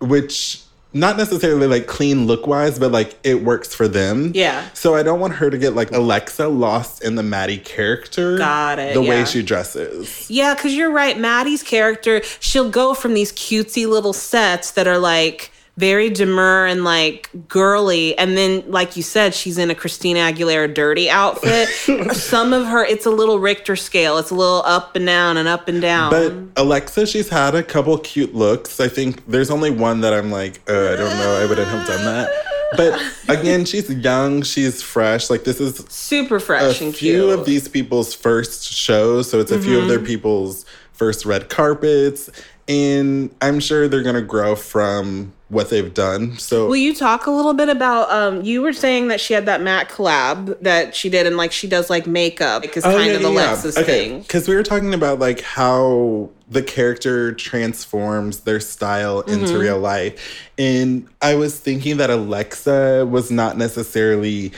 which 0.00 0.62
not 0.92 1.16
necessarily 1.18 1.66
like 1.66 1.86
clean 1.86 2.26
look 2.26 2.46
wise, 2.46 2.78
but 2.78 2.90
like 2.92 3.18
it 3.22 3.42
works 3.44 3.74
for 3.74 3.88
them. 3.88 4.32
Yeah. 4.34 4.68
So 4.72 4.94
I 4.94 5.02
don't 5.02 5.20
want 5.20 5.34
her 5.34 5.50
to 5.50 5.58
get 5.58 5.74
like 5.74 5.90
Alexa 5.92 6.48
lost 6.48 7.04
in 7.04 7.14
the 7.14 7.22
Maddie 7.22 7.58
character. 7.58 8.38
Got 8.38 8.78
it, 8.78 8.94
The 8.94 9.02
yeah. 9.02 9.10
way 9.10 9.24
she 9.24 9.42
dresses. 9.42 10.30
Yeah, 10.30 10.54
because 10.54 10.74
you're 10.74 10.90
right. 10.90 11.18
Maddie's 11.18 11.62
character, 11.62 12.22
she'll 12.40 12.70
go 12.70 12.94
from 12.94 13.14
these 13.14 13.32
cutesy 13.32 13.86
little 13.86 14.12
sets 14.14 14.70
that 14.72 14.86
are 14.86 14.98
like 14.98 15.52
very 15.78 16.10
demure 16.10 16.66
and 16.66 16.82
like 16.82 17.30
girly. 17.46 18.18
And 18.18 18.36
then, 18.36 18.64
like 18.68 18.96
you 18.96 19.02
said, 19.04 19.32
she's 19.32 19.58
in 19.58 19.70
a 19.70 19.74
Christina 19.76 20.18
Aguilera 20.20 20.74
dirty 20.74 21.08
outfit. 21.08 21.68
Some 22.16 22.52
of 22.52 22.66
her, 22.66 22.84
it's 22.84 23.06
a 23.06 23.10
little 23.10 23.38
Richter 23.38 23.76
scale. 23.76 24.18
It's 24.18 24.30
a 24.30 24.34
little 24.34 24.62
up 24.66 24.96
and 24.96 25.06
down 25.06 25.36
and 25.36 25.46
up 25.48 25.68
and 25.68 25.80
down. 25.80 26.10
But 26.10 26.60
Alexa, 26.60 27.06
she's 27.06 27.28
had 27.28 27.54
a 27.54 27.62
couple 27.62 27.96
cute 27.98 28.34
looks. 28.34 28.80
I 28.80 28.88
think 28.88 29.24
there's 29.26 29.50
only 29.50 29.70
one 29.70 30.00
that 30.00 30.12
I'm 30.12 30.32
like, 30.32 30.60
uh, 30.68 30.72
I 30.92 30.96
don't 30.96 31.16
know, 31.16 31.40
I 31.40 31.46
wouldn't 31.48 31.68
have 31.68 31.86
done 31.86 32.04
that. 32.04 32.30
But 32.76 33.00
again, 33.28 33.64
she's 33.64 33.88
young, 33.88 34.42
she's 34.42 34.82
fresh. 34.82 35.30
Like 35.30 35.44
this 35.44 35.58
is 35.60 35.76
Super 35.88 36.38
fresh 36.40 36.80
and 36.82 36.94
few 36.94 37.30
of 37.30 37.46
these 37.46 37.66
people's 37.68 38.12
first 38.14 38.64
shows, 38.72 39.30
so 39.30 39.38
it's 39.40 39.52
a 39.52 39.58
few 39.60 39.76
of 39.76 39.84
Mm-hmm. 39.84 39.88
their 39.88 40.00
people's 40.00 40.66
first 40.92 41.24
red 41.24 41.48
carpets, 41.48 42.28
and 42.66 43.34
I'm 43.40 43.60
sure 43.60 43.88
they're 43.88 44.02
gonna 44.02 44.20
grow 44.20 44.54
from 44.56 45.32
what 45.48 45.70
they've 45.70 45.94
done. 45.94 46.36
So 46.38 46.66
Will 46.68 46.76
you 46.76 46.94
talk 46.94 47.26
a 47.26 47.30
little 47.30 47.54
bit 47.54 47.68
about? 47.70 48.10
Um, 48.10 48.42
you 48.42 48.60
were 48.60 48.72
saying 48.74 49.08
that 49.08 49.18
she 49.20 49.32
had 49.32 49.46
that 49.46 49.62
Mac 49.62 49.90
collab 49.90 50.60
that 50.60 50.94
she 50.94 51.08
did, 51.08 51.26
and 51.26 51.36
like 51.38 51.52
she 51.52 51.66
does 51.66 51.88
like 51.88 52.06
makeup, 52.06 52.64
is 52.76 52.84
Oh, 52.84 52.90
kind 52.94 53.06
yeah, 53.06 53.12
of 53.14 53.22
the 53.22 53.32
yeah. 53.32 53.54
Lexus 53.54 53.78
okay. 53.78 53.84
thing. 54.08 54.20
Because 54.20 54.46
we 54.46 54.54
were 54.54 54.62
talking 54.62 54.92
about 54.92 55.18
like 55.18 55.40
how 55.40 56.28
the 56.50 56.62
character 56.62 57.32
transforms 57.32 58.40
their 58.40 58.60
style 58.60 59.20
into 59.22 59.46
Mm-hmm. 59.46 59.58
real 59.58 59.78
life. 59.78 60.48
And 60.58 61.06
I 61.22 61.34
was 61.34 61.58
thinking 61.58 61.96
that 61.98 62.10
Alexa 62.10 63.06
was 63.06 63.30
not 63.30 63.56
necessarily 63.56 64.52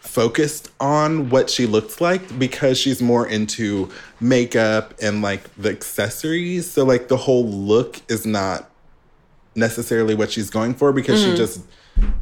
focused 0.00 0.70
on 0.80 1.28
what 1.28 1.50
she 1.50 1.66
looks 1.66 2.00
like 2.00 2.38
because 2.38 2.78
she's 2.78 3.02
more 3.02 3.26
into 3.26 3.90
makeup 4.20 4.94
and 5.02 5.22
like 5.22 5.42
the 5.56 5.70
accessories. 5.70 6.70
So 6.70 6.84
like 6.84 7.08
the 7.08 7.16
whole 7.16 7.46
look 7.46 8.00
is 8.08 8.24
not 8.24 8.70
necessarily 9.56 10.14
what 10.14 10.30
she's 10.30 10.50
going 10.50 10.74
for 10.74 10.92
because 10.92 11.20
Mm-hmm. 11.20 11.32
she 11.32 11.36
just 11.36 11.60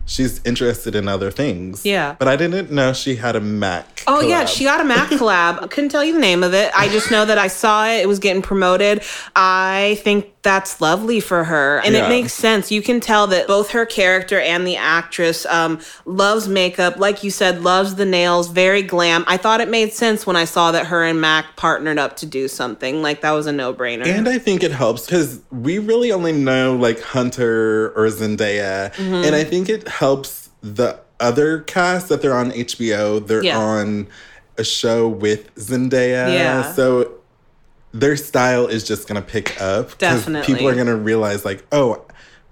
she's 0.06 0.40
interested 0.44 0.94
in 0.94 1.08
other 1.08 1.30
things. 1.30 1.84
Yeah. 1.84 2.16
But 2.18 2.28
I 2.28 2.36
didn't 2.36 2.70
know 2.70 2.92
she 2.92 3.16
had 3.16 3.36
a 3.36 3.40
Mac. 3.40 4.02
Oh 4.06 4.20
yeah, 4.20 4.44
she 4.44 4.64
got 4.64 4.80
a 4.80 4.84
Mac 4.84 5.08
collab. 5.10 5.62
I 5.62 5.66
couldn't 5.66 5.90
tell 5.90 6.04
you 6.04 6.12
the 6.12 6.18
name 6.20 6.42
of 6.42 6.52
it. 6.54 6.70
I 6.76 6.88
just 6.88 7.10
know 7.10 7.24
that 7.24 7.38
I 7.38 7.48
saw 7.48 7.86
it. 7.88 8.00
It 8.02 8.08
was 8.08 8.18
getting 8.18 8.42
promoted. 8.42 9.02
I 9.34 9.98
think 10.02 10.30
that's 10.42 10.78
lovely 10.82 11.20
for 11.20 11.44
her, 11.44 11.80
and 11.86 11.94
Yeah. 11.94 12.04
it 12.04 12.08
makes 12.10 12.34
sense. 12.34 12.70
You 12.70 12.82
can 12.82 13.00
tell 13.00 13.26
that 13.28 13.46
both 13.46 13.70
her 13.70 13.86
character 13.86 14.38
and 14.38 14.66
the 14.66 14.76
actress 14.76 15.46
um, 15.46 15.80
loves 16.04 16.48
makeup, 16.48 16.98
like 16.98 17.24
you 17.24 17.30
said, 17.30 17.62
loves 17.62 17.94
the 17.94 18.04
nails, 18.04 18.48
very 18.50 18.82
glam. 18.82 19.24
I 19.26 19.38
thought 19.38 19.62
it 19.62 19.70
made 19.70 19.94
sense 19.94 20.26
when 20.26 20.36
I 20.36 20.44
saw 20.44 20.70
that 20.72 20.88
her 20.88 21.02
and 21.02 21.18
Mac 21.18 21.56
partnered 21.56 21.98
up 21.98 22.16
to 22.18 22.26
do 22.26 22.46
something. 22.46 23.00
Like 23.00 23.22
that 23.22 23.30
was 23.30 23.46
a 23.46 23.52
no 23.52 23.72
brainer. 23.72 24.04
And 24.06 24.28
I 24.28 24.36
think 24.38 24.62
it 24.62 24.70
helps 24.70 25.06
because 25.06 25.40
we 25.50 25.78
really 25.78 26.12
only 26.12 26.32
know 26.32 26.76
like 26.76 27.00
Hunter 27.00 27.88
or 27.96 28.06
Zendaya. 28.08 28.92
Mm-hmm. 28.94 29.14
And 29.14 29.34
I 29.34 29.44
think 29.44 29.63
it 29.68 29.88
helps 29.88 30.48
the 30.62 30.98
other 31.20 31.60
cast 31.60 32.08
that 32.08 32.22
they're 32.22 32.36
on 32.36 32.50
HBO. 32.52 33.24
They're 33.24 33.42
Yeah. 33.44 33.58
on 33.58 34.06
a 34.58 34.64
show 34.64 35.08
with 35.08 35.54
Zendaya. 35.56 36.32
Yeah. 36.32 36.72
So 36.74 37.10
their 37.92 38.16
style 38.16 38.66
is 38.66 38.84
just 38.84 39.06
going 39.08 39.20
to 39.22 39.26
pick 39.28 39.60
up. 39.60 39.96
Definitely. 39.98 40.52
People 40.52 40.68
are 40.68 40.74
going 40.74 40.86
to 40.88 40.96
realize, 40.96 41.44
like, 41.44 41.64
oh, 41.72 42.03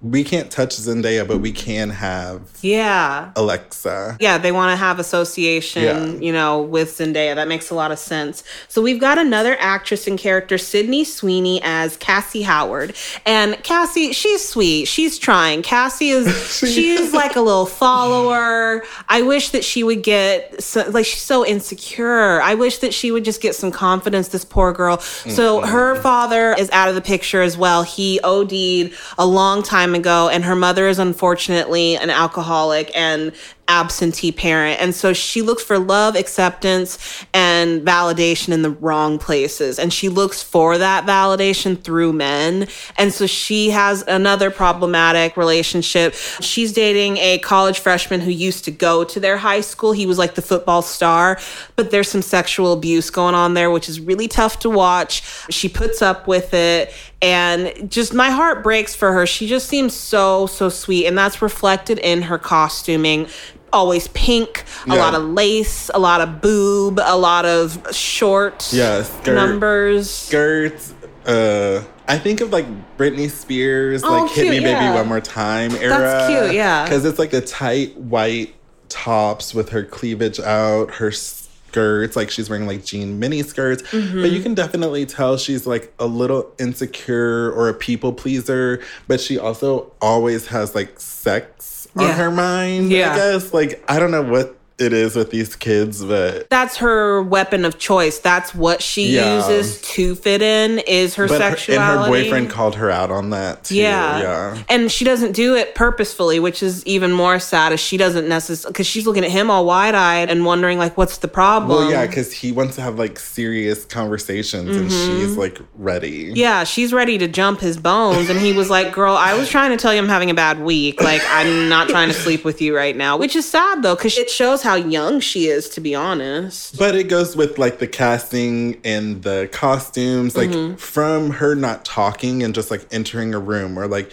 we 0.03 0.25
can't 0.25 0.51
touch 0.51 0.75
Zendaya, 0.75 1.25
but 1.25 1.37
we 1.37 1.53
can 1.53 1.89
have 1.89 2.41
yeah. 2.61 3.31
Alexa. 3.37 4.17
Yeah, 4.19 4.37
they 4.37 4.51
want 4.51 4.73
to 4.73 4.75
have 4.75 4.99
association, 4.99 5.83
Yeah. 5.83 6.05
you 6.19 6.33
know, 6.33 6.61
with 6.61 6.97
Zendaya. 6.97 7.35
That 7.35 7.47
makes 7.47 7.69
a 7.69 7.75
lot 7.75 7.91
of 7.91 7.97
sense. 7.97 8.43
So 8.67 8.81
we've 8.81 8.99
got 8.99 9.17
another 9.17 9.55
actress 9.59 10.05
and 10.05 10.19
character, 10.19 10.57
Sydney 10.57 11.05
Sweeney 11.05 11.61
as 11.63 11.95
Cassie 11.95 12.41
Howard. 12.41 12.95
And 13.25 13.61
Cassie, 13.63 14.11
she's 14.11 14.45
sweet. 14.45 14.89
She's 14.89 15.17
trying. 15.17 15.61
Cassie 15.61 16.09
is 16.09 16.57
she's 16.59 17.13
like 17.13 17.37
a 17.37 17.41
little 17.41 17.65
follower. 17.65 18.83
I 19.07 19.21
wish 19.21 19.51
that 19.51 19.63
she 19.63 19.83
would 19.83 20.03
get 20.03 20.61
so, 20.61 20.85
like 20.89 21.05
she's 21.05 21.21
so 21.21 21.45
insecure. 21.45 22.41
I 22.41 22.55
wish 22.55 22.79
that 22.79 22.93
she 22.93 23.11
would 23.11 23.23
just 23.23 23.41
get 23.41 23.55
some 23.55 23.71
confidence 23.71 24.27
this 24.27 24.43
poor 24.43 24.73
girl. 24.73 24.99
So 24.99 25.61
mm-hmm. 25.61 25.71
her 25.71 25.95
father 25.95 26.53
is 26.57 26.69
out 26.71 26.89
of 26.89 26.95
the 26.95 27.01
picture 27.01 27.41
as 27.41 27.57
well. 27.57 27.83
He 27.83 28.19
OD'd 28.21 28.91
a 29.17 29.25
long 29.25 29.63
time 29.63 29.92
ago 29.95 30.29
and 30.29 30.43
her 30.43 30.55
mother 30.55 30.87
is 30.87 30.99
unfortunately 30.99 31.95
an 31.95 32.09
alcoholic 32.09 32.91
and 32.95 33.31
absentee 33.67 34.31
parent. 34.31 34.81
And 34.81 34.93
so 34.93 35.13
she 35.13 35.41
looks 35.41 35.63
for 35.63 35.79
love, 35.79 36.15
acceptance, 36.15 37.25
and 37.33 37.42
validation 37.81 38.53
in 38.53 38.61
the 38.61 38.69
wrong 38.69 39.17
places. 39.19 39.79
And 39.79 39.91
she 39.91 40.09
looks 40.09 40.41
for 40.41 40.77
that 40.77 41.05
validation 41.05 41.81
through 41.81 42.13
men. 42.13 42.67
And 42.97 43.13
so 43.13 43.27
she 43.27 43.69
has 43.69 44.03
another 44.07 44.51
problematic 44.51 45.37
relationship. 45.37 46.13
She's 46.13 46.73
dating 46.73 47.17
a 47.17 47.39
college 47.39 47.79
freshman 47.79 48.21
who 48.21 48.31
used 48.31 48.65
to 48.65 48.71
go 48.71 49.03
to 49.03 49.19
their 49.19 49.37
high 49.37 49.61
school. 49.61 49.91
He 49.91 50.05
was 50.05 50.17
like 50.17 50.35
the 50.35 50.41
football 50.41 50.81
star, 50.81 51.39
but 51.75 51.91
there's 51.91 52.09
some 52.09 52.21
sexual 52.21 52.73
abuse 52.73 53.09
going 53.09 53.35
on 53.35 53.53
there, 53.53 53.71
which 53.71 53.89
is 53.89 53.99
really 53.99 54.27
tough 54.27 54.59
to 54.59 54.69
watch. 54.69 55.23
She 55.49 55.69
puts 55.69 56.01
up 56.01 56.27
with 56.27 56.53
it. 56.53 56.93
And 57.21 57.89
just 57.89 58.13
my 58.13 58.31
heart 58.31 58.63
breaks 58.63 58.93
for 58.93 59.13
her. 59.13 59.25
She 59.25 59.47
just 59.47 59.69
seems 59.69 59.93
so, 59.93 60.45
so 60.45 60.67
sweet. 60.67 61.05
And 61.05 61.17
that's 61.17 61.41
reflected 61.41 61.97
in 61.99 62.23
her 62.23 62.37
costuming 62.37 63.27
always 63.73 64.07
pink, 64.09 64.63
a 64.87 64.93
Yeah. 64.95 65.01
lot 65.01 65.13
of 65.15 65.23
lace, 65.23 65.89
a 65.93 65.99
lot 65.99 66.21
of 66.21 66.41
boob, 66.41 66.99
a 67.03 67.17
lot 67.17 67.45
of 67.45 67.79
short 67.91 68.69
Yeah, 68.71 69.03
skirt. 69.03 69.35
numbers. 69.35 70.09
skirts. 70.09 70.93
Uh, 71.25 71.81
I 72.07 72.17
think 72.17 72.41
of 72.41 72.51
like 72.51 72.65
Britney 72.97 73.29
Spears, 73.31 74.03
Oh, 74.03 74.11
like 74.11 74.31
"Hit 74.31 74.45
Me, 74.49 74.59
cute, 74.59 74.63
Baby. 74.63 74.93
One 74.93 75.07
More 75.07 75.21
Time" 75.21 75.71
era. 75.75 75.89
That's 75.97 76.29
cute, 76.29 76.53
yeah. 76.55 76.83
Because 76.83 77.05
it's 77.05 77.17
like 77.19 77.31
the 77.31 77.41
tight 77.41 77.97
white 77.97 78.53
tops 78.89 79.53
with 79.53 79.69
her 79.69 79.83
cleavage 79.83 80.39
out, 80.39 80.91
her 80.95 81.11
skirts, 81.11 82.15
like 82.15 82.29
she's 82.29 82.49
wearing 82.49 82.67
like 82.67 82.83
jean 82.85 83.19
mini 83.19 83.41
skirts. 83.41 83.81
Mm-hmm. 83.83 84.21
But 84.21 84.31
you 84.31 84.41
can 84.41 84.53
definitely 84.53 85.05
tell 85.05 85.37
she's 85.37 85.65
like 85.65 85.93
a 85.97 86.05
little 86.05 86.51
insecure 86.59 87.51
or 87.53 87.69
a 87.69 87.73
people 87.73 88.11
pleaser. 88.13 88.81
But 89.07 89.19
she 89.21 89.39
also 89.39 89.91
always 90.01 90.47
has 90.47 90.75
like 90.75 90.99
sex 90.99 91.72
on 91.95 92.09
her 92.11 92.31
mind. 92.31 92.91
Yeah. 92.91 93.13
I 93.13 93.15
guess 93.15 93.53
like 93.53 93.83
I 93.87 93.99
don't 93.99 94.11
know 94.11 94.23
what 94.23 94.57
it 94.79 94.91
is 94.93 95.15
with 95.15 95.29
these 95.31 95.55
kids, 95.55 96.03
but 96.03 96.49
That's 96.49 96.77
her 96.77 97.21
weapon 97.21 97.63
of 97.65 97.77
choice. 97.77 98.19
That's 98.19 98.55
what 98.55 98.81
she 98.81 99.15
Yeah. 99.15 99.37
uses 99.37 99.79
to 99.81 100.15
fit 100.15 100.41
in 100.41 100.79
is 100.79 101.15
her 101.15 101.27
but 101.27 101.41
her, 101.41 101.47
and 101.47 101.57
sexuality. 101.57 102.03
her 102.03 102.07
boyfriend 102.25 102.49
called 102.49 102.75
her 102.75 102.89
out 102.89 103.11
on 103.11 103.29
that 103.31 103.65
too. 103.65 103.75
Yeah. 103.75 104.19
yeah. 104.21 104.57
And 104.69 104.91
she 104.91 105.05
doesn't 105.05 105.33
do 105.33 105.55
it 105.55 105.75
purposefully, 105.75 106.39
which 106.39 106.63
is 106.63 106.83
even 106.85 107.11
more 107.11 107.39
sad 107.39 107.71
as 107.71 107.79
she 107.79 107.97
doesn't 107.97 108.27
necessarily 108.27 108.73
because 108.73 108.87
she's 108.87 109.05
looking 109.05 109.23
at 109.23 109.31
him 109.31 109.49
all 109.51 109.65
wide 109.65 109.95
eyed 109.95 110.29
and 110.29 110.43
wondering 110.45 110.77
like 110.79 110.97
what's 110.97 111.17
the 111.19 111.27
problem. 111.27 111.77
Well, 111.79 111.91
yeah, 111.91 112.07
because 112.07 112.31
he 112.31 112.51
wants 112.51 112.75
to 112.75 112.81
have 112.81 112.97
like 112.97 113.19
serious 113.19 113.85
conversations 113.85 114.75
and 114.75 114.91
she's 114.91 115.37
like 115.37 115.59
ready. 115.75 116.25
Mm-hmm. 116.27 116.35
Yeah, 116.35 116.63
she's 116.63 116.93
ready 116.93 117.17
to 117.19 117.27
jump 117.27 117.59
his 117.59 117.77
bones. 117.77 118.29
And 118.29 118.39
he 118.39 118.53
was 118.53 118.69
like, 118.69 118.91
Girl, 118.93 119.15
I 119.15 119.35
was 119.35 119.49
trying 119.49 119.71
to 119.71 119.77
tell 119.77 119.93
you 119.93 119.99
I'm 119.99 120.09
having 120.09 120.29
a 120.29 120.33
bad 120.33 120.61
week. 120.61 121.01
Like, 121.01 121.21
I'm 121.29 121.69
not 121.69 121.89
trying 121.89 122.07
to 122.07 122.13
sleep 122.13 122.43
with 122.43 122.61
you 122.61 122.75
right 122.75 122.95
now, 122.95 123.17
which 123.17 123.35
is 123.35 123.47
sad 123.47 123.83
though, 123.83 123.95
because 123.95 124.17
it 124.17 124.29
shows 124.31 124.62
how 124.63 124.75
young 124.75 125.19
she 125.19 125.47
is, 125.47 125.69
to 125.69 125.81
be 125.81 125.93
honest. 125.93 126.77
But 126.77 126.95
it 126.95 127.09
goes 127.09 127.35
with 127.35 127.57
like 127.57 127.79
the 127.79 127.87
casting 127.87 128.79
and 128.83 129.21
the 129.23 129.49
costumes, 129.51 130.35
like 130.35 130.49
Mm-hmm. 130.49 130.75
from 130.75 131.29
her 131.31 131.55
not 131.55 131.85
talking 131.85 132.41
and 132.43 132.55
just 132.55 132.71
like 132.71 132.85
entering 132.91 133.33
a 133.33 133.39
room 133.39 133.77
or 133.77 133.87
like 133.87 134.11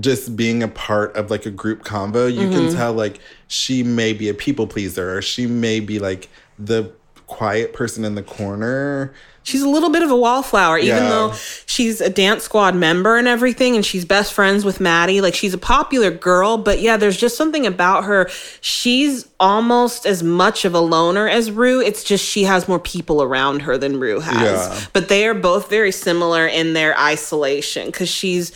just 0.00 0.36
being 0.36 0.62
a 0.62 0.68
part 0.68 1.14
of 1.16 1.30
like 1.30 1.44
a 1.46 1.50
group 1.50 1.84
convo, 1.84 2.32
you 2.32 2.40
Mm-hmm. 2.48 2.52
can 2.68 2.74
tell 2.74 2.92
like 2.92 3.20
she 3.48 3.82
may 3.82 4.12
be 4.12 4.28
a 4.28 4.34
people 4.34 4.66
pleaser 4.66 5.16
or 5.16 5.22
she 5.22 5.46
may 5.46 5.80
be 5.80 5.98
like 5.98 6.28
the 6.58 6.90
quiet 7.26 7.72
person 7.72 8.04
in 8.04 8.14
the 8.14 8.22
corner. 8.22 9.12
She's 9.44 9.62
a 9.62 9.68
little 9.68 9.90
bit 9.90 10.02
of 10.02 10.10
a 10.10 10.16
wallflower, 10.16 10.78
even 10.78 11.02
Yeah. 11.02 11.08
though 11.08 11.32
she's 11.66 12.00
a 12.00 12.08
dance 12.08 12.44
squad 12.44 12.74
member 12.74 13.16
and 13.16 13.26
everything, 13.26 13.74
and 13.76 13.84
she's 13.84 14.04
best 14.04 14.32
friends 14.32 14.64
with 14.64 14.80
Maddie. 14.80 15.20
Like, 15.20 15.34
she's 15.34 15.52
a 15.54 15.58
popular 15.58 16.10
girl, 16.10 16.58
but 16.58 16.80
yeah, 16.80 16.96
there's 16.96 17.16
just 17.16 17.36
something 17.36 17.66
about 17.66 18.04
her. 18.04 18.30
She's 18.60 19.26
almost 19.40 20.06
as 20.06 20.22
much 20.22 20.64
of 20.64 20.74
a 20.74 20.78
loner 20.80 21.26
as 21.28 21.50
Rue. 21.50 21.80
It's 21.80 22.04
just 22.04 22.24
she 22.24 22.44
has 22.44 22.68
more 22.68 22.78
people 22.78 23.22
around 23.22 23.62
her 23.62 23.76
than 23.76 23.98
Rue 23.98 24.20
has. 24.20 24.40
Yeah. 24.68 24.80
But 24.92 25.08
they 25.08 25.26
are 25.26 25.34
both 25.34 25.68
very 25.68 25.90
similar 25.90 26.46
in 26.46 26.74
their 26.74 26.96
isolation 26.98 27.86
because 27.86 28.08
she's 28.08 28.52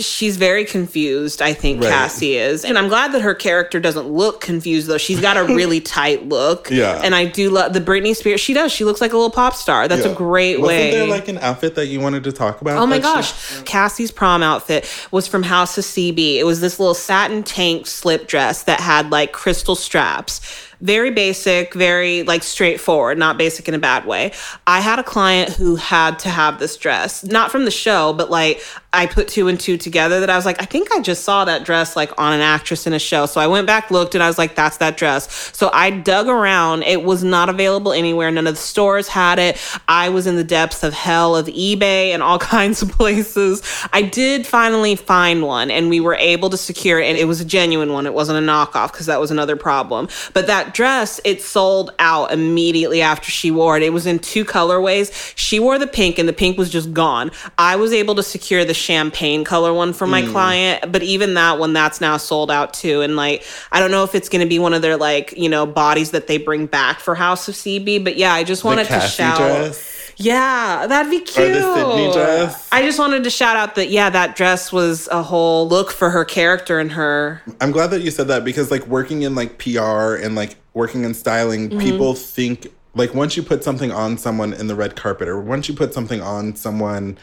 she's 0.00 0.36
very 0.36 0.64
confused. 0.64 1.40
I 1.40 1.52
think 1.54 1.80
Right. 1.80 1.90
Cassie 1.90 2.36
is, 2.36 2.64
and 2.64 2.76
I'm 2.76 2.88
glad 2.88 3.12
that 3.12 3.22
her 3.22 3.34
character 3.34 3.78
doesn't 3.80 4.08
look 4.08 4.40
confused 4.40 4.88
though. 4.88 4.98
She's 4.98 5.20
got 5.20 5.36
a 5.36 5.44
really 5.44 5.80
tight 5.98 6.28
look. 6.28 6.68
Yeah. 6.70 7.00
and 7.02 7.14
I 7.14 7.24
do 7.24 7.50
love 7.50 7.72
the 7.72 7.80
Britney 7.80 8.14
Spears. 8.14 8.40
She 8.40 8.52
does. 8.52 8.72
She 8.72 8.84
looks 8.84 9.00
like 9.00 9.12
a 9.12 9.16
little 9.16 9.30
pop 9.30 9.54
star. 9.54 9.86
That's 9.88 10.04
a 10.04 10.08
Yeah. 10.08 10.14
Great 10.26 10.60
Wasn't 10.60 10.68
way. 10.78 10.90
there 10.90 11.06
like 11.06 11.28
an 11.28 11.38
outfit 11.38 11.74
that 11.76 11.86
you 11.86 12.00
wanted 12.00 12.24
to 12.24 12.32
talk 12.32 12.60
about? 12.60 12.78
Oh 12.78 12.86
my 12.86 12.98
that 12.98 13.24
she- 13.24 13.56
gosh. 13.56 13.62
Cassie's 13.64 14.10
prom 14.10 14.42
outfit 14.42 14.88
was 15.10 15.26
from 15.26 15.42
House 15.42 15.76
of 15.78 15.84
CB. 15.84 16.36
It 16.38 16.44
was 16.44 16.60
this 16.60 16.78
little 16.78 16.94
satin 16.94 17.42
tank 17.42 17.86
slip 17.86 18.26
dress 18.28 18.64
that 18.64 18.80
had 18.80 19.10
like 19.10 19.32
crystal 19.32 19.74
straps. 19.76 20.40
Very 20.82 21.10
basic, 21.10 21.72
very 21.72 22.22
like 22.24 22.42
straightforward, 22.42 23.16
not 23.16 23.38
basic 23.38 23.66
in 23.66 23.72
a 23.74 23.78
bad 23.78 24.04
way. 24.04 24.32
I 24.66 24.80
had 24.80 24.98
a 24.98 25.02
client 25.02 25.50
who 25.54 25.76
had 25.76 26.18
to 26.20 26.28
have 26.28 26.58
this 26.58 26.76
dress, 26.76 27.24
not 27.24 27.50
from 27.50 27.64
the 27.64 27.70
show, 27.70 28.12
but 28.12 28.30
like 28.30 28.60
I 28.96 29.06
put 29.06 29.28
two 29.28 29.48
and 29.48 29.60
two 29.60 29.76
together 29.76 30.20
that 30.20 30.30
I 30.30 30.36
was 30.36 30.46
like, 30.46 30.60
I 30.60 30.64
think 30.64 30.90
I 30.90 31.00
just 31.00 31.22
saw 31.22 31.44
that 31.44 31.64
dress 31.64 31.96
like 31.96 32.18
on 32.18 32.32
an 32.32 32.40
actress 32.40 32.86
in 32.86 32.94
a 32.94 32.98
show. 32.98 33.26
So 33.26 33.40
I 33.40 33.46
went 33.46 33.66
back, 33.66 33.90
looked, 33.90 34.14
and 34.14 34.24
I 34.24 34.26
was 34.26 34.38
like, 34.38 34.54
that's 34.54 34.78
that 34.78 34.96
dress. 34.96 35.30
So 35.54 35.70
I 35.72 35.90
dug 35.90 36.28
around. 36.28 36.82
It 36.82 37.02
was 37.02 37.22
not 37.22 37.50
available 37.50 37.92
anywhere. 37.92 38.30
None 38.30 38.46
of 38.46 38.54
the 38.54 38.60
stores 38.60 39.06
had 39.06 39.38
it. 39.38 39.60
I 39.86 40.08
was 40.08 40.26
in 40.26 40.36
the 40.36 40.44
depths 40.44 40.82
of 40.82 40.94
hell 40.94 41.36
of 41.36 41.46
eBay 41.46 42.08
and 42.10 42.22
all 42.22 42.38
kinds 42.56 42.80
of 42.80 42.90
places. 42.90 43.62
I 43.92 44.00
did 44.00 44.46
finally 44.46 44.96
find 44.96 45.42
one 45.42 45.70
and 45.70 45.90
we 45.90 46.00
were 46.00 46.14
able 46.14 46.48
to 46.50 46.56
secure 46.56 46.98
it. 46.98 47.06
And 47.06 47.18
it 47.18 47.26
was 47.26 47.42
a 47.42 47.44
genuine 47.44 47.92
one. 47.92 48.06
It 48.06 48.14
wasn't 48.14 48.38
a 48.38 48.50
knockoff 48.50 48.92
because 48.92 49.06
that 49.06 49.20
was 49.20 49.30
another 49.30 49.56
problem. 49.56 50.08
But 50.32 50.46
that 50.46 50.72
dress, 50.72 51.20
it 51.24 51.42
sold 51.42 51.90
out 51.98 52.32
immediately 52.32 53.02
after 53.02 53.30
she 53.30 53.50
wore 53.50 53.76
it. 53.76 53.82
It 53.82 53.92
was 53.92 54.06
in 54.06 54.20
two 54.20 54.46
colorways. 54.46 55.34
She 55.36 55.60
wore 55.60 55.78
the 55.78 55.86
pink 55.86 56.18
and 56.18 56.26
the 56.26 56.32
pink 56.32 56.56
was 56.56 56.70
just 56.70 56.94
gone. 56.94 57.30
I 57.58 57.76
was 57.76 57.92
able 57.92 58.14
to 58.14 58.22
secure 58.22 58.64
the 58.64 58.74
champagne 58.86 59.42
color 59.44 59.74
one 59.74 59.92
for 59.92 60.06
my 60.06 60.22
client, 60.22 60.92
but 60.92 61.02
even 61.02 61.34
that 61.34 61.58
one, 61.58 61.72
that's 61.72 62.00
now 62.00 62.16
sold 62.16 62.50
out 62.50 62.72
too. 62.72 63.00
And 63.02 63.16
like, 63.16 63.44
I 63.72 63.80
don't 63.80 63.90
know 63.90 64.04
if 64.04 64.14
it's 64.14 64.28
going 64.28 64.42
to 64.42 64.48
be 64.48 64.58
one 64.58 64.72
of 64.74 64.82
their 64.82 64.96
like, 64.96 65.32
you 65.36 65.48
know, 65.48 65.66
bodies 65.66 66.12
that 66.12 66.26
they 66.28 66.38
bring 66.38 66.66
back 66.66 67.00
for 67.00 67.14
House 67.14 67.48
of 67.48 67.54
CB. 67.54 68.04
But 68.04 68.16
yeah, 68.16 68.32
I 68.32 68.44
just 68.44 68.64
wanted 68.64 68.86
to 68.88 69.00
shout. 69.00 69.38
dress. 69.38 70.12
Yeah, 70.18 70.86
that'd 70.86 71.10
be 71.10 71.18
cute. 71.20 71.52
the 71.52 71.74
Sydney 71.74 72.12
dress. 72.12 72.68
I 72.72 72.80
just 72.82 72.98
wanted 72.98 73.24
to 73.24 73.30
shout 73.30 73.56
out 73.56 73.74
that 73.74 73.90
yeah, 73.90 74.08
that 74.08 74.34
dress 74.36 74.72
was 74.72 75.08
a 75.08 75.22
whole 75.22 75.68
look 75.68 75.90
for 75.90 76.08
her 76.08 76.24
character 76.24 76.78
and 76.78 76.92
her. 76.92 77.42
I'm 77.60 77.70
glad 77.70 77.88
that 77.88 78.00
you 78.00 78.10
said 78.10 78.28
that 78.28 78.42
because 78.44 78.70
like 78.70 78.86
working 78.86 79.22
in 79.22 79.34
like 79.34 79.58
PR 79.58 80.14
and 80.14 80.34
like 80.34 80.56
working 80.72 81.04
in 81.04 81.12
styling, 81.12 81.68
Mm-hmm. 81.68 81.80
people 81.80 82.14
think 82.14 82.68
like 82.94 83.12
once 83.14 83.36
you 83.36 83.42
put 83.42 83.62
something 83.62 83.92
on 83.92 84.16
someone 84.16 84.54
in 84.54 84.68
the 84.68 84.74
red 84.74 84.96
carpet 84.96 85.28
or 85.28 85.38
once 85.38 85.68
you 85.68 85.74
put 85.74 85.92
something 85.92 86.22
on 86.22 86.56
someone 86.56 87.18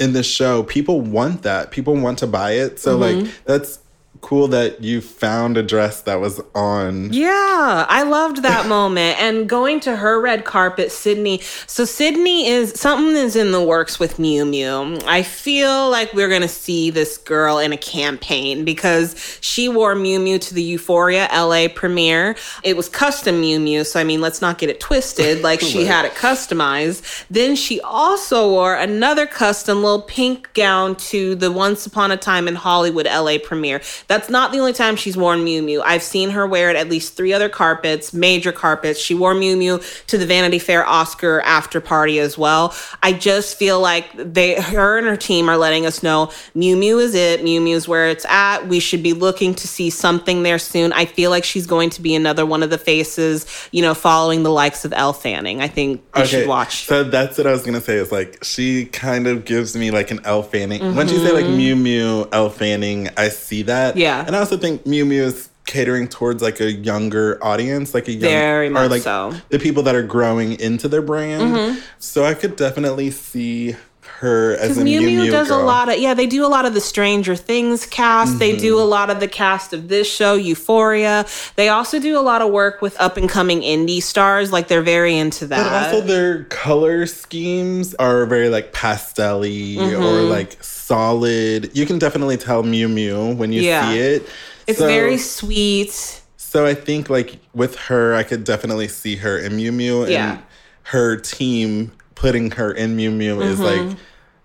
in 0.00 0.12
the 0.14 0.22
show, 0.22 0.62
people 0.62 1.00
want 1.00 1.42
that. 1.42 1.70
People 1.70 1.94
want 1.96 2.18
to 2.20 2.26
buy 2.26 2.52
it. 2.52 2.78
So 2.80 2.98
Mm-hmm. 2.98 3.24
like 3.24 3.44
that's 3.44 3.78
cool 4.20 4.48
that 4.48 4.82
you 4.82 5.00
found 5.00 5.56
a 5.56 5.62
dress 5.62 6.02
that 6.02 6.20
was 6.20 6.40
on. 6.54 7.12
Yeah, 7.12 7.86
I 7.88 8.02
loved 8.02 8.42
that 8.42 8.66
moment. 8.68 9.20
And 9.20 9.48
going 9.48 9.80
to 9.80 9.96
her 9.96 10.20
red 10.20 10.44
carpet, 10.44 10.92
Sydney. 10.92 11.40
So 11.66 11.84
Sydney 11.84 12.46
is 12.46 12.78
something 12.78 13.16
is 13.16 13.36
in 13.36 13.52
the 13.52 13.62
works 13.62 13.98
with 13.98 14.18
Miu 14.18 14.44
Miu. 14.44 15.02
I 15.06 15.22
feel 15.22 15.90
like 15.90 16.12
we're 16.12 16.28
gonna 16.28 16.48
see 16.48 16.90
this 16.90 17.16
girl 17.18 17.58
in 17.58 17.72
a 17.72 17.76
campaign 17.76 18.64
because 18.64 19.38
she 19.40 19.68
wore 19.68 19.94
Miu 19.94 20.18
Miu 20.18 20.40
to 20.40 20.54
the 20.54 20.62
Euphoria 20.62 21.28
LA 21.32 21.68
premiere. 21.68 22.36
It 22.62 22.76
was 22.76 22.88
custom 22.88 23.40
Miu 23.40 23.58
Miu, 23.58 23.86
so 23.86 23.98
I 24.00 24.04
mean, 24.04 24.20
let's 24.20 24.40
not 24.40 24.58
get 24.58 24.70
it 24.70 24.80
twisted. 24.80 25.40
Like 25.50 25.60
she 25.60 25.84
had 25.84 26.04
it 26.04 26.12
customized. 26.14 27.24
Then 27.28 27.56
she 27.56 27.80
also 27.80 28.50
wore 28.50 28.74
another 28.74 29.26
custom 29.26 29.82
little 29.82 30.02
pink 30.02 30.52
gown 30.54 30.94
to 30.96 31.34
the 31.34 31.50
Once 31.50 31.86
Upon 31.86 32.12
a 32.12 32.16
Time 32.16 32.46
in 32.46 32.54
Hollywood 32.54 33.06
LA 33.06 33.38
premiere. 33.42 33.80
That's 34.10 34.28
not 34.28 34.50
the 34.50 34.58
only 34.58 34.72
time 34.72 34.96
she's 34.96 35.16
worn 35.16 35.44
Miu 35.44 35.62
Miu. 35.62 35.82
I've 35.84 36.02
seen 36.02 36.30
her 36.30 36.44
wear 36.44 36.68
it 36.68 36.74
at 36.74 36.88
least 36.88 37.16
three 37.16 37.32
other 37.32 37.48
carpets, 37.48 38.12
major 38.12 38.50
carpets. 38.50 38.98
She 38.98 39.14
wore 39.14 39.36
Miu 39.36 39.56
Miu 39.56 40.06
to 40.08 40.18
the 40.18 40.26
Vanity 40.26 40.58
Fair 40.58 40.84
Oscar 40.84 41.40
after 41.42 41.80
party 41.80 42.18
as 42.18 42.36
well. 42.36 42.74
I 43.04 43.12
just 43.12 43.56
feel 43.56 43.78
like 43.78 44.10
they, 44.16 44.60
her 44.60 44.98
and 44.98 45.06
her 45.06 45.16
team 45.16 45.48
are 45.48 45.56
letting 45.56 45.86
us 45.86 46.02
know 46.02 46.26
Miu 46.56 46.76
Miu 46.76 47.00
is 47.00 47.14
it. 47.14 47.42
Miu 47.42 47.60
Miu 47.60 47.74
is 47.74 47.86
where 47.86 48.08
it's 48.08 48.24
at. 48.24 48.66
We 48.66 48.80
should 48.80 49.04
be 49.04 49.12
looking 49.12 49.54
to 49.54 49.68
see 49.68 49.90
something 49.90 50.42
there 50.42 50.58
soon. 50.58 50.92
I 50.92 51.04
feel 51.04 51.30
like 51.30 51.44
she's 51.44 51.68
going 51.68 51.90
to 51.90 52.02
be 52.02 52.16
another 52.16 52.44
one 52.44 52.64
of 52.64 52.70
the 52.70 52.78
faces, 52.78 53.46
you 53.70 53.80
know, 53.80 53.94
following 53.94 54.42
the 54.42 54.50
likes 54.50 54.84
of 54.84 54.92
Elle 54.92 55.12
Fanning. 55.12 55.60
I 55.60 55.68
think 55.68 56.02
we 56.16 56.26
should 56.26 56.48
watch. 56.48 56.86
So 56.86 57.04
that's 57.04 57.38
what 57.38 57.46
I 57.46 57.52
was 57.52 57.62
gonna 57.62 57.80
say. 57.80 57.98
Is 57.98 58.10
like 58.10 58.42
she 58.42 58.86
kind 58.86 59.28
of 59.28 59.44
gives 59.44 59.76
me 59.76 59.92
like 59.92 60.10
an 60.10 60.18
Elle 60.24 60.42
Fanning. 60.42 60.96
When 60.96 61.08
you 61.08 61.18
say 61.18 61.30
like 61.30 61.44
Miu 61.44 61.76
Miu, 61.76 62.28
Elle 62.32 62.50
Fanning, 62.50 63.08
I 63.16 63.28
see 63.28 63.62
that. 63.62 63.90
Mm-hmm. 63.90 63.99
Yeah. 64.00 64.24
And 64.26 64.34
I 64.34 64.38
also 64.38 64.56
think 64.56 64.84
Miu 64.84 65.04
Miu 65.04 65.22
is 65.22 65.50
catering 65.66 66.08
towards 66.08 66.42
like 66.42 66.58
a 66.60 66.72
younger 66.72 67.38
audience, 67.44 67.92
like 67.94 68.08
a 68.08 68.12
young, 68.12 68.22
Very 68.22 68.68
or 68.68 68.70
much 68.70 68.90
like 68.90 69.02
so. 69.02 69.30
Mm-hmm. 69.30 69.38
the 69.50 69.58
people 69.58 69.82
that 69.84 69.94
are 69.94 70.02
growing 70.02 70.58
into 70.58 70.88
their 70.88 71.02
brand. 71.02 71.80
So 71.98 72.24
I 72.24 72.34
could 72.34 72.56
definitely 72.56 73.10
see 73.10 73.76
her 74.20 74.54
as 74.56 74.76
a 74.76 74.82
Miu 74.82 75.00
Miu 75.00 75.30
does 75.30 75.48
girl. 75.48 75.60
a 75.60 75.64
lot 75.64 75.88
of 75.88 75.98
yeah, 75.98 76.12
they 76.14 76.26
do 76.26 76.44
a 76.44 76.48
lot 76.48 76.66
of 76.66 76.74
the 76.74 76.80
Stranger 76.80 77.34
Things 77.34 77.86
cast. 77.86 78.38
They 78.38 78.54
do 78.56 78.74
Mm-hmm. 78.74 78.82
a 78.82 78.84
lot 78.84 79.08
of 79.10 79.18
the 79.20 79.28
cast 79.28 79.72
of 79.72 79.88
this 79.88 80.06
show, 80.10 80.34
Euphoria. 80.34 81.24
They 81.56 81.68
also 81.70 81.98
do 81.98 82.18
a 82.18 82.20
lot 82.20 82.42
of 82.42 82.50
work 82.52 82.82
with 82.82 83.00
up 83.00 83.16
and 83.16 83.28
coming 83.28 83.62
indie 83.62 84.02
stars. 84.02 84.52
Like 84.52 84.68
they're 84.68 84.82
very 84.82 85.16
into 85.16 85.46
that. 85.46 85.64
But 85.64 85.94
also 85.94 86.06
their 86.06 86.44
color 86.44 87.06
schemes 87.06 87.94
are 87.94 88.26
very 88.26 88.48
like 88.50 88.72
pastel-y 88.72 89.48
Mm-hmm. 89.48 90.02
or 90.02 90.20
like 90.22 90.62
solid. 90.62 91.70
You 91.76 91.86
can 91.86 91.98
definitely 91.98 92.36
tell 92.36 92.62
Miu 92.62 92.88
Miu 92.88 93.36
when 93.36 93.52
you 93.52 93.62
Yeah. 93.62 93.90
see 93.90 93.98
it. 93.98 94.28
it's 94.66 94.78
So- 94.78 94.86
very 94.86 95.16
sweet. 95.18 96.20
So 96.36 96.66
I 96.66 96.74
think 96.74 97.08
like 97.08 97.38
with 97.54 97.76
her, 97.76 98.14
I 98.14 98.22
could 98.24 98.44
definitely 98.44 98.88
see 98.88 99.16
her 99.16 99.38
in 99.38 99.52
Miu 99.52 99.70
Miu, 99.72 100.02
and 100.02 100.12
Yeah. 100.12 100.38
her 100.82 101.16
team 101.16 101.92
putting 102.16 102.50
her 102.52 102.70
in 102.72 102.96
Miu 102.96 103.10
Miu 103.16 103.40
is 103.42 103.58
Mm-hmm. 103.58 103.88
like 103.88 103.96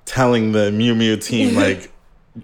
telling 0.06 0.52
the 0.52 0.72
Miu 0.72 0.96
Miu 0.96 1.22
team 1.22 1.56
like 1.66 1.92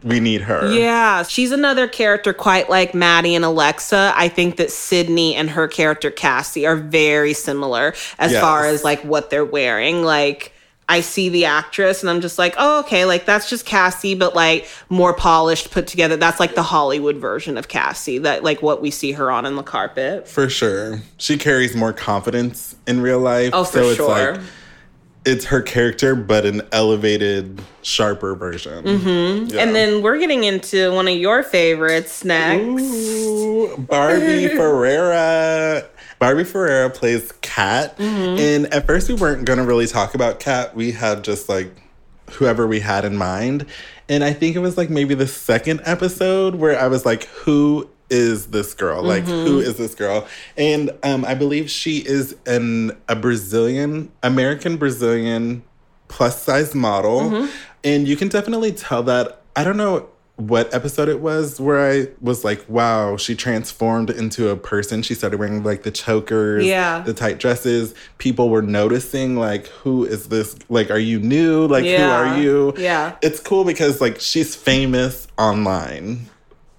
we 0.04 0.20
need 0.22 0.42
her. 0.42 0.72
Yeah, 0.72 1.24
she's 1.24 1.52
another 1.52 1.88
character 1.88 2.34
quite 2.34 2.70
like 2.70 2.94
Maddie 2.94 3.36
and 3.36 3.44
Alexa. 3.44 4.14
I 4.16 4.30
think 4.30 4.56
that 4.56 4.72
Sydney 4.72 5.36
and 5.36 5.50
her 5.50 5.68
character 5.68 6.10
Cassie 6.10 6.66
are 6.66 6.78
very 6.78 7.34
similar 7.34 7.94
as 8.18 8.32
Yes. 8.32 8.42
far 8.42 8.66
as 8.66 8.84
like 8.86 9.02
what 9.02 9.30
they're 9.30 9.44
wearing. 9.44 10.04
Like 10.04 10.54
I 10.88 11.02
see 11.02 11.30
the 11.30 11.46
actress 11.46 12.02
and 12.04 12.10
I'm 12.10 12.22
just 12.22 12.38
like, 12.38 12.56
oh, 12.58 12.80
okay, 12.82 13.04
like 13.06 13.26
that's 13.26 13.50
just 13.50 13.66
Cassie, 13.66 14.16
but 14.16 14.34
like 14.34 14.68
more 14.90 15.14
polished, 15.14 15.72
put 15.72 15.88
together. 15.88 16.16
That's 16.18 16.40
like 16.40 16.56
the 16.56 16.64
Hollywood 16.64 17.18
version 17.18 17.58
of 17.58 17.68
Cassie, 17.68 18.18
that 18.20 18.44
like 18.44 18.62
what 18.62 18.82
we 18.82 18.92
see 18.92 19.12
her 19.14 19.30
on 19.30 19.46
in 19.46 19.56
the 19.58 19.64
carpet. 19.64 20.26
For 20.28 20.50
sure. 20.50 21.02
She 21.18 21.38
carries 21.38 21.76
more 21.76 21.92
confidence 21.94 22.76
in 22.88 23.02
real 23.02 23.20
life. 23.20 23.52
Oh, 23.54 23.64
for 23.66 23.72
so 23.84 23.88
it's 23.90 23.98
sure. 23.98 24.34
like 24.36 24.42
it's 25.26 25.46
her 25.46 25.62
character, 25.62 26.16
but 26.16 26.46
an 26.46 26.62
elevated, 26.72 27.62
sharper 27.84 28.36
version. 28.36 28.84
Mm-hmm. 28.84 29.58
And 29.58 29.76
then 29.76 30.02
we're 30.02 30.18
getting 30.18 30.44
into 30.44 30.94
one 30.94 31.08
of 31.08 31.16
your 31.16 31.44
favorites 31.44 32.26
next. 32.26 32.64
Ooh, 32.64 33.78
Barbie 33.78 34.48
Ferreira. 34.56 35.86
Barbie 36.18 36.44
Ferreira 36.44 36.90
plays 36.90 37.32
Kat. 37.42 37.98
Mm-hmm. 37.98 38.40
And 38.40 38.74
at 38.74 38.88
first 38.88 39.10
we 39.10 39.16
weren't 39.16 39.46
gonna 39.46 39.64
really 39.64 39.88
talk 39.88 40.16
about 40.16 40.40
Kat. 40.40 40.76
We 40.76 40.92
had 40.92 41.24
just 41.24 41.50
like 41.50 41.72
whoever 42.32 42.66
we 42.66 42.80
had 42.80 43.06
in 43.06 43.16
mind. 43.16 43.66
And 44.10 44.24
I 44.24 44.34
think 44.34 44.56
it 44.56 44.60
was 44.60 44.78
like 44.78 44.90
maybe 44.90 45.14
the 45.14 45.28
second 45.28 45.82
episode 45.86 46.56
where 46.56 46.80
I 46.80 46.88
was 46.88 47.06
like, 47.06 47.26
who 47.26 47.90
is 48.12 48.48
this 48.48 48.76
girl? 48.76 49.02
Like, 49.02 49.24
Mm-hmm. 49.24 49.48
who 49.48 49.60
is 49.60 49.78
this 49.78 49.96
girl? 49.96 50.28
And 50.58 50.92
um, 51.02 51.26
I 51.26 51.34
believe 51.34 51.70
she 51.72 51.98
is 51.98 52.36
an 52.46 52.92
a 53.10 53.16
Brazilian, 53.16 54.12
American 54.22 54.78
Brazilian 54.78 55.64
plus 56.10 56.42
size 56.44 56.76
model. 56.76 57.22
Mm-hmm. 57.22 57.52
And 57.84 58.08
you 58.08 58.16
can 58.16 58.28
definitely 58.28 58.74
tell 58.74 59.02
that. 59.04 59.42
I 59.56 59.64
don't 59.64 59.78
know 59.78 60.08
what 60.38 60.74
episode 60.74 61.08
it 61.08 61.20
was 61.20 61.60
where 61.60 61.92
I 61.92 62.08
was 62.20 62.44
like, 62.44 62.66
wow, 62.68 63.16
she 63.16 63.36
transformed 63.36 64.10
into 64.10 64.50
a 64.50 64.56
person. 64.56 65.04
She 65.04 65.14
started 65.14 65.40
wearing 65.40 65.64
like 65.64 65.84
the 65.84 65.92
chokers, 65.92 66.66
Yeah. 66.66 67.02
the 67.02 67.14
tight 67.14 67.38
dresses. 67.40 67.94
People 68.18 68.50
were 68.50 68.62
noticing, 68.64 69.36
like, 69.36 69.68
who 69.68 70.04
is 70.06 70.30
this? 70.30 70.56
Like, 70.68 70.90
are 70.90 70.98
you 71.00 71.20
new? 71.20 71.68
Like, 71.68 71.86
who 71.86 71.96
are 72.04 72.40
you? 72.40 72.74
Yeah. 72.78 73.16
It's 73.22 73.40
cool 73.40 73.64
because 73.66 74.02
like 74.02 74.20
she's 74.20 74.56
famous 74.56 75.28
online. 75.38 76.28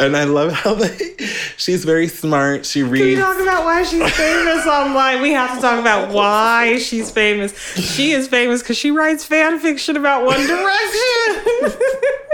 And 0.02 0.16
I 0.16 0.24
love 0.24 0.52
how 0.52 0.74
they 0.74 1.16
she's 1.56 1.84
very 1.84 2.08
smart. 2.08 2.66
She 2.66 2.82
reads. 2.82 3.02
Can 3.02 3.08
we 3.08 3.16
talk 3.16 3.40
about 3.40 3.64
why 3.64 3.82
she's 3.82 4.10
famous 4.14 4.66
online? 4.66 5.22
We 5.22 5.32
have 5.32 5.56
to 5.56 5.60
talk 5.60 5.78
about 5.78 6.12
why 6.12 6.78
she's 6.78 7.10
famous. 7.10 7.56
She 7.74 8.12
is 8.12 8.28
famous 8.28 8.62
because 8.62 8.76
she 8.76 8.90
writes 8.90 9.24
fan 9.24 9.58
fiction 9.60 9.96
about 9.96 10.24
One 10.24 10.44
Direction. 10.44 11.88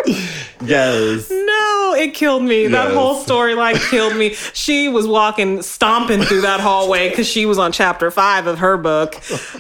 yes. 0.65 1.31
no, 1.31 1.95
it 1.99 2.15
killed 2.15 2.43
me. 2.43 2.67
That 2.69 2.93
whole 2.93 3.23
storyline 3.23 3.77
killed 3.91 4.17
me. 4.17 4.35
She 4.53 4.89
was 4.89 5.07
walking, 5.07 5.63
stomping 5.63 6.23
through 6.23 6.43
that 6.43 6.61
hallway 6.61 7.11
because 7.11 7.27
she 7.27 7.47
was 7.47 7.59
on 7.59 7.73
chapter 7.73 8.11
five 8.11 8.47
of 8.47 8.59
her 8.61 8.77
book. 8.77 9.15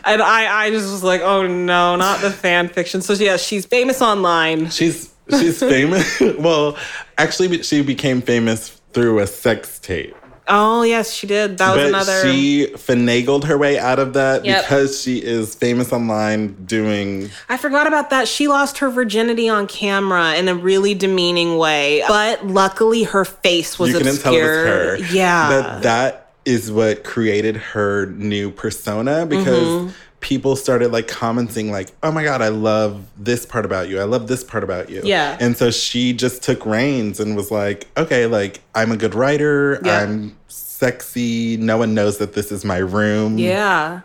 And 0.04 0.22
I, 0.22 0.64
I 0.64 0.70
just 0.70 0.90
was 0.90 1.02
like, 1.02 1.20
oh 1.20 1.46
no, 1.46 1.96
not 1.96 2.20
the 2.20 2.30
fan 2.30 2.68
fiction. 2.68 3.02
So, 3.02 3.12
yeah, 3.12 3.36
she's 3.36 3.66
famous 3.66 4.00
online. 4.00 4.70
She's 4.70 5.12
she's 5.30 5.58
famous. 5.60 6.20
well, 6.38 6.76
actually 7.16 7.62
she 7.62 7.82
became 7.82 8.22
famous 8.22 8.80
through 8.92 9.18
a 9.20 9.26
sex 9.26 9.78
tape. 9.78 10.14
Oh, 10.50 10.80
yes, 10.82 11.12
she 11.12 11.26
did. 11.26 11.58
That 11.58 11.76
was 11.76 11.82
But 11.84 11.88
another. 11.88 12.22
she 12.32 12.68
finagled 12.72 13.44
her 13.44 13.58
way 13.58 13.78
out 13.78 13.98
of 13.98 14.14
that 14.14 14.46
Yep. 14.46 14.62
because 14.64 15.02
she 15.02 15.18
is 15.18 15.54
famous 15.54 15.92
online 15.92 16.54
doing 16.64 17.28
I 17.50 17.58
forgot 17.58 17.86
about 17.86 18.08
that. 18.10 18.28
She 18.28 18.48
lost 18.48 18.78
her 18.78 18.88
virginity 18.88 19.50
on 19.50 19.66
camera 19.66 20.36
in 20.36 20.48
a 20.48 20.54
really 20.54 20.94
demeaning 20.94 21.58
way, 21.58 22.02
but 22.08 22.46
luckily 22.46 23.02
her 23.02 23.26
face 23.26 23.78
was 23.78 23.90
you 23.90 23.98
couldn't 23.98 24.16
tell 24.22 24.32
obscured. 24.32 24.66
it 24.98 25.02
was 25.02 25.10
her. 25.10 25.14
Yeah. 25.14 25.48
That 25.50 25.82
that 25.82 26.32
is 26.46 26.72
what 26.72 27.04
created 27.04 27.56
her 27.56 28.06
new 28.06 28.50
persona 28.50 29.26
because 29.26 29.66
Mm-hmm. 29.66 29.92
People 30.20 30.56
started 30.56 30.92
like 30.92 31.08
commenting 31.08 31.70
like, 31.70 31.88
"Oh 32.02 32.10
my 32.10 32.24
god, 32.24 32.42
I 32.42 32.48
love 32.48 33.04
this 33.16 33.46
part 33.46 33.64
about 33.64 33.88
you. 33.88 34.00
I 34.00 34.04
love 34.04 34.26
this 34.26 34.42
part 34.44 34.64
about 34.64 34.90
you." 34.90 35.02
Yeah. 35.04 35.36
And 35.40 35.56
so 35.56 35.70
she 35.70 36.12
just 36.12 36.42
took 36.42 36.64
reins 36.66 37.20
and 37.20 37.36
was 37.36 37.50
like, 37.50 37.86
"Okay, 37.96 38.26
like 38.26 38.60
I'm 38.74 38.92
a 38.92 38.96
good 38.96 39.14
writer. 39.14 39.80
Yeah. 39.84 40.00
I'm 40.00 40.36
sexy. 40.48 41.56
No 41.56 41.78
one 41.78 41.94
knows 41.94 42.18
that 42.18 42.34
this 42.34 42.50
is 42.52 42.64
my 42.64 42.78
room." 42.78 43.38
Yeah. 43.38 44.00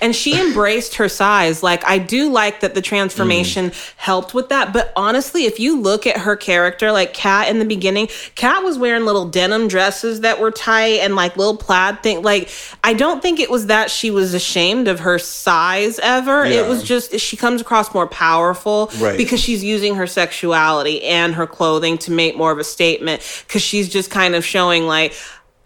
And 0.00 0.14
she 0.14 0.40
embraced 0.40 0.96
her 0.96 1.08
size. 1.08 1.62
Like, 1.62 1.84
I 1.84 1.98
do 1.98 2.30
like 2.30 2.60
that 2.60 2.74
the 2.74 2.82
transformation 2.82 3.70
mm. 3.70 3.94
helped 3.96 4.34
with 4.34 4.48
that. 4.50 4.72
But 4.72 4.92
honestly, 4.96 5.44
if 5.44 5.58
you 5.58 5.80
look 5.80 6.06
at 6.06 6.18
her 6.18 6.36
character, 6.36 6.92
like 6.92 7.14
Kat 7.14 7.48
in 7.48 7.58
the 7.58 7.64
beginning, 7.64 8.08
Kat 8.34 8.62
was 8.62 8.78
wearing 8.78 9.04
little 9.04 9.28
denim 9.28 9.68
dresses 9.68 10.20
that 10.20 10.40
were 10.40 10.50
tight 10.50 11.00
and 11.00 11.14
like 11.14 11.36
little 11.36 11.56
plaid 11.56 12.02
thing. 12.02 12.22
Like, 12.22 12.50
I 12.84 12.94
don't 12.94 13.22
think 13.22 13.40
it 13.40 13.50
was 13.50 13.66
that 13.66 13.90
she 13.90 14.10
was 14.10 14.34
ashamed 14.34 14.88
of 14.88 15.00
her 15.00 15.18
size 15.18 15.98
ever. 16.00 16.46
Yeah. 16.46 16.62
It 16.62 16.68
was 16.68 16.82
just 16.82 17.18
she 17.18 17.36
comes 17.36 17.60
across 17.60 17.94
more 17.94 18.06
powerful 18.06 18.90
Right. 18.98 19.16
because 19.16 19.40
she's 19.40 19.62
using 19.64 19.94
her 19.96 20.06
sexuality 20.06 21.02
and 21.04 21.34
her 21.34 21.46
clothing 21.46 21.98
to 21.98 22.10
make 22.10 22.36
more 22.36 22.52
of 22.52 22.58
a 22.58 22.64
statement. 22.64 23.22
Because 23.46 23.62
she's 23.62 23.88
just 23.88 24.10
kind 24.10 24.34
of 24.34 24.44
showing 24.44 24.86
like, 24.86 25.14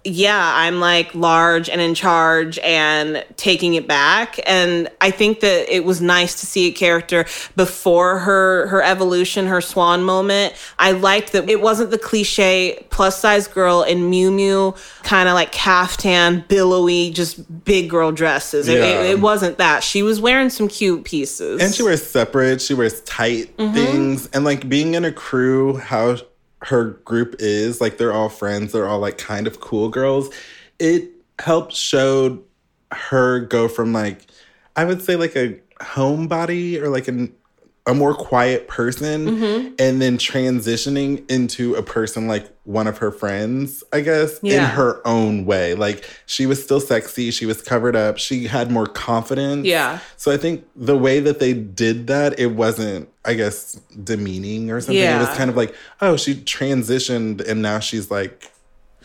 yeah, 0.05 0.53
I'm 0.57 0.81
like 0.81 1.15
large 1.15 1.69
and 1.69 1.81
in 1.81 1.95
charge 1.95 2.59
and 2.59 3.25
taking 3.37 3.75
it 3.75 3.87
back. 3.87 4.41
And 4.47 4.89
I 5.01 5.11
think 5.13 5.41
that 5.41 5.73
it 5.73 5.85
was 5.85 6.01
nice 6.01 6.41
to 6.41 6.47
see 6.47 6.67
a 6.69 6.73
character 6.73 7.25
before 7.55 8.19
her 8.19 8.67
her 8.67 8.83
evolution, 8.83 9.47
her 9.47 9.61
swan 9.61 10.03
moment. 10.03 10.55
I 10.79 10.93
liked 10.93 11.33
that 11.33 11.49
it 11.49 11.61
wasn't 11.61 11.91
the 11.93 11.99
cliche 11.99 12.85
plus 12.91 13.21
size 13.21 13.47
girl 13.47 13.83
in 13.83 14.11
Miu 14.11 14.31
Miu, 14.31 14.77
kind 15.05 15.29
of 15.29 15.35
like 15.35 15.53
caftan, 15.53 16.45
billowy, 16.49 17.11
just 17.11 17.65
big 17.65 17.89
girl 17.89 18.11
dresses. 18.13 18.67
It- 18.69 18.79
Yeah. 18.79 19.03
It, 19.03 19.11
it 19.11 19.21
wasn't 19.21 19.59
that. 19.59 19.85
She 19.85 20.03
was 20.03 20.21
wearing 20.21 20.51
some 20.51 20.67
cute 20.67 21.05
pieces. 21.05 21.63
And 21.63 21.73
she 21.73 21.83
wears 21.85 22.03
separate, 22.05 22.61
she 22.61 22.75
wears 22.75 23.01
tight 23.03 23.57
Mm-hmm. 23.57 23.75
things. 23.75 24.29
And 24.33 24.45
like 24.45 24.69
being 24.69 24.95
in 24.95 25.05
a 25.05 25.13
crew, 25.13 25.77
how 25.77 26.17
her 26.63 26.85
group 27.05 27.37
is, 27.39 27.81
like 27.81 27.99
they're 27.99 28.13
all 28.13 28.29
friends, 28.29 28.73
they're 28.73 28.89
all 28.89 29.01
like 29.01 29.19
kind 29.19 29.47
of 29.47 29.61
cool 29.61 29.89
girls, 29.89 30.31
it 30.79 31.11
helped 31.39 31.73
showed 31.73 32.43
her 32.93 33.41
go 33.41 33.69
from 33.69 33.93
like 33.93 34.27
I 34.77 34.85
would 34.85 35.03
say 35.03 35.17
like 35.17 35.35
a 35.37 35.59
homebody 35.81 36.81
or 36.81 36.89
like 36.89 37.09
an 37.09 37.35
a 37.87 37.95
more 37.95 38.15
quiet 38.15 38.69
person 38.69 39.27
Mm-hmm. 39.27 39.75
and 39.79 40.01
then 40.01 40.19
transitioning 40.19 41.29
into 41.31 41.75
a 41.75 41.83
person 41.83 42.29
like 42.29 42.49
one 42.65 42.87
of 42.87 42.99
her 42.99 43.11
friends, 43.11 43.83
I 43.93 44.03
guess, 44.03 44.39
in 44.39 44.63
her 44.63 45.05
own 45.05 45.45
way. 45.47 45.75
Like 45.75 46.09
she 46.27 46.47
was 46.47 46.63
still 46.63 46.79
sexy, 46.81 47.31
she 47.33 47.45
was 47.45 47.61
covered 47.61 47.97
up, 47.97 48.19
she 48.19 48.47
had 48.47 48.71
more 48.71 48.87
confidence. 48.87 49.67
Yeah. 49.67 49.99
So 50.17 50.31
I 50.31 50.37
think 50.37 50.65
the 50.77 50.97
way 50.97 51.19
that 51.21 51.41
they 51.41 51.55
did 51.55 52.07
that, 52.07 52.39
it 52.39 52.49
wasn't, 52.49 53.09
I 53.25 53.35
guess, 53.35 53.81
demeaning 54.05 54.71
or 54.71 54.81
something. 54.81 55.03
It 55.03 55.19
was 55.19 55.37
kind 55.37 55.51
of 55.51 55.57
like, 55.57 55.75
oh, 56.01 56.17
she 56.17 56.37
transitioned 56.37 57.47
and 57.49 57.63
now 57.63 57.81
she's 57.81 58.11
like 58.11 58.52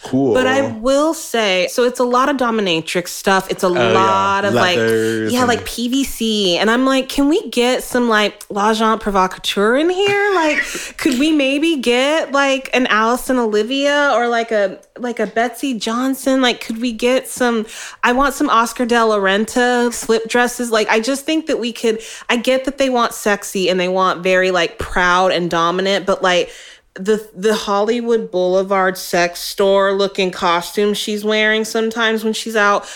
cool. 0.03 0.33
But 0.33 0.47
I 0.47 0.71
will 0.77 1.13
say, 1.13 1.67
so 1.69 1.83
it's 1.83 1.99
a 1.99 2.03
lot 2.03 2.29
of 2.29 2.37
dominatrix 2.37 3.09
stuff. 3.09 3.49
It's 3.49 3.63
a 3.63 3.67
Oh, 3.67 3.73
yeah. 3.73 3.91
lot 3.93 4.45
of 4.45 4.53
Leathers 4.53 5.25
like, 5.25 5.33
yeah, 5.33 5.39
and- 5.39 5.47
like 5.47 5.65
PVC. 5.65 6.55
And 6.57 6.69
I'm 6.69 6.85
like, 6.85 7.09
can 7.09 7.27
we 7.29 7.49
get 7.49 7.83
some 7.83 8.07
like 8.09 8.43
La 8.49 8.67
l'agent 8.69 9.01
provocateur 9.01 9.75
in 9.77 9.89
here? 9.89 10.23
Like, 10.37 10.59
could 10.97 11.17
we 11.19 11.31
maybe 11.31 11.77
get 11.77 12.31
like 12.31 12.69
an 12.73 12.85
Allison 12.87 13.39
Olivia 13.39 14.11
or 14.13 14.27
like 14.27 14.51
a 14.51 14.79
like 14.99 15.19
a 15.19 15.25
Betsey 15.25 15.73
Johnson? 15.73 16.41
Like, 16.43 16.61
could 16.61 16.79
we 16.79 16.91
get 16.91 17.27
some? 17.27 17.65
I 18.03 18.13
want 18.13 18.35
some 18.35 18.47
Oscar 18.49 18.85
De 18.85 19.03
La 19.03 19.17
Renta 19.17 19.91
slip 19.91 20.27
dresses. 20.29 20.69
Like, 20.71 20.87
I 20.89 20.99
just 20.99 21.25
think 21.25 21.47
that 21.47 21.59
we 21.59 21.73
could. 21.73 22.01
I 22.29 22.37
get 22.37 22.65
that 22.65 22.77
they 22.77 22.89
want 22.91 23.13
sexy 23.13 23.67
and 23.67 23.79
they 23.79 23.87
want 23.89 24.21
very 24.21 24.51
like 24.51 24.77
proud 24.77 25.31
and 25.31 25.49
dominant, 25.49 26.05
but 26.05 26.21
like 26.21 26.51
the 26.97 27.29
the 27.35 27.55
Hollywood 27.55 28.31
Boulevard 28.31 28.97
sex 28.97 29.39
store 29.39 29.93
looking 29.93 30.31
costume 30.31 30.93
she's 30.93 31.23
wearing 31.23 31.65
sometimes 31.65 32.23
when 32.23 32.33
she's 32.33 32.55
out 32.55 32.87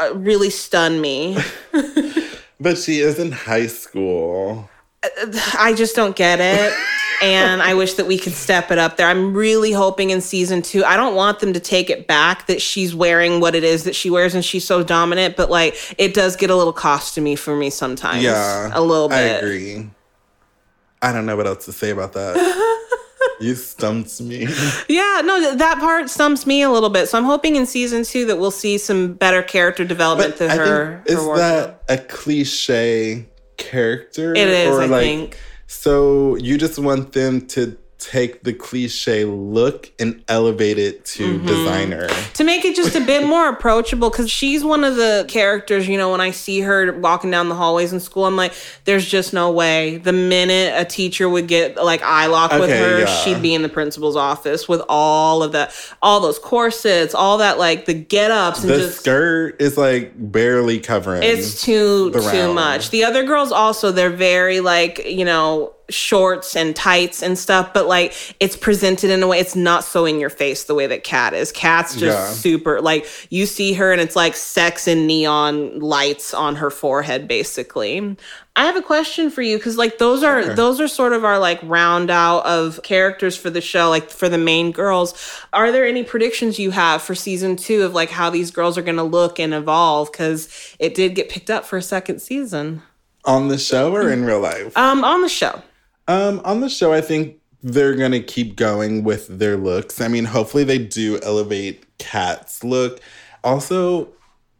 uh, 0.00 0.12
really 0.14 0.50
stun 0.50 1.00
me. 1.00 1.36
But 2.60 2.78
she 2.78 3.00
is 3.00 3.18
in 3.18 3.30
high 3.30 3.68
school. 3.68 4.68
I 5.56 5.74
just 5.76 5.94
don't 5.94 6.16
get 6.16 6.40
it. 6.40 6.72
And 7.22 7.62
I 7.62 7.74
wish 7.74 7.94
that 7.94 8.06
we 8.06 8.18
could 8.18 8.32
step 8.32 8.70
it 8.70 8.78
up 8.78 8.96
there. 8.96 9.06
I'm 9.06 9.34
really 9.34 9.72
hoping 9.72 10.10
in 10.10 10.20
season 10.20 10.62
two. 10.62 10.84
I 10.84 10.96
don't 10.96 11.14
want 11.14 11.40
them 11.40 11.52
to 11.52 11.60
take 11.60 11.90
it 11.90 12.06
back 12.06 12.46
that 12.46 12.60
she's 12.60 12.94
wearing 12.94 13.40
what 13.40 13.54
it 13.54 13.64
is 13.64 13.84
that 13.84 13.94
she 13.94 14.08
wears 14.10 14.34
and 14.34 14.44
she's 14.44 14.64
so 14.64 14.82
dominant, 14.82 15.36
but 15.36 15.50
like 15.50 15.76
it 15.98 16.14
does 16.14 16.36
get 16.36 16.50
a 16.50 16.56
little 16.56 16.72
costumey 16.72 17.36
for 17.38 17.56
me 17.56 17.70
sometimes. 17.70 18.22
Yeah. 18.22 18.70
A 18.72 18.80
little 18.80 19.08
bit. 19.08 19.16
I 19.16 19.46
agree. 19.46 19.90
I 21.02 21.12
don't 21.12 21.26
know 21.26 21.36
what 21.36 21.46
else 21.46 21.64
to 21.66 21.72
say 21.72 21.90
about 21.90 22.12
that. 22.14 22.36
you 23.40 23.54
stumped 23.54 24.20
me. 24.20 24.46
Yeah, 24.88 25.22
no, 25.24 25.54
that 25.56 25.78
part 25.80 26.08
stumps 26.10 26.46
me 26.46 26.62
a 26.62 26.70
little 26.70 26.90
bit. 26.90 27.08
So 27.08 27.18
I'm 27.18 27.24
hoping 27.24 27.56
in 27.56 27.66
season 27.66 28.04
two 28.04 28.24
that 28.26 28.38
we'll 28.38 28.50
see 28.50 28.78
some 28.78 29.12
better 29.14 29.42
character 29.42 29.84
development 29.84 30.36
But 30.38 30.46
to 30.46 30.52
I 30.52 30.56
her. 30.56 30.64
think, 30.64 30.68
her 30.68 31.02
is 31.06 31.16
wardrobe. 31.26 31.38
that 31.38 31.82
a 31.88 31.98
cliche 31.98 33.26
character? 33.56 34.32
It 34.34 34.48
is, 34.48 34.74
or 34.74 34.82
I 34.82 34.86
like, 34.86 35.02
think. 35.02 35.38
So 35.66 36.36
you 36.36 36.56
just 36.58 36.78
want 36.78 37.12
them 37.12 37.46
to 37.48 37.76
take 37.98 38.44
the 38.44 38.52
cliche 38.52 39.24
look 39.24 39.90
and 39.98 40.22
elevate 40.28 40.78
it 40.78 41.04
to 41.04 41.38
Mm-hmm. 41.38 41.46
designer. 41.46 42.08
to 42.34 42.44
make 42.44 42.64
it 42.64 42.76
just 42.76 42.94
a 42.94 43.00
bit 43.00 43.26
more 43.26 43.48
approachable 43.48 44.08
because 44.08 44.30
she's 44.30 44.62
one 44.64 44.84
of 44.84 44.94
the 44.94 45.24
characters 45.28 45.88
you 45.88 45.98
know 45.98 46.12
when 46.12 46.20
i 46.20 46.30
see 46.30 46.60
her 46.60 46.92
walking 47.00 47.28
down 47.32 47.48
the 47.48 47.56
hallways 47.56 47.92
in 47.92 47.98
school 47.98 48.24
i'm 48.24 48.36
like 48.36 48.52
there's 48.84 49.04
just 49.04 49.32
no 49.34 49.50
way 49.50 49.96
the 49.98 50.12
minute 50.12 50.72
a 50.76 50.84
teacher 50.84 51.28
would 51.28 51.48
get 51.48 51.74
like 51.76 52.00
eye 52.02 52.26
lock 52.26 52.52
with 52.52 52.70
her 52.70 53.00
yeah. 53.00 53.06
she'd 53.06 53.42
be 53.42 53.52
in 53.52 53.62
the 53.62 53.68
principal's 53.68 54.14
office 54.14 54.68
with 54.68 54.80
all 54.88 55.42
of 55.42 55.50
that 55.52 55.74
all 56.00 56.20
those 56.20 56.38
corsets 56.38 57.16
all 57.16 57.38
that 57.38 57.58
like 57.58 57.84
the 57.86 57.94
get-ups 57.94 58.60
and 58.60 58.70
The 58.70 58.78
just 58.78 59.00
skirt 59.00 59.60
is 59.60 59.76
like 59.76 60.12
barely 60.16 60.78
covering. 60.78 61.24
it's 61.24 61.62
too 61.62 62.12
too 62.12 62.18
round. 62.20 62.54
much. 62.54 62.90
The 62.90 63.02
other 63.04 63.24
girls 63.24 63.50
also 63.50 63.90
they're 63.90 64.08
very 64.10 64.60
like, 64.60 65.04
you 65.04 65.24
know, 65.24 65.72
shorts 65.90 66.54
and 66.54 66.76
tights 66.76 67.22
and 67.22 67.38
stuff, 67.38 67.72
but 67.72 67.86
like 67.86 68.14
it's 68.40 68.56
presented 68.56 69.10
in 69.10 69.22
a 69.22 69.26
way 69.26 69.38
it's 69.38 69.56
not 69.56 69.84
so 69.84 70.04
in 70.04 70.20
your 70.20 70.30
face 70.30 70.64
the 70.64 70.74
way 70.74 70.86
that 70.86 71.02
Kat 71.04 71.32
is. 71.34 71.50
Kat's 71.52 71.94
just 71.96 72.18
Yeah. 72.18 72.30
super 72.30 72.80
like 72.80 73.06
you 73.30 73.46
see 73.46 73.72
her 73.74 73.90
and 73.92 74.00
it's 74.00 74.14
like 74.16 74.36
sex 74.36 74.86
and 74.86 75.06
neon 75.06 75.80
lights 75.80 76.34
on 76.34 76.56
her 76.56 76.70
forehead 76.70 77.26
basically. 77.26 78.16
I 78.56 78.64
have 78.66 78.76
a 78.76 78.82
question 78.82 79.30
for 79.30 79.40
you 79.40 79.56
because 79.56 79.78
like 79.78 79.98
those 79.98 80.22
are 80.22 80.42
Sure. 80.42 80.54
those 80.54 80.80
are 80.80 80.88
sort 80.88 81.12
of 81.12 81.24
our 81.24 81.38
like 81.38 81.60
round 81.62 82.10
out 82.10 82.44
of 82.44 82.80
characters 82.82 83.36
for 83.36 83.50
the 83.50 83.60
show, 83.60 83.88
like 83.88 84.10
for 84.10 84.28
the 84.28 84.36
main 84.36 84.72
girls. 84.72 85.14
Are 85.52 85.70
there 85.72 85.86
any 85.86 86.02
predictions 86.02 86.58
you 86.58 86.72
have 86.72 87.00
for 87.00 87.14
season 87.14 87.56
two 87.56 87.84
of 87.84 87.94
like 87.94 88.10
how 88.10 88.30
these 88.30 88.50
girls 88.50 88.76
are 88.76 88.82
gonna 88.82 89.04
look 89.04 89.38
and 89.38 89.54
evolve? 89.54 90.10
Because 90.12 90.48
it 90.78 90.94
did 90.94 91.14
get 91.14 91.28
picked 91.28 91.50
up 91.50 91.64
for 91.64 91.76
a 91.78 91.82
second 91.82 92.20
season. 92.20 92.82
on 93.24 93.48
the 93.48 93.58
show 93.58 93.94
or 93.94 94.10
in 94.10 94.24
real 94.24 94.40
life? 94.40 94.74
Um, 94.76 95.04
on 95.04 95.20
the 95.22 95.28
show. 95.28 95.60
Um, 96.08 96.40
on 96.44 96.60
the 96.60 96.68
show, 96.68 96.92
I 96.92 97.00
think 97.00 97.36
they're 97.62 97.94
gonna 97.94 98.20
keep 98.20 98.56
going 98.56 99.04
with 99.04 99.38
their 99.38 99.56
looks. 99.56 100.00
I 100.00 100.08
mean, 100.08 100.24
hopefully 100.24 100.64
they 100.64 100.78
do 100.78 101.20
elevate 101.22 101.84
Kat's 101.98 102.64
look. 102.64 103.00
Also, 103.44 104.08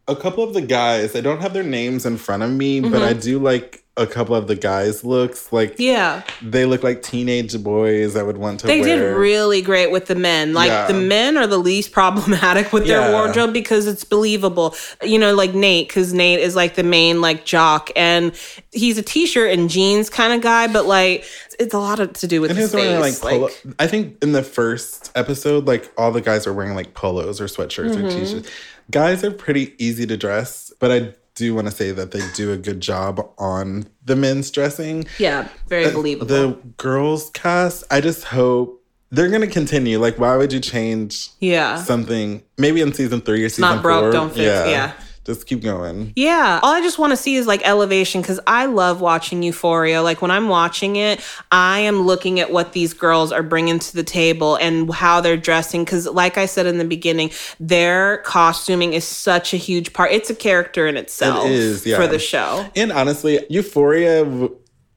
a 0.07 0.15
couple 0.15 0.43
of 0.43 0.53
the 0.53 0.61
guys, 0.61 1.15
I 1.15 1.21
don't 1.21 1.41
have 1.41 1.53
their 1.53 1.63
names 1.63 2.05
in 2.05 2.17
front 2.17 2.43
of 2.43 2.51
me, 2.51 2.79
but 2.81 3.01
I 3.01 3.13
do 3.13 3.39
like 3.39 3.83
a 3.99 4.07
couple 4.07 4.33
of 4.33 4.47
the 4.47 4.55
guys' 4.55 5.03
looks. 5.03 5.51
Like 5.51 5.75
Yeah. 5.77 6.23
they 6.41 6.65
look 6.65 6.81
like 6.83 7.01
teenage 7.03 7.61
boys 7.61 8.15
I 8.15 8.23
would 8.23 8.37
want 8.37 8.61
to 8.61 8.67
They 8.67 8.81
wear. 8.81 8.97
did 8.97 9.15
really 9.17 9.61
great 9.61 9.91
with 9.91 10.07
the 10.07 10.15
men. 10.15 10.53
Like 10.53 10.69
Yeah. 10.69 10.87
the 10.87 10.93
men 10.93 11.37
are 11.37 11.45
the 11.47 11.57
least 11.57 11.91
problematic 11.91 12.71
with 12.73 12.87
their 12.87 13.01
Yeah. 13.01 13.11
wardrobe 13.11 13.53
because 13.53 13.85
it's 13.87 14.03
believable. 14.03 14.75
You 15.03 15.19
know, 15.19 15.35
like 15.35 15.53
Nate, 15.53 15.87
because 15.89 16.13
Nate 16.13 16.39
is 16.39 16.55
like 16.55 16.75
the 16.75 16.83
main 16.83 17.21
like 17.21 17.45
jock, 17.45 17.91
and 17.95 18.31
he's 18.71 18.97
a 18.97 19.03
t-shirt 19.03 19.51
and 19.51 19.69
jeans 19.69 20.09
kind 20.09 20.33
of 20.33 20.41
guy, 20.41 20.67
but 20.67 20.85
like 20.85 21.25
it's 21.59 21.73
a 21.73 21.79
lot 21.79 21.99
of, 21.99 22.13
to 22.13 22.25
do 22.27 22.39
with 22.39 22.51
And 22.51 22.59
his 22.59 22.73
wearing 22.73 23.01
like 23.01 23.19
polo. 23.19 23.41
Like, 23.47 23.63
I 23.79 23.87
think 23.87 24.17
in 24.23 24.31
the 24.31 24.43
first 24.43 25.11
episode, 25.15 25.67
like 25.67 25.91
all 25.97 26.11
the 26.11 26.21
guys 26.21 26.47
are 26.47 26.53
wearing 26.53 26.73
like 26.73 26.93
polos 26.93 27.41
or 27.41 27.45
sweatshirts 27.47 27.95
Mm-hmm. 27.95 28.05
or 28.05 28.11
t-shirts. 28.11 28.49
Guys 28.91 29.23
are 29.25 29.31
pretty 29.31 29.75
easy 29.77 30.07
to 30.07 30.15
dress, 30.17 30.71
but 30.79 30.89
I 30.91 31.13
do 31.39 31.55
want 31.55 31.67
to 31.67 31.71
say 31.73 31.91
that 31.91 32.11
they 32.11 32.21
do 32.35 32.51
a 32.51 32.57
good 32.57 32.81
job 32.81 33.27
on 33.37 33.87
the 34.03 34.15
men's 34.15 34.51
dressing. 34.51 35.05
yeah, 35.17 35.47
very 35.67 35.85
uh, 35.85 35.91
believable. 35.91 36.27
The 36.27 36.57
girls 36.77 37.29
cast, 37.31 37.83
I 37.89 38.01
just 38.01 38.25
hope 38.25 38.83
they're 39.09 39.29
gonna 39.29 39.47
continue. 39.47 39.99
Like, 39.99 40.19
why 40.19 40.35
would 40.35 40.53
you 40.53 40.59
change 40.59 41.29
yeah. 41.39 41.77
something? 41.77 42.43
Maybe 42.57 42.81
in 42.81 42.93
season 42.93 43.21
three 43.21 43.43
or 43.43 43.49
season 43.49 43.61
not 43.61 43.81
broke, 43.81 44.03
four. 44.03 44.11
don't 44.11 44.29
fix, 44.29 44.41
yeah. 44.41 44.93
Just 45.29 45.45
keep 45.45 45.61
going. 45.61 46.11
Yeah, 46.15 46.59
all 46.63 46.73
I 46.73 46.81
just 46.81 46.97
want 46.97 47.11
to 47.11 47.17
see 47.17 47.35
is 47.35 47.47
like 47.47 47.61
elevation 47.65 48.21
because 48.21 48.39
I 48.47 48.65
love 48.65 48.99
watching 48.99 49.43
Euphoria. 49.43 50.01
Like 50.01 50.21
when 50.21 50.31
I'm 50.31 50.49
watching 50.49 50.95
it, 50.95 51.21
I 51.51 51.79
am 51.79 52.01
looking 52.01 52.39
at 52.39 52.51
what 52.51 52.73
these 52.73 52.93
girls 52.93 53.31
are 53.31 53.43
bringing 53.43 53.79
to 53.79 53.95
the 53.95 54.03
table 54.03 54.55
and 54.55 54.91
how 54.91 55.21
they're 55.21 55.37
dressing. 55.37 55.85
Because, 55.85 56.07
like 56.07 56.37
I 56.37 56.45
said 56.45 56.65
in 56.65 56.77
the 56.77 56.85
beginning, 56.85 57.31
their 57.59 58.17
costuming 58.19 58.93
is 58.93 59.05
such 59.05 59.53
a 59.53 59.57
huge 59.57 59.93
part. 59.93 60.11
It's 60.11 60.29
a 60.29 60.35
character 60.35 60.87
in 60.87 60.97
itself 60.97 61.47
is, 61.47 61.85
yeah. 61.85 61.97
for 61.97 62.07
the 62.07 62.19
show. 62.19 62.67
And 62.75 62.91
honestly, 62.91 63.45
Euphoria. 63.49 64.49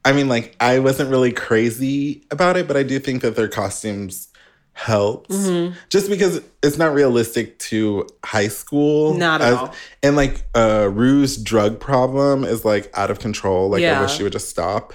I 0.05 0.13
mean, 0.13 0.29
like, 0.29 0.57
I 0.59 0.81
wasn't 0.81 1.11
really 1.11 1.31
crazy 1.31 2.27
about 2.33 2.57
it, 2.57 2.67
but 2.67 2.77
I 2.77 2.83
do 2.83 2.99
think 2.99 3.23
that 3.23 3.37
their 3.37 3.47
costumes 3.47 4.32
helped 4.75 5.31
Mm-hmm. 5.31 5.75
just 5.91 6.09
because 6.09 6.41
it's 6.63 6.79
not 6.79 6.95
realistic 6.95 7.59
to 7.59 8.07
high 8.25 8.49
school. 8.49 9.15
Not 9.15 9.41
at 9.43 9.53
all. 9.53 9.75
And 10.03 10.17
like, 10.17 10.45
uh, 10.55 10.89
Rue's 10.93 11.37
drug 11.37 11.79
problem 11.79 12.45
is 12.45 12.65
like 12.65 12.91
out 12.97 13.11
of 13.11 13.19
control. 13.19 13.69
Like, 13.69 13.85
I 13.85 14.01
wish 14.01 14.17
she 14.17 14.23
would 14.23 14.33
just 14.33 14.49
stop. 14.49 14.93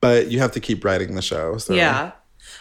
But 0.00 0.30
you 0.30 0.38
have 0.38 0.52
to 0.52 0.60
keep 0.60 0.84
writing 0.84 1.14
the 1.14 1.22
show. 1.22 1.58
So 1.58 1.74
Yeah. 1.74 2.12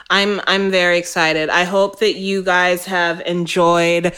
I'm 0.10 0.39
I'm 0.48 0.70
very 0.72 0.98
excited. 0.98 1.50
I 1.50 1.64
hope 1.64 2.00
that 2.00 2.16
you 2.16 2.43
guys 2.43 2.86
have 2.86 3.22
enjoyed 3.26 4.14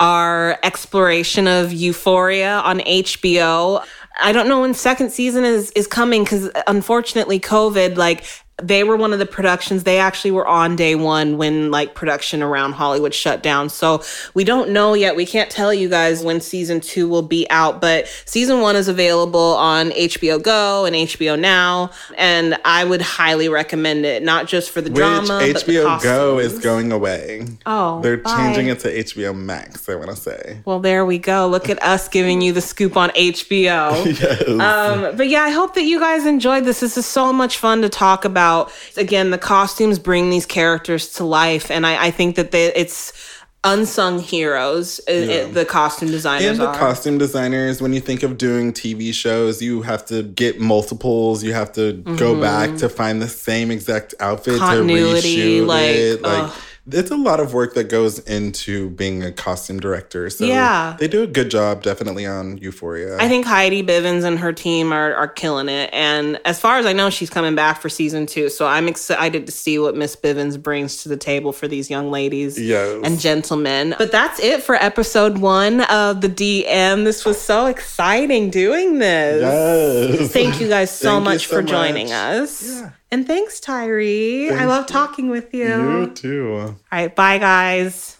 our 0.00 0.58
exploration 0.62 1.46
of 1.48 1.72
Euphoria 1.72 2.58
on 2.60 2.80
HBO. 2.80 3.84
I 4.20 4.32
don't 4.32 4.48
know 4.48 4.60
when 4.60 4.74
second 4.74 5.10
season 5.10 5.44
is 5.44 5.70
is 5.72 5.86
coming 5.86 6.24
cuz 6.24 6.48
unfortunately 6.66 7.40
COVID 7.40 7.96
like 7.96 8.24
they 8.62 8.84
were 8.84 8.96
one 8.96 9.12
of 9.12 9.18
the 9.18 9.26
productions 9.26 9.84
they 9.84 9.98
actually 9.98 10.30
were 10.30 10.46
on 10.46 10.76
day 10.76 10.94
1 10.94 11.38
when 11.38 11.70
like 11.70 11.94
production 11.94 12.42
around 12.42 12.72
Hollywood 12.72 13.14
shut 13.14 13.42
down. 13.42 13.68
So 13.70 14.02
we 14.34 14.44
don't 14.44 14.70
know 14.70 14.94
yet. 14.94 15.16
We 15.16 15.24
can't 15.26 15.50
tell 15.50 15.72
you 15.72 15.88
guys 15.88 16.22
when 16.22 16.40
season 16.40 16.80
2 16.80 17.08
will 17.08 17.22
be 17.22 17.48
out, 17.50 17.80
but 17.80 18.06
season 18.26 18.60
1 18.60 18.76
is 18.76 18.88
available 18.88 19.54
on 19.54 19.90
HBO 19.90 20.40
Go 20.42 20.84
and 20.84 20.94
HBO 20.94 21.38
Now 21.38 21.90
and 22.16 22.58
I 22.64 22.84
would 22.84 23.00
highly 23.00 23.48
recommend 23.48 24.04
it 24.04 24.22
not 24.22 24.46
just 24.46 24.70
for 24.70 24.80
the 24.80 24.90
Which 24.90 24.96
drama 24.96 25.26
but 25.28 25.56
HBO 25.64 26.02
Go 26.02 26.38
is 26.38 26.58
going 26.58 26.92
away. 26.92 27.46
Oh, 27.66 28.00
They're 28.02 28.18
bye. 28.18 28.36
changing 28.36 28.68
it 28.68 28.80
to 28.80 28.88
HBO 29.02 29.34
Max, 29.34 29.88
I 29.88 29.94
want 29.94 30.10
to 30.10 30.16
say. 30.16 30.60
Well, 30.66 30.78
there 30.78 31.06
we 31.06 31.18
go. 31.18 31.48
Look 31.48 31.68
at 31.70 31.82
us 31.82 32.06
giving 32.08 32.42
you 32.42 32.52
the 32.52 32.60
scoop 32.60 32.96
on 32.96 33.10
HBO. 33.10 34.02
Yes. 34.22 34.48
Um, 34.48 35.16
but 35.16 35.28
yeah, 35.28 35.42
I 35.42 35.50
hope 35.50 35.74
that 35.74 35.84
you 35.84 35.98
guys 35.98 36.26
enjoyed 36.26 36.64
this. 36.64 36.80
This 36.80 36.96
is 36.96 37.06
so 37.06 37.32
much 37.32 37.56
fun 37.58 37.80
to 37.82 37.88
talk 37.88 38.24
about. 38.24 38.41
About 38.42 38.72
again 38.96 39.30
the 39.30 39.38
costumes 39.38 39.98
bring 39.98 40.30
these 40.30 40.46
characters 40.46 41.12
to 41.14 41.24
life 41.24 41.70
and 41.70 41.86
i, 41.86 42.06
I 42.08 42.10
think 42.10 42.36
that 42.36 42.50
they, 42.50 42.66
it's 42.74 43.12
unsung 43.64 44.18
heroes 44.18 45.00
uh, 45.08 45.12
Yeah. 45.12 45.44
the 45.44 45.64
costume 45.64 46.10
designers 46.10 46.50
And 46.50 46.58
the 46.58 46.66
are. 46.66 46.76
costume 46.76 47.16
designers, 47.18 47.80
when 47.80 47.92
you 47.92 48.00
think 48.00 48.24
of 48.24 48.36
doing 48.36 48.72
TV 48.72 49.14
shows, 49.14 49.62
you 49.62 49.82
have 49.82 50.04
to 50.06 50.24
get 50.24 50.58
multiples. 50.60 51.44
You 51.44 51.52
have 51.52 51.70
to 51.74 51.92
go 52.24 52.40
back 52.40 52.76
to 52.78 52.88
find 52.88 53.22
the 53.22 53.28
same 53.28 53.70
exact 53.70 54.14
outfit 54.18 54.54
Mm-hmm. 54.54 54.64
Continuity, 54.64 55.36
to 55.36 55.62
reshoot 55.62 55.66
like, 55.66 55.94
it. 55.94 56.22
Like 56.22 56.42
ugh. 56.50 56.52
It's 56.90 57.10
a 57.12 57.16
lot 57.16 57.38
of 57.38 57.54
work 57.54 57.74
that 57.74 57.84
goes 57.88 58.18
into 58.20 58.90
being 58.90 59.22
a 59.22 59.30
costume 59.30 59.78
director. 59.78 60.28
So 60.30 60.44
Yeah. 60.44 60.96
they 60.98 61.06
do 61.06 61.22
a 61.22 61.26
good 61.28 61.48
job, 61.50 61.82
definitely 61.82 62.26
on 62.26 62.58
Euphoria. 62.58 63.18
I 63.18 63.28
think 63.28 63.46
Heidi 63.46 63.84
Bivens 63.84 64.24
and 64.24 64.38
her 64.40 64.52
team 64.52 64.92
are, 64.92 65.14
are 65.14 65.28
killing 65.28 65.68
it. 65.68 65.90
And 65.92 66.40
as 66.44 66.58
far 66.58 66.78
as 66.78 66.86
I 66.86 66.92
know, 66.92 67.08
she's 67.08 67.30
coming 67.30 67.54
back 67.54 67.80
for 67.80 67.88
season 67.88 68.26
two. 68.26 68.48
So 68.48 68.66
I'm 68.66 68.88
excited 68.88 69.46
to 69.46 69.52
see 69.52 69.78
what 69.78 69.96
Miss 69.96 70.16
Bivens 70.16 70.60
brings 70.60 71.02
to 71.04 71.08
the 71.08 71.16
table 71.16 71.52
for 71.52 71.68
these 71.68 71.88
young 71.88 72.10
ladies 72.10 72.58
Yes. 72.60 73.00
and 73.04 73.20
gentlemen. 73.20 73.94
But 73.96 74.10
that's 74.10 74.40
it 74.40 74.62
for 74.64 74.74
episode 74.74 75.38
one 75.38 75.82
of 75.82 76.20
the 76.20 76.28
DM. 76.28 77.04
This 77.04 77.24
was 77.24 77.40
so 77.40 77.66
exciting 77.66 78.50
doing 78.50 78.98
this. 78.98 79.40
yes. 80.20 80.32
Thank 80.32 80.60
you 80.60 80.68
guys 80.68 80.90
so 80.90 81.12
Thank 81.12 81.24
much 81.24 81.46
so 81.46 81.56
for 81.56 81.62
joining 81.62 82.10
us. 82.12 82.62
Yeah. 82.80 82.90
And 83.12 83.26
thanks, 83.26 83.60
Tyree. 83.60 84.50
I 84.50 84.64
love 84.64 84.86
talking 84.86 85.28
with 85.28 85.52
you. 85.52 85.66
You 85.66 86.06
too. 86.14 86.56
All 86.60 86.76
right, 86.90 87.14
bye, 87.14 87.36
guys. 87.36 88.16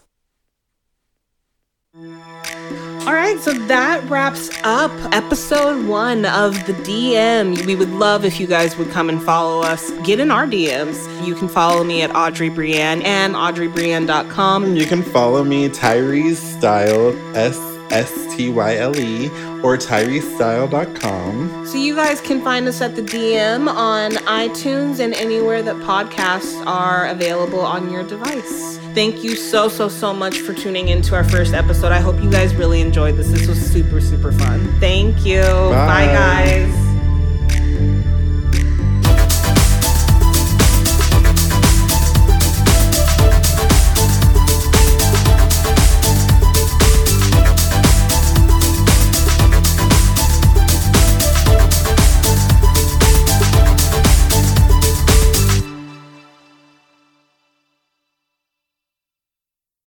All 1.95 3.13
right, 3.13 3.37
so 3.41 3.53
that 3.53 4.07
wraps 4.07 4.51
up 4.63 4.91
episode 5.11 5.87
one 5.87 6.25
of 6.27 6.53
the 6.67 6.73
DM. 6.73 7.65
We 7.65 7.75
would 7.75 7.89
love 7.89 8.23
if 8.23 8.39
you 8.39 8.45
guys 8.45 8.77
would 8.77 8.91
come 8.91 9.09
and 9.09 9.21
follow 9.21 9.61
us. 9.63 9.89
Get 10.03 10.19
in 10.19 10.29
our 10.29 10.45
DMs. 10.45 11.25
You 11.25 11.33
can 11.33 11.47
follow 11.47 11.83
me 11.83 12.03
at 12.03 12.15
Audrey 12.15 12.51
Brianne 12.51 13.03
and 13.03 13.33
audreybrianne.com. 13.33 14.75
You 14.75 14.85
can 14.85 15.01
follow 15.01 15.43
me, 15.43 15.69
Tyree's 15.69 16.37
Style, 16.37 17.17
S 17.35 17.57
S 17.91 18.35
T 18.35 18.49
Y 18.49 18.77
L 18.77 18.95
E, 18.99 19.27
or 19.61 19.77
TyreseStyle.com. 19.77 21.65
So 21.67 21.77
you 21.77 21.95
guys 21.95 22.21
can 22.21 22.41
find 22.41 22.67
us 22.67 22.81
at 22.81 22.95
the 22.95 23.01
DM 23.01 23.67
on 23.67 24.11
iTunes 24.11 24.99
and 24.99 25.13
anywhere 25.13 25.61
that 25.63 25.75
podcasts 25.77 26.65
are 26.65 27.07
available 27.07 27.61
on 27.61 27.89
your 27.91 28.03
device. 28.03 28.77
Thank 28.93 29.23
you 29.23 29.35
so, 29.35 29.69
so, 29.69 29.87
so 29.89 30.13
much 30.13 30.39
for 30.39 30.53
tuning 30.53 30.89
into 30.89 31.15
our 31.15 31.23
first 31.23 31.53
episode. 31.53 31.91
I 31.91 31.99
hope 31.99 32.21
you 32.21 32.29
guys 32.29 32.53
really 32.55 32.81
enjoyed 32.81 33.15
this. 33.15 33.31
This 33.31 33.47
was 33.47 33.59
super, 33.59 33.99
super 33.99 34.31
fun. 34.31 34.71
Thank 34.79 35.25
you. 35.25 35.41
Bye 35.41 35.87
Bye. 35.87 36.13
guys. 36.13 36.82